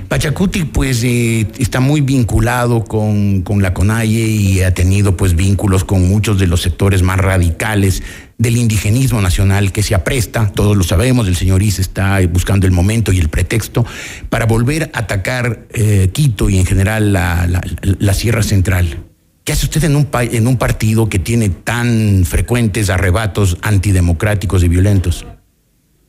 Pachacutic, 0.09 0.71
pues, 0.71 1.03
eh, 1.05 1.47
está 1.59 1.81
muy 1.81 2.01
vinculado 2.01 2.85
con, 2.85 3.45
la 3.61 3.75
CONAIE 3.75 4.27
y 4.27 4.63
ha 4.63 4.75
tenido, 4.75 5.17
pues, 5.17 5.35
vínculos 5.35 5.85
con 5.85 6.09
muchos 6.09 6.39
de 6.39 6.47
los 6.47 6.63
sectores 6.63 7.03
más 7.03 7.19
radicales 7.19 8.03
del 8.37 8.57
indigenismo 8.57 9.21
nacional 9.21 9.73
que 9.73 9.83
se 9.83 9.97
apresta, 9.97 10.53
todos 10.53 10.77
lo 10.77 10.85
sabemos, 10.85 11.27
el 11.27 11.35
señor 11.35 11.61
Is 11.61 11.81
está 11.81 12.21
buscando 12.29 12.67
el 12.67 12.73
momento 12.73 13.11
y 13.11 13.19
el 13.19 13.29
pretexto 13.29 13.85
para 14.29 14.47
volver 14.47 14.93
a 14.95 15.01
atacar 15.01 15.67
eh, 15.71 16.11
Quito 16.13 16.49
y 16.49 16.59
en 16.59 16.65
general 16.65 17.13
la 17.13 18.15
Sierra 18.15 18.45
Central. 18.45 19.08
¿Qué 19.49 19.53
hace 19.53 19.65
usted 19.65 19.85
en 19.85 19.97
un, 19.97 20.07
en 20.13 20.47
un 20.47 20.59
partido 20.59 21.09
que 21.09 21.19
tiene 21.19 21.49
tan 21.49 22.27
frecuentes 22.27 22.91
arrebatos 22.91 23.57
antidemocráticos 23.63 24.63
y 24.63 24.69
violentos? 24.69 25.25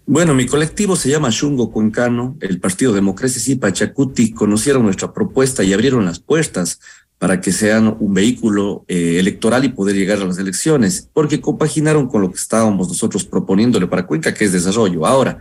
Bueno, 0.05 0.33
mi 0.33 0.45
colectivo 0.45 0.97
se 0.97 1.09
llama 1.09 1.29
Shungo 1.31 1.71
Cuencano, 1.71 2.35
el 2.41 2.59
Partido 2.59 2.91
Democracia 2.91 3.41
y 3.53 3.55
Pachacuti 3.55 4.33
conocieron 4.33 4.83
nuestra 4.83 5.13
propuesta 5.13 5.63
y 5.63 5.71
abrieron 5.71 6.03
las 6.03 6.19
puertas 6.19 6.81
para 7.17 7.39
que 7.39 7.53
sean 7.53 7.95
un 8.01 8.13
vehículo 8.13 8.83
eh, 8.89 9.19
electoral 9.19 9.63
y 9.63 9.69
poder 9.69 9.95
llegar 9.95 10.17
a 10.17 10.25
las 10.25 10.37
elecciones, 10.37 11.07
porque 11.13 11.39
compaginaron 11.39 12.09
con 12.09 12.19
lo 12.19 12.31
que 12.31 12.37
estábamos 12.37 12.89
nosotros 12.89 13.23
proponiéndole 13.23 13.87
para 13.87 14.05
Cuenca, 14.05 14.33
que 14.33 14.43
es 14.43 14.51
desarrollo. 14.51 15.05
Ahora, 15.05 15.37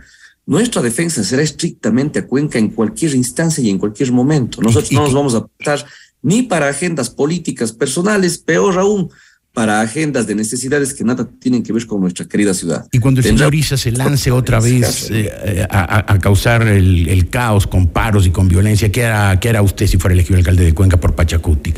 nuestra 0.49 0.81
defensa 0.81 1.23
será 1.23 1.43
estrictamente 1.43 2.17
a 2.17 2.25
Cuenca 2.25 2.57
en 2.57 2.69
cualquier 2.69 3.13
instancia 3.13 3.63
y 3.63 3.69
en 3.69 3.77
cualquier 3.77 4.11
momento. 4.11 4.63
Nosotros 4.63 4.91
no 4.91 5.03
nos 5.03 5.13
vamos 5.13 5.35
a 5.35 5.37
aportar 5.37 5.85
ni 6.23 6.41
para 6.41 6.67
agendas 6.67 7.11
políticas 7.11 7.71
personales, 7.71 8.39
peor 8.39 8.79
aún, 8.79 9.11
para 9.53 9.79
agendas 9.79 10.25
de 10.25 10.33
necesidades 10.33 10.95
que 10.95 11.03
nada 11.03 11.29
tienen 11.39 11.61
que 11.61 11.71
ver 11.71 11.85
con 11.85 12.01
nuestra 12.01 12.25
querida 12.27 12.55
ciudad. 12.55 12.87
Y 12.91 12.97
cuando 12.97 13.21
el 13.21 13.27
señor 13.27 13.53
Isa 13.53 13.77
se 13.77 13.91
lance 13.91 14.31
otra 14.31 14.59
vez 14.59 15.11
eh, 15.11 15.31
eh, 15.45 15.67
a, 15.69 16.17
causar 16.17 16.67
el, 16.67 17.29
caos 17.29 17.67
con 17.67 17.85
paros 17.85 18.25
y 18.25 18.31
con 18.31 18.47
violencia, 18.47 18.91
¿qué 18.91 19.05
hará, 19.05 19.39
¿qué 19.39 19.49
hará 19.49 19.61
usted 19.61 19.85
si 19.85 19.97
fuera 19.97 20.15
elegido 20.15 20.39
alcalde 20.39 20.65
de 20.65 20.73
Cuenca 20.73 20.97
por 20.97 21.13
Pachacuti? 21.13 21.75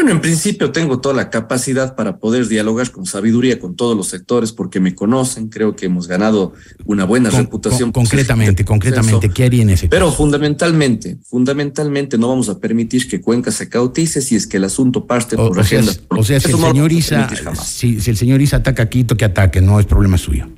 Bueno, 0.00 0.12
en 0.12 0.22
principio 0.22 0.72
tengo 0.72 0.98
toda 0.98 1.14
la 1.14 1.28
capacidad 1.28 1.94
para 1.94 2.16
poder 2.16 2.48
dialogar 2.48 2.90
con 2.90 3.04
sabiduría 3.04 3.60
con 3.60 3.76
todos 3.76 3.94
los 3.94 4.08
sectores 4.08 4.50
porque 4.50 4.80
me 4.80 4.94
conocen, 4.94 5.50
creo 5.50 5.76
que 5.76 5.84
hemos 5.84 6.08
ganado 6.08 6.54
una 6.86 7.04
buena 7.04 7.28
reputación. 7.28 7.92
concretamente, 7.92 8.64
concretamente, 8.64 9.28
¿qué 9.28 9.44
haría 9.44 9.60
en 9.60 9.68
ese 9.68 9.88
Pero 9.88 10.10
fundamentalmente, 10.10 11.18
fundamentalmente 11.22 12.16
no 12.16 12.28
vamos 12.28 12.48
a 12.48 12.58
permitir 12.58 13.10
que 13.10 13.20
Cuenca 13.20 13.52
se 13.52 13.68
cautice 13.68 14.22
si 14.22 14.36
es 14.36 14.46
que 14.46 14.56
el 14.56 14.64
asunto 14.64 15.04
parte 15.04 15.36
por 15.36 15.58
o 15.58 15.60
agenda. 15.60 15.92
o 16.08 16.24
sea, 16.24 16.40
si 16.40 16.50
el, 16.50 16.56
señor 16.56 16.92
Isa, 16.92 17.28
si, 17.62 18.00
si 18.00 18.10
el 18.10 18.16
señor 18.16 18.40
Isa 18.40 18.56
ataca 18.56 18.84
a 18.84 18.88
Quito, 18.88 19.18
que 19.18 19.26
ataque, 19.26 19.60
no 19.60 19.78
es 19.78 19.84
problema 19.84 20.16
suyo. 20.16 20.48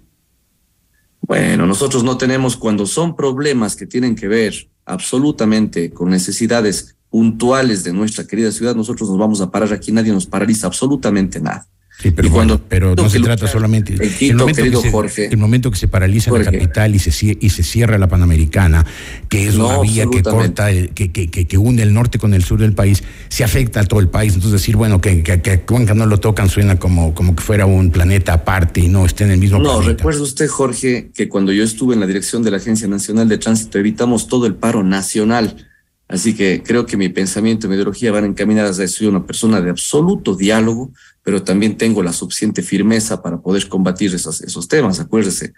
Bueno, 1.21 1.67
nosotros 1.67 2.05
no 2.05 2.17
tenemos, 2.17 2.57
cuando 2.57 2.87
son 2.87 3.17
problemas 3.17 3.75
que 3.75 3.87
tienen 3.87 4.15
que 4.15 4.29
ver 4.29 4.69
absolutamente 4.85 5.91
con 5.91 6.11
necesidades 6.11 6.95
puntuales 7.13 7.85
de 7.85 7.93
nuestra 7.93 8.27
querida 8.27 8.51
ciudad, 8.51 8.75
nosotros 8.75 9.07
nos 9.11 9.19
vamos 9.19 9.43
a 9.43 9.51
parar 9.51 9.71
aquí, 9.75 9.93
nadie 9.93 10.13
nos 10.13 10.25
paraliza 10.25 10.67
absolutamente 10.67 11.41
nada. 11.41 11.67
Sí, 12.01 12.11
pero, 12.11 12.31
cuando, 12.31 12.59
pero 12.59 12.95
no 12.97 13.11
se 13.11 13.21
trata 13.21 13.47
solamente. 13.47 13.93
El, 13.93 14.35
momento 14.35 14.63
que 14.63 14.77
se, 14.77 14.91
Jorge, 14.91 15.27
el 15.27 15.37
momento 15.37 15.71
que 15.71 15.77
se 15.77 15.89
paraliza 15.89 16.31
la 16.33 16.43
capital 16.43 16.95
y 16.95 16.99
se, 16.99 17.37
y 17.39 17.51
se 17.51 17.63
cierra 17.63 17.99
la 17.99 18.09
Panamericana, 18.09 18.87
que 19.29 19.47
es 19.47 19.57
una 19.57 19.79
vía 19.83 20.07
que 20.11 20.23
corta, 20.23 20.73
que, 20.73 21.13
que, 21.13 21.29
que, 21.29 21.59
une 21.59 21.83
el 21.83 21.93
norte 21.93 22.19
con 22.19 22.33
el 22.33 22.43
sur 22.43 22.59
del 22.59 22.73
país, 22.73 23.05
se 23.29 23.45
afecta 23.45 23.81
a 23.81 23.85
todo 23.85 24.01
el 24.01 24.09
país. 24.09 24.33
Entonces, 24.35 24.63
decir, 24.63 24.77
bueno, 24.77 25.03
que, 25.03 25.23
que, 25.23 25.61
Cuenca 25.61 25.93
no 25.93 26.07
lo 26.07 26.19
tocan 26.19 26.49
suena 26.49 26.79
como, 26.79 27.13
como 27.13 27.37
que 27.37 27.43
fuera 27.43 27.67
un 27.67 27.91
planeta 27.91 28.33
aparte 28.33 28.81
y 28.81 28.89
no 28.89 29.05
esté 29.05 29.25
en 29.25 29.33
el 29.33 29.39
mismo 29.39 29.59
no, 29.59 29.65
planeta. 29.65 29.85
No, 29.85 29.97
recuerda 29.99 30.23
usted, 30.23 30.49
Jorge, 30.49 31.11
que 31.15 31.29
cuando 31.29 31.53
yo 31.53 31.63
estuve 31.63 31.93
en 31.93 32.01
la 32.01 32.07
dirección 32.07 32.43
de 32.43 32.53
la 32.53 32.57
Agencia 32.57 32.89
Nacional 32.89 33.29
de 33.29 33.37
Tránsito, 33.37 33.79
evitamos 33.79 34.29
todo 34.29 34.47
el 34.47 34.55
paro 34.55 34.83
nacional 34.83 35.69
Así 36.13 36.35
que 36.35 36.63
creo 36.63 36.85
que 36.85 36.99
mi 36.99 37.09
pensamiento 37.09 37.67
y 37.67 37.71
mi 37.71 37.77
ideología 37.77 38.13
van 38.13 38.27
encaminadas 38.27 38.79
a 38.79 38.87
ser 38.87 39.09
una 39.09 39.25
persona 39.25 39.63
de 39.63 39.71
absoluto 39.71 40.35
diálogo, 40.35 40.93
pero 41.23 41.43
también 41.43 41.79
tengo 41.79 42.03
la 42.03 42.13
suficiente 42.13 42.63
firmeza 42.63 43.23
para 43.23 43.41
poder 43.41 43.67
combatir 43.67 44.15
esos, 44.15 44.43
esos 44.43 44.69
temas. 44.69 45.01
Acuérdese 45.01 45.55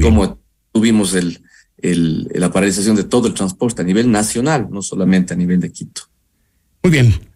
cómo 0.00 0.38
tuvimos 0.72 1.12
el, 1.12 1.42
el, 1.76 2.26
la 2.32 2.50
paralización 2.50 2.96
de 2.96 3.04
todo 3.04 3.28
el 3.28 3.34
transporte 3.34 3.82
a 3.82 3.84
nivel 3.84 4.10
nacional, 4.10 4.68
no 4.70 4.80
solamente 4.80 5.34
a 5.34 5.36
nivel 5.36 5.60
de 5.60 5.70
Quito. 5.70 6.04
Muy 6.82 6.90
bien. 6.90 7.27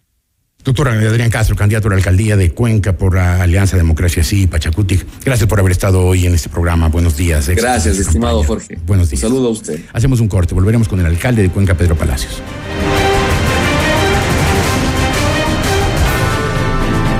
Doctor 0.63 0.87
Adrián 0.87 1.29
Castro, 1.29 1.57
candidato 1.57 1.87
a 1.87 1.91
la 1.91 1.97
alcaldía 1.97 2.37
de 2.37 2.51
Cuenca 2.51 2.93
por 2.93 3.15
la 3.15 3.41
Alianza 3.41 3.75
Democracia 3.75 4.23
Sí, 4.23 4.47
Pachacuti. 4.47 5.01
Gracias 5.25 5.49
por 5.49 5.59
haber 5.59 5.73
estado 5.73 6.05
hoy 6.05 6.25
en 6.25 6.33
este 6.33 6.47
programa. 6.47 6.87
Buenos 6.87 7.17
días. 7.17 7.49
Gracias, 7.49 7.97
estimado 7.97 8.43
Jorge. 8.43 8.79
Buenos 8.85 9.09
días. 9.09 9.23
Un 9.23 9.29
saludo 9.29 9.47
a 9.49 9.51
usted. 9.51 9.81
Hacemos 9.91 10.21
un 10.21 10.29
corte. 10.29 10.55
Volveremos 10.55 10.87
con 10.87 11.01
el 11.01 11.05
alcalde 11.05 11.41
de 11.41 11.49
Cuenca, 11.49 11.75
Pedro 11.75 11.97
Palacios. 11.97 12.41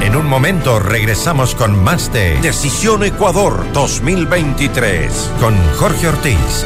En 0.02 0.16
un 0.16 0.26
momento 0.28 0.80
regresamos 0.80 1.54
con 1.56 1.84
más 1.84 2.14
de 2.14 2.40
Decisión 2.42 3.04
Ecuador 3.04 3.66
2023 3.74 5.12
con 5.40 5.58
Jorge 5.76 6.08
Ortiz. 6.08 6.66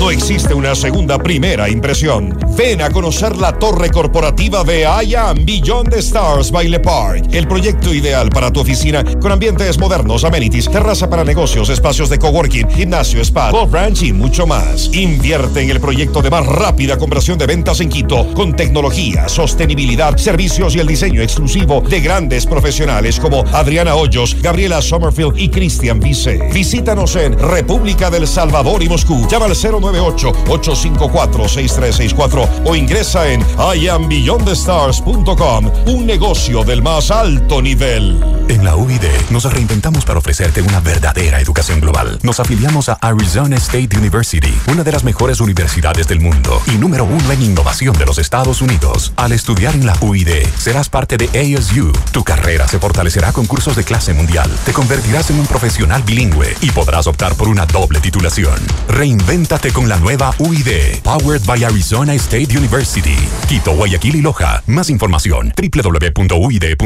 No 0.00 0.10
existe 0.10 0.54
una 0.54 0.74
segunda 0.74 1.18
primera 1.18 1.68
impresión. 1.68 2.34
Ven 2.56 2.80
a 2.80 2.88
conocer 2.88 3.36
la 3.36 3.52
torre 3.58 3.90
corporativa 3.90 4.64
de 4.64 4.88
IAM 5.04 5.44
Beyond 5.44 5.90
the 5.90 5.98
Stars 5.98 6.50
by 6.50 6.68
Le 6.68 6.80
Park. 6.80 7.26
El 7.32 7.46
proyecto 7.46 7.92
ideal 7.92 8.30
para 8.30 8.50
tu 8.50 8.60
oficina 8.60 9.04
con 9.20 9.30
ambientes 9.30 9.78
modernos, 9.78 10.24
amenities, 10.24 10.70
terraza 10.70 11.10
para 11.10 11.22
negocios, 11.22 11.68
espacios 11.68 12.08
de 12.08 12.18
coworking, 12.18 12.70
gimnasio, 12.70 13.20
spa, 13.20 13.50
golf 13.50 13.74
ranch 13.74 14.04
y 14.04 14.14
mucho 14.14 14.46
más. 14.46 14.88
Invierte 14.94 15.60
en 15.60 15.68
el 15.68 15.80
proyecto 15.80 16.22
de 16.22 16.30
más 16.30 16.46
rápida 16.46 16.96
conversión 16.96 17.36
de 17.36 17.44
ventas 17.44 17.82
en 17.82 17.90
Quito 17.90 18.32
con 18.32 18.56
tecnología, 18.56 19.28
sostenibilidad, 19.28 20.16
servicios 20.16 20.74
y 20.76 20.78
el 20.78 20.86
diseño 20.86 21.20
exclusivo 21.20 21.82
de 21.82 22.00
grandes 22.00 22.46
profesionales 22.46 23.20
como 23.20 23.44
Adriana 23.52 23.96
Hoyos, 23.96 24.34
Gabriela 24.40 24.80
Sommerfield 24.80 25.38
y 25.38 25.50
Christian 25.50 26.00
Vice. 26.00 26.38
Visítanos 26.54 27.16
en 27.16 27.38
República 27.38 28.08
del 28.08 28.26
Salvador 28.26 28.82
y 28.82 28.88
Moscú. 28.88 29.28
Llama 29.28 29.44
al 29.44 29.54
098-854-6364 29.90 32.62
o 32.64 32.74
ingresa 32.74 33.30
en 33.30 33.44
iambeyondthestars.com. 33.76 35.70
Un 35.86 36.06
negocio 36.06 36.64
del 36.64 36.82
más 36.82 37.10
alto 37.10 37.60
nivel. 37.62 38.18
En 38.48 38.64
la 38.64 38.74
UID 38.74 39.04
nos 39.30 39.44
reinventamos 39.52 40.04
para 40.04 40.18
ofrecerte 40.18 40.60
una 40.60 40.80
verdadera 40.80 41.40
educación 41.40 41.80
global. 41.80 42.18
Nos 42.22 42.40
afiliamos 42.40 42.88
a 42.88 42.94
Arizona 42.94 43.54
State 43.56 43.96
University, 43.96 44.52
una 44.66 44.82
de 44.82 44.90
las 44.90 45.04
mejores 45.04 45.40
universidades 45.40 46.08
del 46.08 46.18
mundo 46.18 46.60
y 46.66 46.72
número 46.72 47.04
uno 47.04 47.30
en 47.30 47.42
innovación 47.42 47.96
de 47.96 48.06
los 48.06 48.18
Estados 48.18 48.60
Unidos. 48.60 49.12
Al 49.16 49.30
estudiar 49.32 49.74
en 49.74 49.86
la 49.86 49.96
UID, 50.00 50.46
serás 50.58 50.88
parte 50.88 51.16
de 51.16 51.26
ASU. 51.26 51.92
Tu 52.10 52.24
carrera 52.24 52.66
se 52.66 52.80
fortalecerá 52.80 53.32
con 53.32 53.46
cursos 53.46 53.76
de 53.76 53.84
clase 53.84 54.14
mundial. 54.14 54.50
Te 54.64 54.72
convertirás 54.72 55.30
en 55.30 55.38
un 55.38 55.46
profesional 55.46 56.02
bilingüe 56.02 56.56
y 56.60 56.72
podrás 56.72 57.06
optar 57.06 57.36
por 57.36 57.48
una 57.48 57.66
doble 57.66 58.00
titulación. 58.00 58.58
Reinvéntate 58.88 59.72
con 59.72 59.79
la 59.88 59.98
nueva 59.98 60.34
UID, 60.38 61.00
powered 61.02 61.44
by 61.46 61.64
Arizona 61.64 62.14
State 62.14 62.56
University. 62.56 63.16
Quito, 63.48 63.72
Guayaquil 63.72 64.16
y 64.16 64.20
Loja. 64.22 64.62
Más 64.66 64.90
información 64.90 65.52
www.uid.edu.es. 65.56 66.80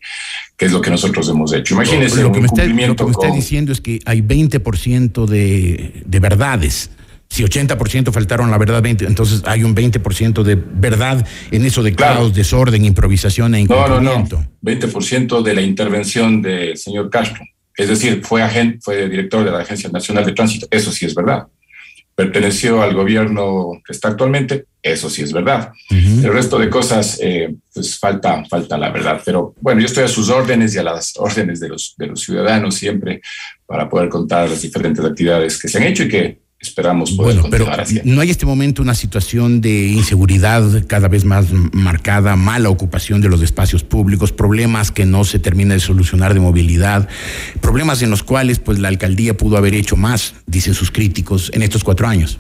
qué 0.58 0.66
es 0.66 0.72
lo 0.74 0.82
que 0.82 0.90
nosotros 0.92 1.30
hemos 1.30 1.54
hecho. 1.54 1.74
Imagínese 1.76 2.22
lo, 2.22 2.32
que 2.32 2.40
un 2.40 2.44
me 2.44 2.48
está, 2.48 2.64
cumplimiento 2.64 2.92
lo 2.92 2.98
que 2.98 3.04
me 3.06 3.12
está 3.12 3.28
con- 3.30 3.36
diciendo 3.38 3.72
es 3.72 3.80
que 3.80 4.00
hay 4.06 4.22
20% 4.22 5.26
de, 5.26 6.04
de 6.06 6.20
verdades. 6.20 6.92
Si 7.30 7.44
80% 7.44 8.12
faltaron 8.12 8.52
la 8.52 8.58
verdad, 8.58 8.82
20, 8.82 9.06
entonces 9.06 9.42
hay 9.46 9.64
un 9.64 9.74
20% 9.74 10.44
de 10.44 10.56
verdad 10.56 11.26
en 11.50 11.66
eso 11.66 11.82
de 11.82 11.96
Claro. 11.96 12.16
caos, 12.16 12.34
desorden, 12.34 12.84
improvisación 12.84 13.56
e 13.56 13.64
No, 13.64 13.88
no, 13.88 13.96
incumplimiento. 14.02 14.44
no. 14.62 14.70
20% 14.70 15.42
de 15.42 15.54
la 15.54 15.62
intervención 15.62 16.42
del 16.42 16.76
señor 16.76 17.10
Castro. 17.10 17.42
Es 17.76 17.90
decir, 17.90 18.22
fue, 18.24 18.42
agente, 18.42 18.80
fue 18.82 19.10
director 19.10 19.44
de 19.44 19.52
la 19.52 19.60
Agencia 19.60 19.90
Nacional 19.90 20.26
de 20.26 20.34
Tránsito. 20.34 20.68
Eso 20.70 20.92
sí 20.92 21.06
es 21.06 21.16
verdad. 21.16 21.48
Perteneció 22.14 22.82
al 22.82 22.94
gobierno 22.94 23.72
que 23.86 23.94
está 23.94 24.10
actualmente. 24.10 24.66
Eso 24.84 25.10
sí 25.10 25.22
es 25.22 25.32
verdad. 25.32 25.72
El 25.90 26.34
resto 26.34 26.58
de 26.58 26.70
cosas, 26.70 27.20
eh, 27.22 27.56
pues 27.74 27.98
falta, 27.98 28.44
falta 28.46 28.78
la 28.78 28.90
verdad. 28.90 29.22
Pero 29.24 29.56
bueno, 29.62 29.80
yo 29.80 29.86
estoy 29.86 30.04
a 30.04 30.08
sus 30.08 30.30
órdenes 30.30 30.76
y 30.76 30.80
a 30.80 30.84
las 30.84 31.14
órdenes 31.18 31.60
de 31.60 31.70
los, 31.70 31.96
de 31.98 32.08
los 32.08 32.22
ciudadanos 32.22 32.76
siempre 32.76 33.22
para 33.66 33.88
poder 33.88 34.10
contar 34.10 34.50
las 34.50 34.62
diferentes 34.62 35.04
actividades 35.04 35.60
que 35.60 35.68
se 35.68 35.78
han 35.78 35.86
hecho 35.86 36.04
y 36.04 36.10
que 36.10 36.41
esperamos 36.62 37.12
poder 37.12 37.42
Bueno, 37.42 37.50
pero 37.50 37.66
no 38.04 38.22
hay 38.22 38.30
este 38.30 38.46
momento 38.46 38.82
una 38.82 38.94
situación 38.94 39.62
de 39.62 39.88
inseguridad 39.88 40.64
cada 40.88 41.08
vez 41.08 41.26
más 41.26 41.48
marcada, 41.74 42.36
mala 42.36 42.70
ocupación 42.70 43.20
de 43.22 43.30
los 43.30 43.42
espacios 43.42 43.84
públicos, 43.84 44.32
problemas 44.32 44.92
que 44.92 45.06
no 45.06 45.24
se 45.24 45.40
termina 45.40 45.74
de 45.74 45.80
solucionar 45.80 46.34
de 46.34 46.40
movilidad, 46.40 47.10
problemas 47.62 48.02
en 48.02 48.10
los 48.12 48.24
cuales 48.24 48.60
pues 48.60 48.80
la 48.80 48.90
alcaldía 48.90 49.36
pudo 49.36 49.58
haber 49.58 49.74
hecho 49.74 49.96
más, 49.96 50.36
dicen 50.46 50.74
sus 50.74 50.92
críticos, 50.92 51.52
en 51.54 51.64
estos 51.64 51.84
cuatro 51.84 52.08
años. 52.08 52.40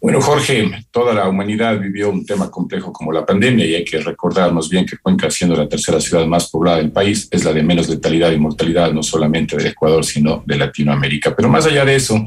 Bueno, 0.00 0.20
Jorge, 0.20 0.70
toda 0.92 1.12
la 1.12 1.28
humanidad 1.28 1.80
vivió 1.80 2.10
un 2.10 2.24
tema 2.24 2.48
complejo 2.48 2.92
como 2.92 3.10
la 3.10 3.26
pandemia 3.26 3.66
y 3.66 3.74
hay 3.74 3.84
que 3.84 3.98
recordarnos 3.98 4.68
bien 4.68 4.86
que 4.86 4.96
Cuenca, 4.96 5.28
siendo 5.28 5.56
la 5.56 5.68
tercera 5.68 6.00
ciudad 6.00 6.24
más 6.24 6.48
poblada 6.50 6.78
del 6.78 6.92
país, 6.92 7.26
es 7.32 7.44
la 7.44 7.52
de 7.52 7.64
menos 7.64 7.88
letalidad 7.88 8.30
y 8.30 8.38
mortalidad, 8.38 8.92
no 8.92 9.02
solamente 9.02 9.56
del 9.56 9.66
Ecuador, 9.66 10.04
sino 10.04 10.44
de 10.46 10.56
Latinoamérica. 10.56 11.34
Pero 11.34 11.48
más 11.48 11.66
allá 11.66 11.84
de 11.84 11.96
eso, 11.96 12.24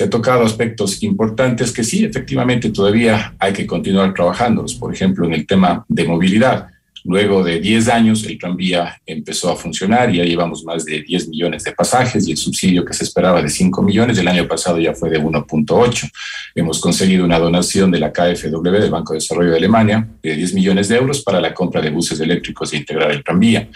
se 0.00 0.04
ha 0.04 0.08
tocado 0.08 0.46
aspectos 0.46 1.02
importantes 1.02 1.72
que 1.72 1.84
sí, 1.84 2.06
efectivamente, 2.06 2.70
todavía 2.70 3.34
hay 3.38 3.52
que 3.52 3.66
continuar 3.66 4.14
trabajándolos. 4.14 4.74
Por 4.74 4.94
ejemplo, 4.94 5.26
en 5.26 5.34
el 5.34 5.46
tema 5.46 5.84
de 5.88 6.04
movilidad. 6.04 6.68
Luego 7.04 7.42
de 7.42 7.60
10 7.60 7.88
años, 7.88 8.24
el 8.24 8.36
tranvía 8.38 9.00
empezó 9.06 9.50
a 9.50 9.56
funcionar 9.56 10.14
y 10.14 10.18
ya 10.18 10.24
llevamos 10.24 10.64
más 10.64 10.84
de 10.84 11.02
10 11.02 11.28
millones 11.28 11.64
de 11.64 11.72
pasajes 11.72 12.28
y 12.28 12.32
el 12.32 12.36
subsidio 12.36 12.84
que 12.84 12.92
se 12.92 13.04
esperaba 13.04 13.40
de 13.42 13.48
5 13.48 13.82
millones 13.82 14.18
el 14.18 14.28
año 14.28 14.46
pasado 14.46 14.78
ya 14.78 14.92
fue 14.94 15.08
de 15.10 15.18
1.8. 15.20 16.10
Hemos 16.54 16.78
conseguido 16.80 17.24
una 17.24 17.38
donación 17.38 17.90
de 17.90 18.00
la 18.00 18.12
KfW, 18.12 18.70
del 18.70 18.90
Banco 18.90 19.12
de 19.14 19.18
Desarrollo 19.18 19.50
de 19.52 19.56
Alemania, 19.56 20.06
de 20.22 20.36
10 20.36 20.54
millones 20.54 20.88
de 20.88 20.96
euros 20.96 21.22
para 21.22 21.40
la 21.40 21.54
compra 21.54 21.80
de 21.80 21.90
buses 21.90 22.20
eléctricos 22.20 22.72
e 22.72 22.76
integrar 22.76 23.10
el 23.10 23.24
tranvía. 23.24 23.68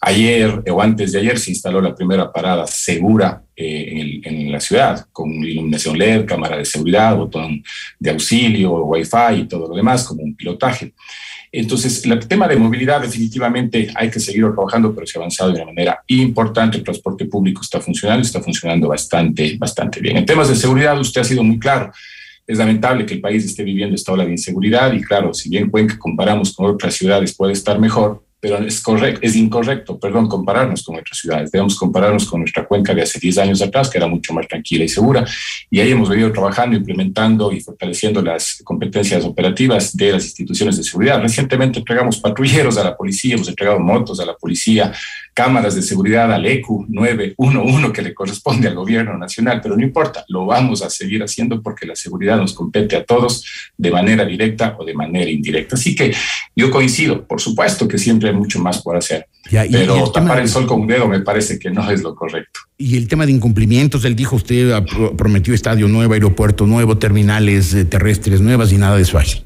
Ayer 0.00 0.62
o 0.70 0.82
antes 0.82 1.12
de 1.12 1.20
ayer 1.20 1.38
se 1.38 1.50
instaló 1.50 1.80
la 1.80 1.94
primera 1.94 2.30
parada 2.32 2.66
segura 2.66 3.42
eh, 3.56 3.86
en, 3.88 3.98
el- 3.98 4.20
en 4.24 4.52
la 4.52 4.60
ciudad, 4.60 5.06
con 5.12 5.30
iluminación 5.32 5.96
LED, 5.96 6.26
cámara 6.26 6.56
de 6.58 6.64
seguridad, 6.64 7.16
botón 7.16 7.62
de 7.98 8.10
auxilio, 8.10 8.72
Wi-Fi 8.84 9.34
y 9.42 9.44
todo 9.48 9.68
lo 9.68 9.76
demás, 9.76 10.04
como 10.04 10.22
un 10.22 10.34
pilotaje. 10.34 10.92
Entonces, 11.56 12.04
el 12.04 12.18
tema 12.26 12.48
de 12.48 12.56
movilidad 12.64 13.00
definitivamente 13.00 13.88
hay 13.94 14.10
que 14.10 14.18
seguir 14.18 14.44
trabajando, 14.52 14.94
pero 14.94 15.06
se 15.06 15.18
ha 15.18 15.20
avanzado 15.20 15.52
de 15.52 15.56
una 15.56 15.66
manera 15.66 16.02
importante. 16.08 16.78
El 16.78 16.84
transporte 16.84 17.26
público 17.26 17.62
está 17.62 17.80
funcionando, 17.80 18.22
está 18.22 18.40
funcionando 18.40 18.88
bastante, 18.88 19.56
bastante 19.58 20.00
bien. 20.00 20.16
En 20.16 20.26
temas 20.26 20.48
de 20.48 20.56
seguridad, 20.56 20.98
usted 20.98 21.20
ha 21.20 21.24
sido 21.24 21.44
muy 21.44 21.58
claro. 21.58 21.92
Es 22.46 22.58
lamentable 22.58 23.06
que 23.06 23.14
el 23.14 23.20
país 23.20 23.44
esté 23.44 23.62
viviendo 23.62 23.94
esta 23.94 24.12
ola 24.12 24.24
de 24.24 24.32
inseguridad 24.32 24.92
y 24.92 25.00
claro, 25.02 25.32
si 25.32 25.48
bien 25.48 25.70
Cuenca 25.70 25.98
comparamos 25.98 26.54
con 26.54 26.66
otras 26.66 26.94
ciudades 26.94 27.34
puede 27.34 27.52
estar 27.52 27.78
mejor, 27.78 28.23
pero 28.44 28.58
es, 28.58 28.82
correcto, 28.82 29.20
es 29.22 29.36
incorrecto, 29.36 29.98
perdón, 29.98 30.28
compararnos 30.28 30.82
con 30.82 30.96
otras 30.96 31.16
ciudades. 31.16 31.50
Debemos 31.50 31.76
compararnos 31.76 32.26
con 32.26 32.40
nuestra 32.40 32.66
cuenca 32.66 32.92
de 32.92 33.00
hace 33.00 33.18
10 33.18 33.38
años 33.38 33.62
atrás, 33.62 33.88
que 33.88 33.96
era 33.96 34.06
mucho 34.06 34.34
más 34.34 34.46
tranquila 34.46 34.84
y 34.84 34.88
segura, 34.90 35.24
y 35.70 35.80
ahí 35.80 35.92
hemos 35.92 36.10
venido 36.10 36.30
trabajando, 36.30 36.76
implementando 36.76 37.50
y 37.50 37.62
fortaleciendo 37.62 38.20
las 38.20 38.60
competencias 38.62 39.24
operativas 39.24 39.96
de 39.96 40.12
las 40.12 40.24
instituciones 40.24 40.76
de 40.76 40.84
seguridad. 40.84 41.22
Recientemente 41.22 41.78
entregamos 41.78 42.20
patrulleros 42.20 42.76
a 42.76 42.84
la 42.84 42.94
policía, 42.94 43.36
hemos 43.36 43.48
entregado 43.48 43.80
motos 43.80 44.20
a 44.20 44.26
la 44.26 44.34
policía, 44.34 44.92
cámaras 45.34 45.74
de 45.74 45.82
seguridad 45.82 46.32
al 46.32 46.46
ECU 46.46 46.86
911 46.88 47.92
que 47.92 48.02
le 48.02 48.14
corresponde 48.14 48.68
al 48.68 48.74
gobierno 48.74 49.18
nacional, 49.18 49.60
pero 49.62 49.76
no 49.76 49.82
importa, 49.82 50.24
lo 50.28 50.46
vamos 50.46 50.82
a 50.82 50.90
seguir 50.90 51.22
haciendo 51.22 51.60
porque 51.60 51.86
la 51.86 51.96
seguridad 51.96 52.36
nos 52.36 52.54
compete 52.54 52.96
a 52.96 53.04
todos 53.04 53.44
de 53.76 53.90
manera 53.90 54.24
directa 54.24 54.76
o 54.78 54.84
de 54.84 54.94
manera 54.94 55.30
indirecta. 55.30 55.74
Así 55.74 55.94
que 55.94 56.14
yo 56.54 56.70
coincido, 56.70 57.26
por 57.26 57.40
supuesto 57.40 57.88
que 57.88 57.98
siempre 57.98 58.32
mucho 58.32 58.60
más 58.60 58.80
por 58.80 58.96
hacer. 58.96 59.26
Pero 59.50 60.10
tapar 60.10 60.40
el 60.40 60.48
sol 60.48 60.66
con 60.66 60.82
un 60.82 60.86
dedo 60.86 61.06
me 61.06 61.20
parece 61.20 61.58
que 61.58 61.70
no 61.70 61.90
es 61.90 62.02
lo 62.02 62.14
correcto. 62.14 62.60
Y 62.78 62.96
el 62.96 63.08
tema 63.08 63.26
de 63.26 63.32
incumplimientos, 63.32 64.04
él 64.04 64.16
dijo, 64.16 64.36
usted 64.36 64.82
prometió 65.16 65.54
estadio 65.54 65.88
nuevo, 65.88 66.14
aeropuerto 66.14 66.66
nuevo, 66.66 66.98
terminales 66.98 67.74
eh, 67.74 67.84
terrestres 67.84 68.40
nuevas 68.40 68.72
y 68.72 68.78
nada 68.78 68.96
de 68.96 69.02
eso 69.02 69.18
hay. 69.18 69.44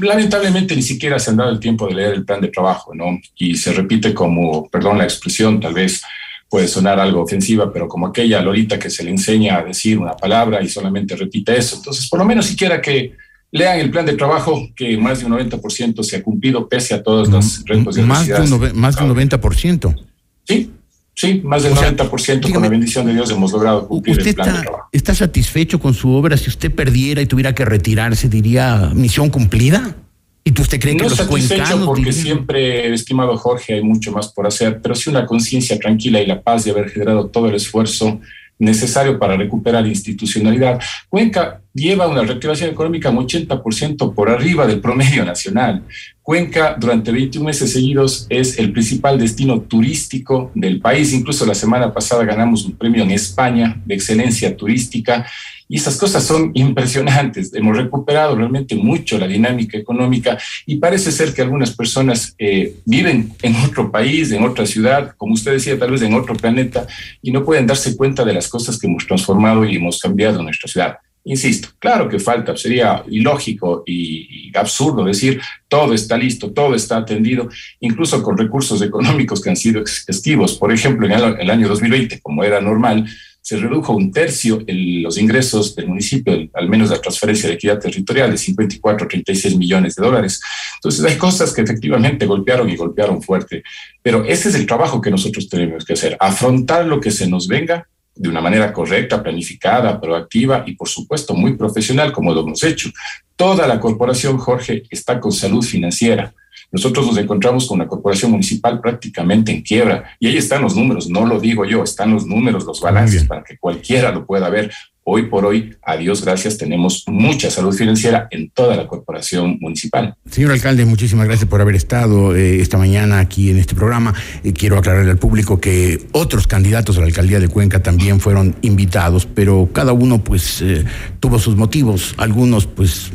Lamentablemente 0.00 0.74
ni 0.74 0.82
siquiera 0.82 1.18
se 1.18 1.30
han 1.30 1.36
dado 1.36 1.50
el 1.50 1.60
tiempo 1.60 1.86
de 1.86 1.94
leer 1.94 2.14
el 2.14 2.24
plan 2.24 2.40
de 2.40 2.48
trabajo, 2.48 2.94
¿no? 2.94 3.18
Y 3.36 3.56
se 3.56 3.72
repite 3.72 4.14
como, 4.14 4.68
perdón 4.68 4.98
la 4.98 5.04
expresión, 5.04 5.60
tal 5.60 5.74
vez 5.74 6.02
puede 6.48 6.66
sonar 6.66 6.98
algo 6.98 7.22
ofensiva, 7.22 7.72
pero 7.72 7.86
como 7.86 8.06
aquella 8.06 8.40
lorita 8.40 8.78
que 8.78 8.90
se 8.90 9.04
le 9.04 9.10
enseña 9.10 9.58
a 9.58 9.64
decir 9.64 9.98
una 9.98 10.16
palabra 10.16 10.62
y 10.62 10.68
solamente 10.68 11.14
repite 11.14 11.56
eso. 11.56 11.76
Entonces, 11.76 12.08
por 12.08 12.18
lo 12.18 12.24
menos 12.24 12.46
siquiera 12.46 12.80
que 12.80 13.14
Lean 13.52 13.80
el 13.80 13.90
plan 13.90 14.06
de 14.06 14.12
trabajo 14.12 14.68
que 14.76 14.96
más 14.96 15.20
de 15.20 15.26
un 15.26 15.32
90% 15.32 16.02
se 16.04 16.16
ha 16.16 16.22
cumplido 16.22 16.68
pese 16.68 16.94
a 16.94 17.02
todas 17.02 17.28
las 17.28 17.64
retos 17.64 17.98
y 17.98 18.02
más 18.02 18.26
de 18.26 18.34
un 18.34 18.80
Más 18.80 18.96
de 18.96 19.04
un 19.04 19.16
90%. 19.16 19.96
Sí, 20.44 20.70
sí, 21.14 21.40
más 21.44 21.62
del 21.62 21.74
90% 21.74 22.52
con 22.52 22.62
la 22.62 22.68
bendición 22.68 23.06
de 23.06 23.14
Dios 23.14 23.30
hemos 23.30 23.52
logrado 23.52 23.86
cumplir 23.86 24.18
el 24.18 24.34
plan 24.34 24.48
está, 24.48 24.58
de 24.58 24.62
trabajo. 24.64 24.88
¿Está 24.92 25.14
satisfecho 25.14 25.78
con 25.78 25.94
su 25.94 26.10
obra? 26.10 26.36
Si 26.36 26.48
usted 26.48 26.74
perdiera 26.74 27.20
y 27.22 27.26
tuviera 27.26 27.54
que 27.54 27.64
retirarse, 27.64 28.28
diría 28.28 28.90
misión 28.94 29.30
cumplida. 29.30 29.96
¿Y 30.42 30.52
tú 30.52 30.62
usted 30.62 30.80
cree 30.80 30.96
que 30.96 31.02
no 31.02 31.08
los 31.10 31.18
satisfecho 31.18 31.84
porque 31.84 32.12
siempre, 32.12 32.92
estimado 32.94 33.36
Jorge, 33.36 33.74
hay 33.74 33.82
mucho 33.82 34.10
más 34.10 34.28
por 34.28 34.46
hacer, 34.46 34.80
pero 34.80 34.94
sí 34.94 35.10
una 35.10 35.26
conciencia 35.26 35.78
tranquila 35.78 36.20
y 36.20 36.26
la 36.26 36.40
paz 36.40 36.64
de 36.64 36.70
haber 36.70 36.88
generado 36.88 37.26
todo 37.26 37.48
el 37.48 37.54
esfuerzo 37.54 38.20
necesario 38.60 39.18
para 39.18 39.36
recuperar 39.36 39.86
institucionalidad. 39.86 40.78
Cuenca 41.08 41.62
lleva 41.72 42.06
una 42.06 42.22
reactivación 42.22 42.70
económica 42.70 43.10
un 43.10 43.26
80% 43.26 44.14
por 44.14 44.28
arriba 44.30 44.66
del 44.66 44.80
promedio 44.80 45.24
nacional. 45.24 45.82
Cuenca 46.22 46.76
durante 46.78 47.10
21 47.10 47.44
meses 47.44 47.72
seguidos 47.72 48.26
es 48.28 48.58
el 48.58 48.72
principal 48.72 49.18
destino 49.18 49.60
turístico 49.62 50.52
del 50.54 50.80
país. 50.80 51.12
Incluso 51.12 51.46
la 51.46 51.54
semana 51.54 51.92
pasada 51.92 52.24
ganamos 52.24 52.64
un 52.64 52.76
premio 52.76 53.02
en 53.02 53.10
España 53.10 53.80
de 53.84 53.94
excelencia 53.94 54.56
turística 54.56 55.26
y 55.70 55.76
esas 55.76 55.96
cosas 55.96 56.24
son 56.24 56.50
impresionantes. 56.54 57.54
Hemos 57.54 57.76
recuperado 57.76 58.34
realmente 58.34 58.74
mucho 58.74 59.16
la 59.18 59.28
dinámica 59.28 59.78
económica 59.78 60.36
y 60.66 60.78
parece 60.78 61.12
ser 61.12 61.32
que 61.32 61.42
algunas 61.42 61.70
personas 61.76 62.34
eh, 62.38 62.74
viven 62.84 63.32
en 63.40 63.54
otro 63.54 63.88
país, 63.88 64.32
en 64.32 64.42
otra 64.42 64.66
ciudad, 64.66 65.14
como 65.16 65.34
usted 65.34 65.52
decía, 65.52 65.78
tal 65.78 65.92
vez 65.92 66.02
en 66.02 66.14
otro 66.14 66.34
planeta, 66.34 66.88
y 67.22 67.30
no 67.30 67.44
pueden 67.44 67.68
darse 67.68 67.96
cuenta 67.96 68.24
de 68.24 68.34
las 68.34 68.48
cosas 68.48 68.80
que 68.80 68.88
hemos 68.88 69.06
transformado 69.06 69.64
y 69.64 69.76
hemos 69.76 70.00
cambiado 70.00 70.40
en 70.40 70.46
nuestra 70.46 70.68
ciudad. 70.68 70.96
Insisto, 71.22 71.68
claro 71.78 72.08
que 72.08 72.18
falta, 72.18 72.56
sería 72.56 73.04
ilógico 73.08 73.84
y, 73.86 74.50
absurdo 74.56 75.04
decir 75.04 75.40
todo 75.68 75.94
está 75.94 76.16
listo, 76.16 76.50
todo 76.50 76.74
está 76.74 76.96
atendido, 76.96 77.48
incluso 77.78 78.20
con 78.22 78.36
recursos 78.36 78.82
económicos 78.82 79.40
que 79.40 79.50
han 79.50 79.56
sido 79.56 79.84
esquivos. 79.84 80.56
Por 80.56 80.72
ejemplo, 80.72 81.06
en 81.06 81.12
el 81.12 81.50
año 81.50 81.68
2020, 81.68 82.20
como 82.20 82.42
era 82.42 82.60
normal, 82.60 83.06
se 83.42 83.56
redujo 83.56 83.94
un 83.94 84.12
tercio 84.12 84.62
en 84.66 85.02
los 85.02 85.18
ingresos 85.18 85.74
del 85.74 85.88
municipio, 85.88 86.48
al 86.54 86.68
menos 86.68 86.90
la 86.90 87.00
transferencia 87.00 87.48
de 87.48 87.54
equidad 87.54 87.78
territorial 87.78 88.30
de 88.30 88.38
54 88.38 89.04
a 89.04 89.08
36 89.08 89.56
millones 89.56 89.94
de 89.94 90.04
dólares. 90.04 90.40
Entonces 90.76 91.04
hay 91.04 91.16
cosas 91.16 91.52
que 91.52 91.62
efectivamente 91.62 92.26
golpearon 92.26 92.68
y 92.68 92.76
golpearon 92.76 93.22
fuerte, 93.22 93.62
pero 94.02 94.24
ese 94.24 94.50
es 94.50 94.54
el 94.54 94.66
trabajo 94.66 95.00
que 95.00 95.10
nosotros 95.10 95.48
tenemos 95.48 95.84
que 95.84 95.94
hacer, 95.94 96.16
afrontar 96.20 96.86
lo 96.86 97.00
que 97.00 97.10
se 97.10 97.28
nos 97.28 97.48
venga 97.48 97.86
de 98.14 98.28
una 98.28 98.40
manera 98.40 98.72
correcta, 98.72 99.22
planificada, 99.22 99.98
proactiva 100.00 100.64
y 100.66 100.74
por 100.74 100.88
supuesto 100.88 101.34
muy 101.34 101.56
profesional 101.56 102.12
como 102.12 102.34
lo 102.34 102.42
hemos 102.42 102.62
hecho. 102.62 102.90
Toda 103.34 103.66
la 103.66 103.80
corporación, 103.80 104.36
Jorge, 104.36 104.82
está 104.90 105.18
con 105.18 105.32
salud 105.32 105.64
financiera. 105.64 106.34
Nosotros 106.72 107.06
nos 107.06 107.18
encontramos 107.18 107.66
con 107.66 107.76
una 107.76 107.88
corporación 107.88 108.30
municipal 108.30 108.80
prácticamente 108.80 109.52
en 109.52 109.62
quiebra 109.62 110.04
y 110.20 110.28
ahí 110.28 110.36
están 110.36 110.62
los 110.62 110.76
números, 110.76 111.08
no 111.08 111.26
lo 111.26 111.40
digo 111.40 111.64
yo, 111.64 111.82
están 111.82 112.12
los 112.12 112.26
números, 112.26 112.64
los 112.64 112.80
balances 112.80 113.24
para 113.24 113.42
que 113.42 113.58
cualquiera 113.58 114.12
lo 114.12 114.24
pueda 114.24 114.48
ver. 114.48 114.70
Hoy 115.02 115.24
por 115.24 115.44
hoy, 115.46 115.74
a 115.82 115.96
Dios 115.96 116.22
gracias, 116.24 116.58
tenemos 116.58 117.04
mucha 117.08 117.50
salud 117.50 117.74
financiera 117.74 118.28
en 118.30 118.50
toda 118.50 118.76
la 118.76 118.86
corporación 118.86 119.56
municipal. 119.58 120.14
Señor 120.30 120.52
alcalde, 120.52 120.84
muchísimas 120.84 121.26
gracias 121.26 121.48
por 121.48 121.60
haber 121.60 121.74
estado 121.74 122.36
eh, 122.36 122.60
esta 122.60 122.78
mañana 122.78 123.18
aquí 123.18 123.50
en 123.50 123.58
este 123.58 123.74
programa. 123.74 124.14
Eh, 124.44 124.52
quiero 124.52 124.78
aclararle 124.78 125.10
al 125.10 125.18
público 125.18 125.58
que 125.58 126.06
otros 126.12 126.46
candidatos 126.46 126.98
a 126.98 127.00
la 127.00 127.06
alcaldía 127.06 127.40
de 127.40 127.48
Cuenca 127.48 127.82
también 127.82 128.20
fueron 128.20 128.54
invitados, 128.62 129.26
pero 129.26 129.70
cada 129.72 129.92
uno 129.92 130.22
pues 130.22 130.62
eh, 130.62 130.84
tuvo 131.18 131.38
sus 131.38 131.56
motivos. 131.56 132.14
Algunos 132.18 132.66
pues 132.66 133.10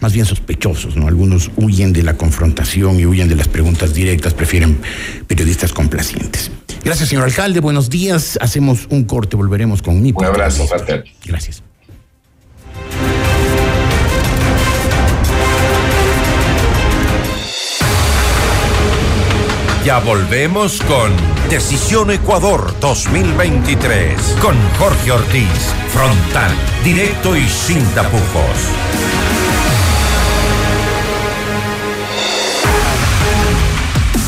más 0.00 0.12
bien 0.12 0.26
sospechosos, 0.26 0.96
¿no? 0.96 1.06
Algunos 1.06 1.50
huyen 1.56 1.92
de 1.92 2.02
la 2.02 2.16
confrontación 2.16 2.98
y 2.98 3.06
huyen 3.06 3.28
de 3.28 3.36
las 3.36 3.48
preguntas 3.48 3.94
directas, 3.94 4.34
prefieren 4.34 4.80
periodistas 5.26 5.72
complacientes. 5.72 6.50
Gracias, 6.84 7.08
señor 7.10 7.24
alcalde. 7.24 7.60
Buenos 7.60 7.90
días. 7.90 8.38
Hacemos 8.40 8.86
un 8.90 9.04
corte, 9.04 9.36
volveremos 9.36 9.82
con 9.82 10.00
mi. 10.00 10.12
Un 10.12 10.24
abrazo, 10.24 10.66
Frater. 10.66 11.04
Gracias. 11.24 11.62
Ya 19.84 19.98
volvemos 19.98 20.80
con 20.82 21.10
Decisión 21.48 22.10
Ecuador 22.10 22.74
2023 22.80 24.36
con 24.42 24.54
Jorge 24.78 25.10
Ortiz, 25.10 25.74
frontal, 25.88 26.52
directo 26.84 27.34
y 27.34 27.48
sin 27.48 27.82
tapujos. 27.94 29.29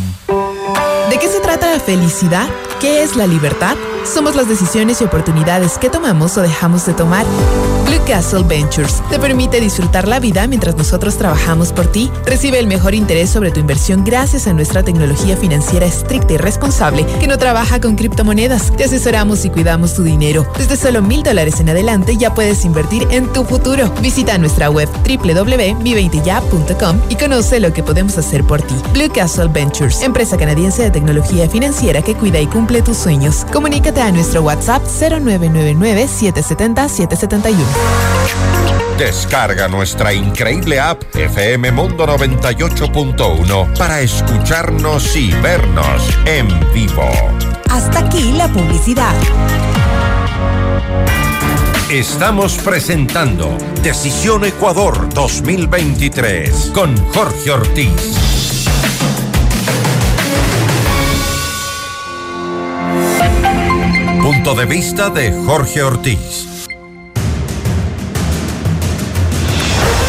¿De 1.10 1.18
qué 1.18 1.28
se 1.28 1.40
trata 1.40 1.70
la 1.70 1.80
felicidad? 1.80 2.48
¿Qué 2.80 3.02
es 3.02 3.16
la 3.16 3.26
libertad? 3.26 3.76
Somos 4.04 4.34
las 4.34 4.48
decisiones 4.48 5.00
y 5.00 5.04
oportunidades 5.04 5.78
que 5.78 5.88
tomamos 5.90 6.36
o 6.38 6.42
dejamos 6.42 6.86
de 6.86 6.94
tomar. 6.94 7.26
Blue 7.92 8.00
Castle 8.06 8.44
Ventures 8.44 9.02
te 9.10 9.18
permite 9.18 9.60
disfrutar 9.60 10.08
la 10.08 10.18
vida 10.18 10.46
mientras 10.46 10.76
nosotros 10.76 11.18
trabajamos 11.18 11.74
por 11.74 11.88
ti. 11.88 12.10
Recibe 12.24 12.58
el 12.58 12.66
mejor 12.66 12.94
interés 12.94 13.28
sobre 13.28 13.50
tu 13.50 13.60
inversión 13.60 14.02
gracias 14.02 14.46
a 14.46 14.54
nuestra 14.54 14.82
tecnología 14.82 15.36
financiera 15.36 15.84
estricta 15.84 16.32
y 16.32 16.38
responsable 16.38 17.04
que 17.20 17.26
no 17.26 17.36
trabaja 17.36 17.82
con 17.82 17.96
criptomonedas. 17.96 18.74
Te 18.78 18.84
asesoramos 18.84 19.44
y 19.44 19.50
cuidamos 19.50 19.92
tu 19.92 20.04
dinero. 20.04 20.50
Desde 20.56 20.78
solo 20.78 21.02
mil 21.02 21.22
dólares 21.22 21.60
en 21.60 21.68
adelante 21.68 22.16
ya 22.16 22.34
puedes 22.34 22.64
invertir 22.64 23.06
en 23.10 23.30
tu 23.30 23.44
futuro. 23.44 23.92
Visita 24.00 24.38
nuestra 24.38 24.70
web 24.70 24.88
www.mi20ya.com 25.06 26.98
y 27.10 27.16
conoce 27.16 27.60
lo 27.60 27.74
que 27.74 27.82
podemos 27.82 28.16
hacer 28.16 28.42
por 28.44 28.62
ti. 28.62 28.74
Blue 28.94 29.12
Castle 29.12 29.48
Ventures, 29.48 30.00
empresa 30.00 30.38
canadiense 30.38 30.82
de 30.82 30.90
tecnología 30.90 31.46
financiera 31.46 32.00
que 32.00 32.14
cuida 32.14 32.40
y 32.40 32.46
cumple 32.46 32.80
tus 32.80 32.96
sueños. 32.96 33.44
Comunícate 33.52 34.00
a 34.00 34.12
nuestro 34.12 34.40
WhatsApp 34.40 34.82
0999-770-771. 34.86 37.81
Descarga 38.98 39.66
nuestra 39.66 40.12
increíble 40.12 40.78
app 40.78 41.02
FM 41.14 41.72
Mundo 41.72 42.06
98.1 42.06 43.76
para 43.76 44.00
escucharnos 44.00 45.16
y 45.16 45.32
vernos 45.42 46.08
en 46.24 46.48
vivo. 46.72 47.10
Hasta 47.68 47.98
aquí 47.98 48.32
la 48.32 48.46
publicidad. 48.48 49.14
Estamos 51.90 52.56
presentando 52.58 53.56
Decisión 53.82 54.44
Ecuador 54.44 55.12
2023 55.12 56.70
con 56.72 56.96
Jorge 57.12 57.50
Ortiz. 57.50 58.16
Punto 64.22 64.54
de 64.54 64.64
vista 64.64 65.10
de 65.10 65.32
Jorge 65.32 65.82
Ortiz. 65.82 66.51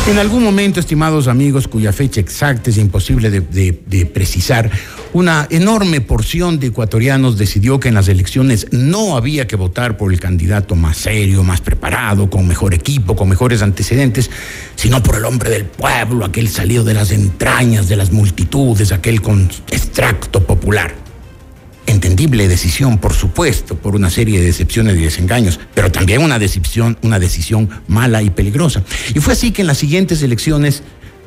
En 0.05 0.19
algún 0.19 0.43
momento, 0.43 0.81
estimados 0.81 1.29
amigos, 1.29 1.69
cuya 1.69 1.93
fecha 1.93 2.19
exacta 2.19 2.69
es 2.69 2.77
imposible 2.77 3.29
de, 3.29 4.05
precisar, 4.05 4.69
una 5.13 5.47
enorme 5.49 6.01
porción 6.01 6.59
de 6.59 6.67
ecuatorianos 6.67 7.37
decidió 7.37 7.79
que 7.79 7.87
en 7.87 7.93
las 7.93 8.09
elecciones 8.09 8.67
no 8.71 9.15
había 9.15 9.47
que 9.47 9.55
votar 9.55 9.95
por 9.95 10.11
el 10.11 10.19
candidato 10.19 10.75
más 10.75 10.97
serio, 10.97 11.43
más 11.45 11.61
preparado, 11.61 12.29
con 12.29 12.45
mejor 12.45 12.73
equipo, 12.73 13.15
con 13.15 13.29
mejores 13.29 13.61
antecedentes, 13.61 14.29
sino 14.75 15.01
por 15.01 15.15
el 15.15 15.23
hombre 15.23 15.49
del 15.49 15.65
pueblo, 15.65 16.25
aquel 16.25 16.49
salido 16.49 16.83
de 16.83 16.95
las 16.95 17.11
entrañas 17.11 17.87
de 17.87 17.95
las 17.95 18.11
multitudes, 18.11 18.91
aquel 18.91 19.21
extracto 19.71 20.43
popular. 20.43 21.02
Entendible 21.85 22.47
decisión, 22.47 22.97
por 22.97 23.13
supuesto, 23.13 23.75
por 23.75 23.95
una 23.95 24.09
serie 24.09 24.39
de 24.39 24.45
decepciones 24.45 24.97
y 24.97 25.01
desengaños, 25.03 25.59
pero 25.73 25.91
también 25.91 26.21
una 26.21 26.39
decisión, 26.39 26.97
una 27.01 27.19
decisión 27.19 27.69
mala 27.87 28.21
y 28.21 28.29
peligrosa. 28.29 28.83
Y 29.13 29.19
fue 29.19 29.33
así 29.33 29.51
que 29.51 29.61
en 29.61 29.67
las 29.67 29.77
siguientes 29.77 30.21
elecciones 30.21 30.83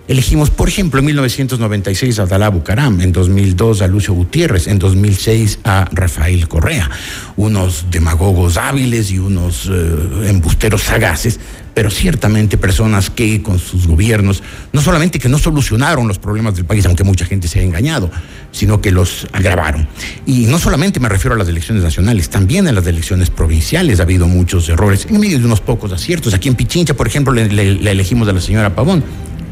elegimos, 0.08 0.50
por 0.50 0.68
ejemplo, 0.68 1.00
en 1.00 1.06
1996 1.06 2.18
a 2.18 2.22
Abdalá 2.22 2.48
Bucaram, 2.48 3.00
en 3.00 3.12
2002 3.12 3.82
a 3.82 3.86
Lucio 3.86 4.14
Gutiérrez, 4.14 4.66
en 4.66 4.78
2006 4.78 5.60
a 5.64 5.88
Rafael 5.92 6.48
Correa, 6.48 6.90
unos 7.36 7.86
demagogos 7.90 8.56
hábiles 8.56 9.10
y 9.10 9.18
unos 9.18 9.68
eh, 9.70 10.28
embusteros 10.28 10.82
sagaces 10.82 11.38
pero 11.76 11.90
ciertamente 11.90 12.56
personas 12.56 13.10
que 13.10 13.42
con 13.42 13.58
sus 13.58 13.86
gobiernos, 13.86 14.42
no 14.72 14.80
solamente 14.80 15.18
que 15.18 15.28
no 15.28 15.36
solucionaron 15.36 16.08
los 16.08 16.18
problemas 16.18 16.54
del 16.54 16.64
país, 16.64 16.86
aunque 16.86 17.04
mucha 17.04 17.26
gente 17.26 17.48
se 17.48 17.60
ha 17.60 17.62
engañado, 17.62 18.10
sino 18.50 18.80
que 18.80 18.90
los 18.90 19.26
agravaron. 19.34 19.86
Y 20.24 20.46
no 20.46 20.58
solamente 20.58 21.00
me 21.00 21.10
refiero 21.10 21.34
a 21.34 21.38
las 21.38 21.48
elecciones 21.48 21.84
nacionales, 21.84 22.30
también 22.30 22.66
en 22.66 22.74
las 22.74 22.86
elecciones 22.86 23.28
provinciales 23.28 24.00
ha 24.00 24.04
habido 24.04 24.26
muchos 24.26 24.66
errores, 24.70 25.06
en 25.10 25.20
medio 25.20 25.38
de 25.38 25.44
unos 25.44 25.60
pocos 25.60 25.92
aciertos. 25.92 26.32
Aquí 26.32 26.48
en 26.48 26.54
Pichincha, 26.54 26.94
por 26.94 27.08
ejemplo, 27.08 27.34
le, 27.34 27.42
elegimos 27.90 28.26
a 28.26 28.32
la 28.32 28.40
señora 28.40 28.74
Pavón, 28.74 29.04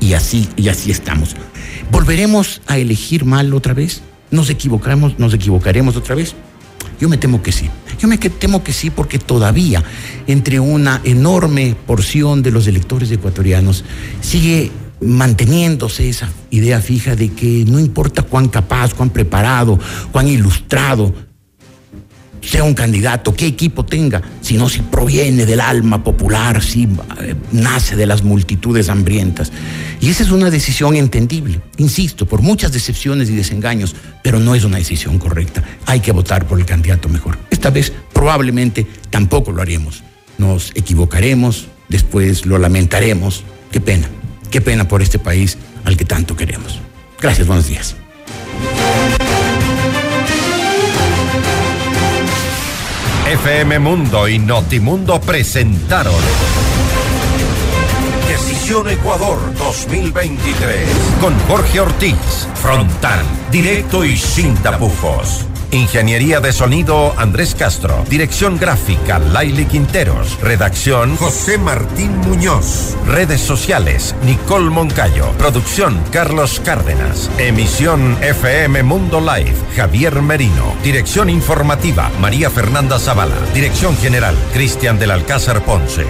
y 0.05 0.13
así, 0.13 0.49
y 0.57 0.69
así 0.69 0.91
estamos. 0.91 1.35
¿Volveremos 1.91 2.61
a 2.67 2.77
elegir 2.77 3.25
mal 3.25 3.55
otra 3.55 3.73
vez? 3.73 4.03
¿Nos 4.31 4.51
equivocamos, 4.51 5.19
nos 5.19 5.33
equivocaremos 5.33 5.97
otra 5.97 6.15
vez? 6.15 6.35
Yo 7.01 7.09
me 7.09 7.17
temo 7.17 7.43
que 7.43 7.53
sí. 7.53 7.71
Yo 7.99 8.07
me 8.07 8.19
temo 8.19 8.63
que 8.63 8.73
sí 8.73 8.91
porque 8.91 9.19
todavía 9.19 9.83
entre 10.27 10.61
una 10.61 11.01
enorme 11.05 11.75
porción 11.87 12.43
de 12.43 12.51
los 12.51 12.67
electores 12.67 13.11
ecuatorianos 13.11 13.85
sigue 14.21 14.71
manteniéndose 15.01 16.09
esa 16.09 16.31
idea 16.51 16.81
fija 16.81 17.17
de 17.17 17.31
que 17.31 17.65
no 17.67 17.79
importa 17.79 18.23
cuán 18.23 18.49
capaz, 18.49 18.95
cuán 18.95 19.11
preparado, 19.11 19.79
cuán 20.13 20.29
ilustrado 20.29 21.15
sea 22.49 22.65
un 22.65 22.75
candidato, 22.75 23.35
qué 23.35 23.47
equipo 23.47 23.85
tenga, 23.85 24.23
sino 24.41 24.69
si 24.69 24.81
proviene 24.81 25.47
del 25.47 25.61
alma 25.61 26.03
popular, 26.03 26.63
si 26.63 26.85
eh, 27.21 27.35
nace 27.53 27.97
de 27.97 28.07
las 28.07 28.23
multitudes 28.23 28.89
hambrientas. 28.89 29.53
Y 30.01 30.11
esa 30.11 30.23
es 30.23 30.31
una 30.31 30.51
decisión 30.51 30.97
entendible, 30.97 31.61
insisto, 31.79 32.27
por 32.27 32.43
muchas 32.43 32.73
decepciones 32.73 33.31
y 33.31 33.35
desengaños, 33.35 33.95
pero 34.23 34.39
no 34.39 34.55
es 34.55 34.65
una 34.65 34.79
decisión 34.79 35.19
correcta. 35.19 35.63
Hay 35.87 36.01
que 36.01 36.13
votar 36.13 36.47
por 36.47 36.59
el 36.59 36.67
candidato 36.67 37.09
mejor. 37.09 37.39
Esta 37.51 37.71
vez 37.71 37.93
probablemente 38.13 38.87
tampoco 39.11 39.53
lo 39.53 39.63
haremos. 39.63 40.03
Nos 40.39 40.73
equivocaremos, 40.75 41.69
después 41.89 42.47
lo 42.47 42.59
lamentaremos. 42.59 43.45
Qué 43.71 43.81
pena, 43.81 44.09
qué 44.51 44.61
pena 44.61 44.87
por 44.89 45.03
este 45.03 45.19
país 45.19 45.59
al 45.85 45.97
que 45.97 46.05
tanto 46.05 46.37
queremos. 46.37 46.81
Gracias, 47.21 47.47
buenos 47.47 47.67
días. 47.67 47.97
FM 53.35 53.81
Mundo 53.81 54.29
y 54.29 54.39
Notimundo 54.39 55.21
presentaron 55.21 56.15
Decisión 58.29 58.89
Ecuador 58.89 59.39
2023 59.59 60.89
con 61.21 61.37
Jorge 61.49 61.81
Ortiz, 61.81 62.47
frontal, 62.55 63.25
directo 63.51 64.05
y 64.05 64.17
sin 64.17 64.55
tapujos. 64.59 65.47
Ingeniería 65.75 66.39
de 66.39 66.53
sonido 66.53 67.13
Andrés 67.17 67.57
Castro. 67.57 68.05
Dirección 68.09 68.59
gráfica 68.59 69.19
Laili 69.19 69.67
Quinteros. 69.67 70.41
Redacción 70.41 71.17
José 71.17 71.59
Martín 71.59 72.17
Muñoz. 72.19 72.97
Redes 73.09 73.41
sociales 73.41 74.15
Nicole 74.25 74.71
Moncayo. 74.71 75.33
Producción 75.33 76.01
Carlos 76.13 76.61
Cárdenas. 76.65 77.29
Emisión 77.39 78.17
FM 78.23 78.85
Mundo 78.85 79.21
Live 79.21 79.57
Javier 79.75 80.23
Merino. 80.23 80.77
Dirección 80.85 81.29
informativa 81.29 82.09
María 82.21 82.51
Fernanda 82.51 83.01
Zavala. 83.01 83.35
Dirección 83.53 83.97
general 83.97 84.37
Cristian 84.53 84.97
del 84.97 85.11
Alcázar 85.11 85.65
Ponce. 85.65 86.07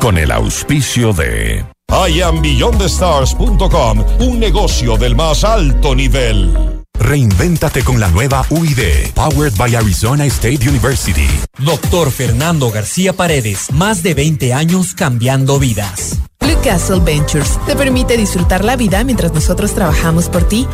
Con 0.00 0.18
el 0.18 0.30
auspicio 0.30 1.14
de 1.14 1.64
IamBeyondTheStars.com, 1.90 4.04
un 4.20 4.38
negocio 4.38 4.98
del 4.98 5.16
más 5.16 5.44
alto 5.44 5.94
nivel. 5.94 6.75
Reinvéntate 6.98 7.82
con 7.84 8.00
la 8.00 8.08
nueva 8.08 8.44
UID, 8.50 9.12
powered 9.14 9.56
by 9.56 9.74
Arizona 9.74 10.24
State 10.26 10.68
University. 10.68 11.28
Doctor 11.58 12.10
Fernando 12.10 12.70
García 12.70 13.12
Paredes, 13.12 13.70
más 13.72 14.02
de 14.02 14.14
20 14.14 14.52
años 14.52 14.94
cambiando 14.94 15.58
vidas. 15.58 16.18
Blue 16.40 16.58
Castle 16.62 17.00
Ventures 17.00 17.58
te 17.66 17.76
permite 17.76 18.16
disfrutar 18.16 18.64
la 18.64 18.76
vida 18.76 19.02
mientras 19.04 19.32
nosotros 19.32 19.74
trabajamos 19.74 20.28
por 20.28 20.48
ti. 20.48 20.66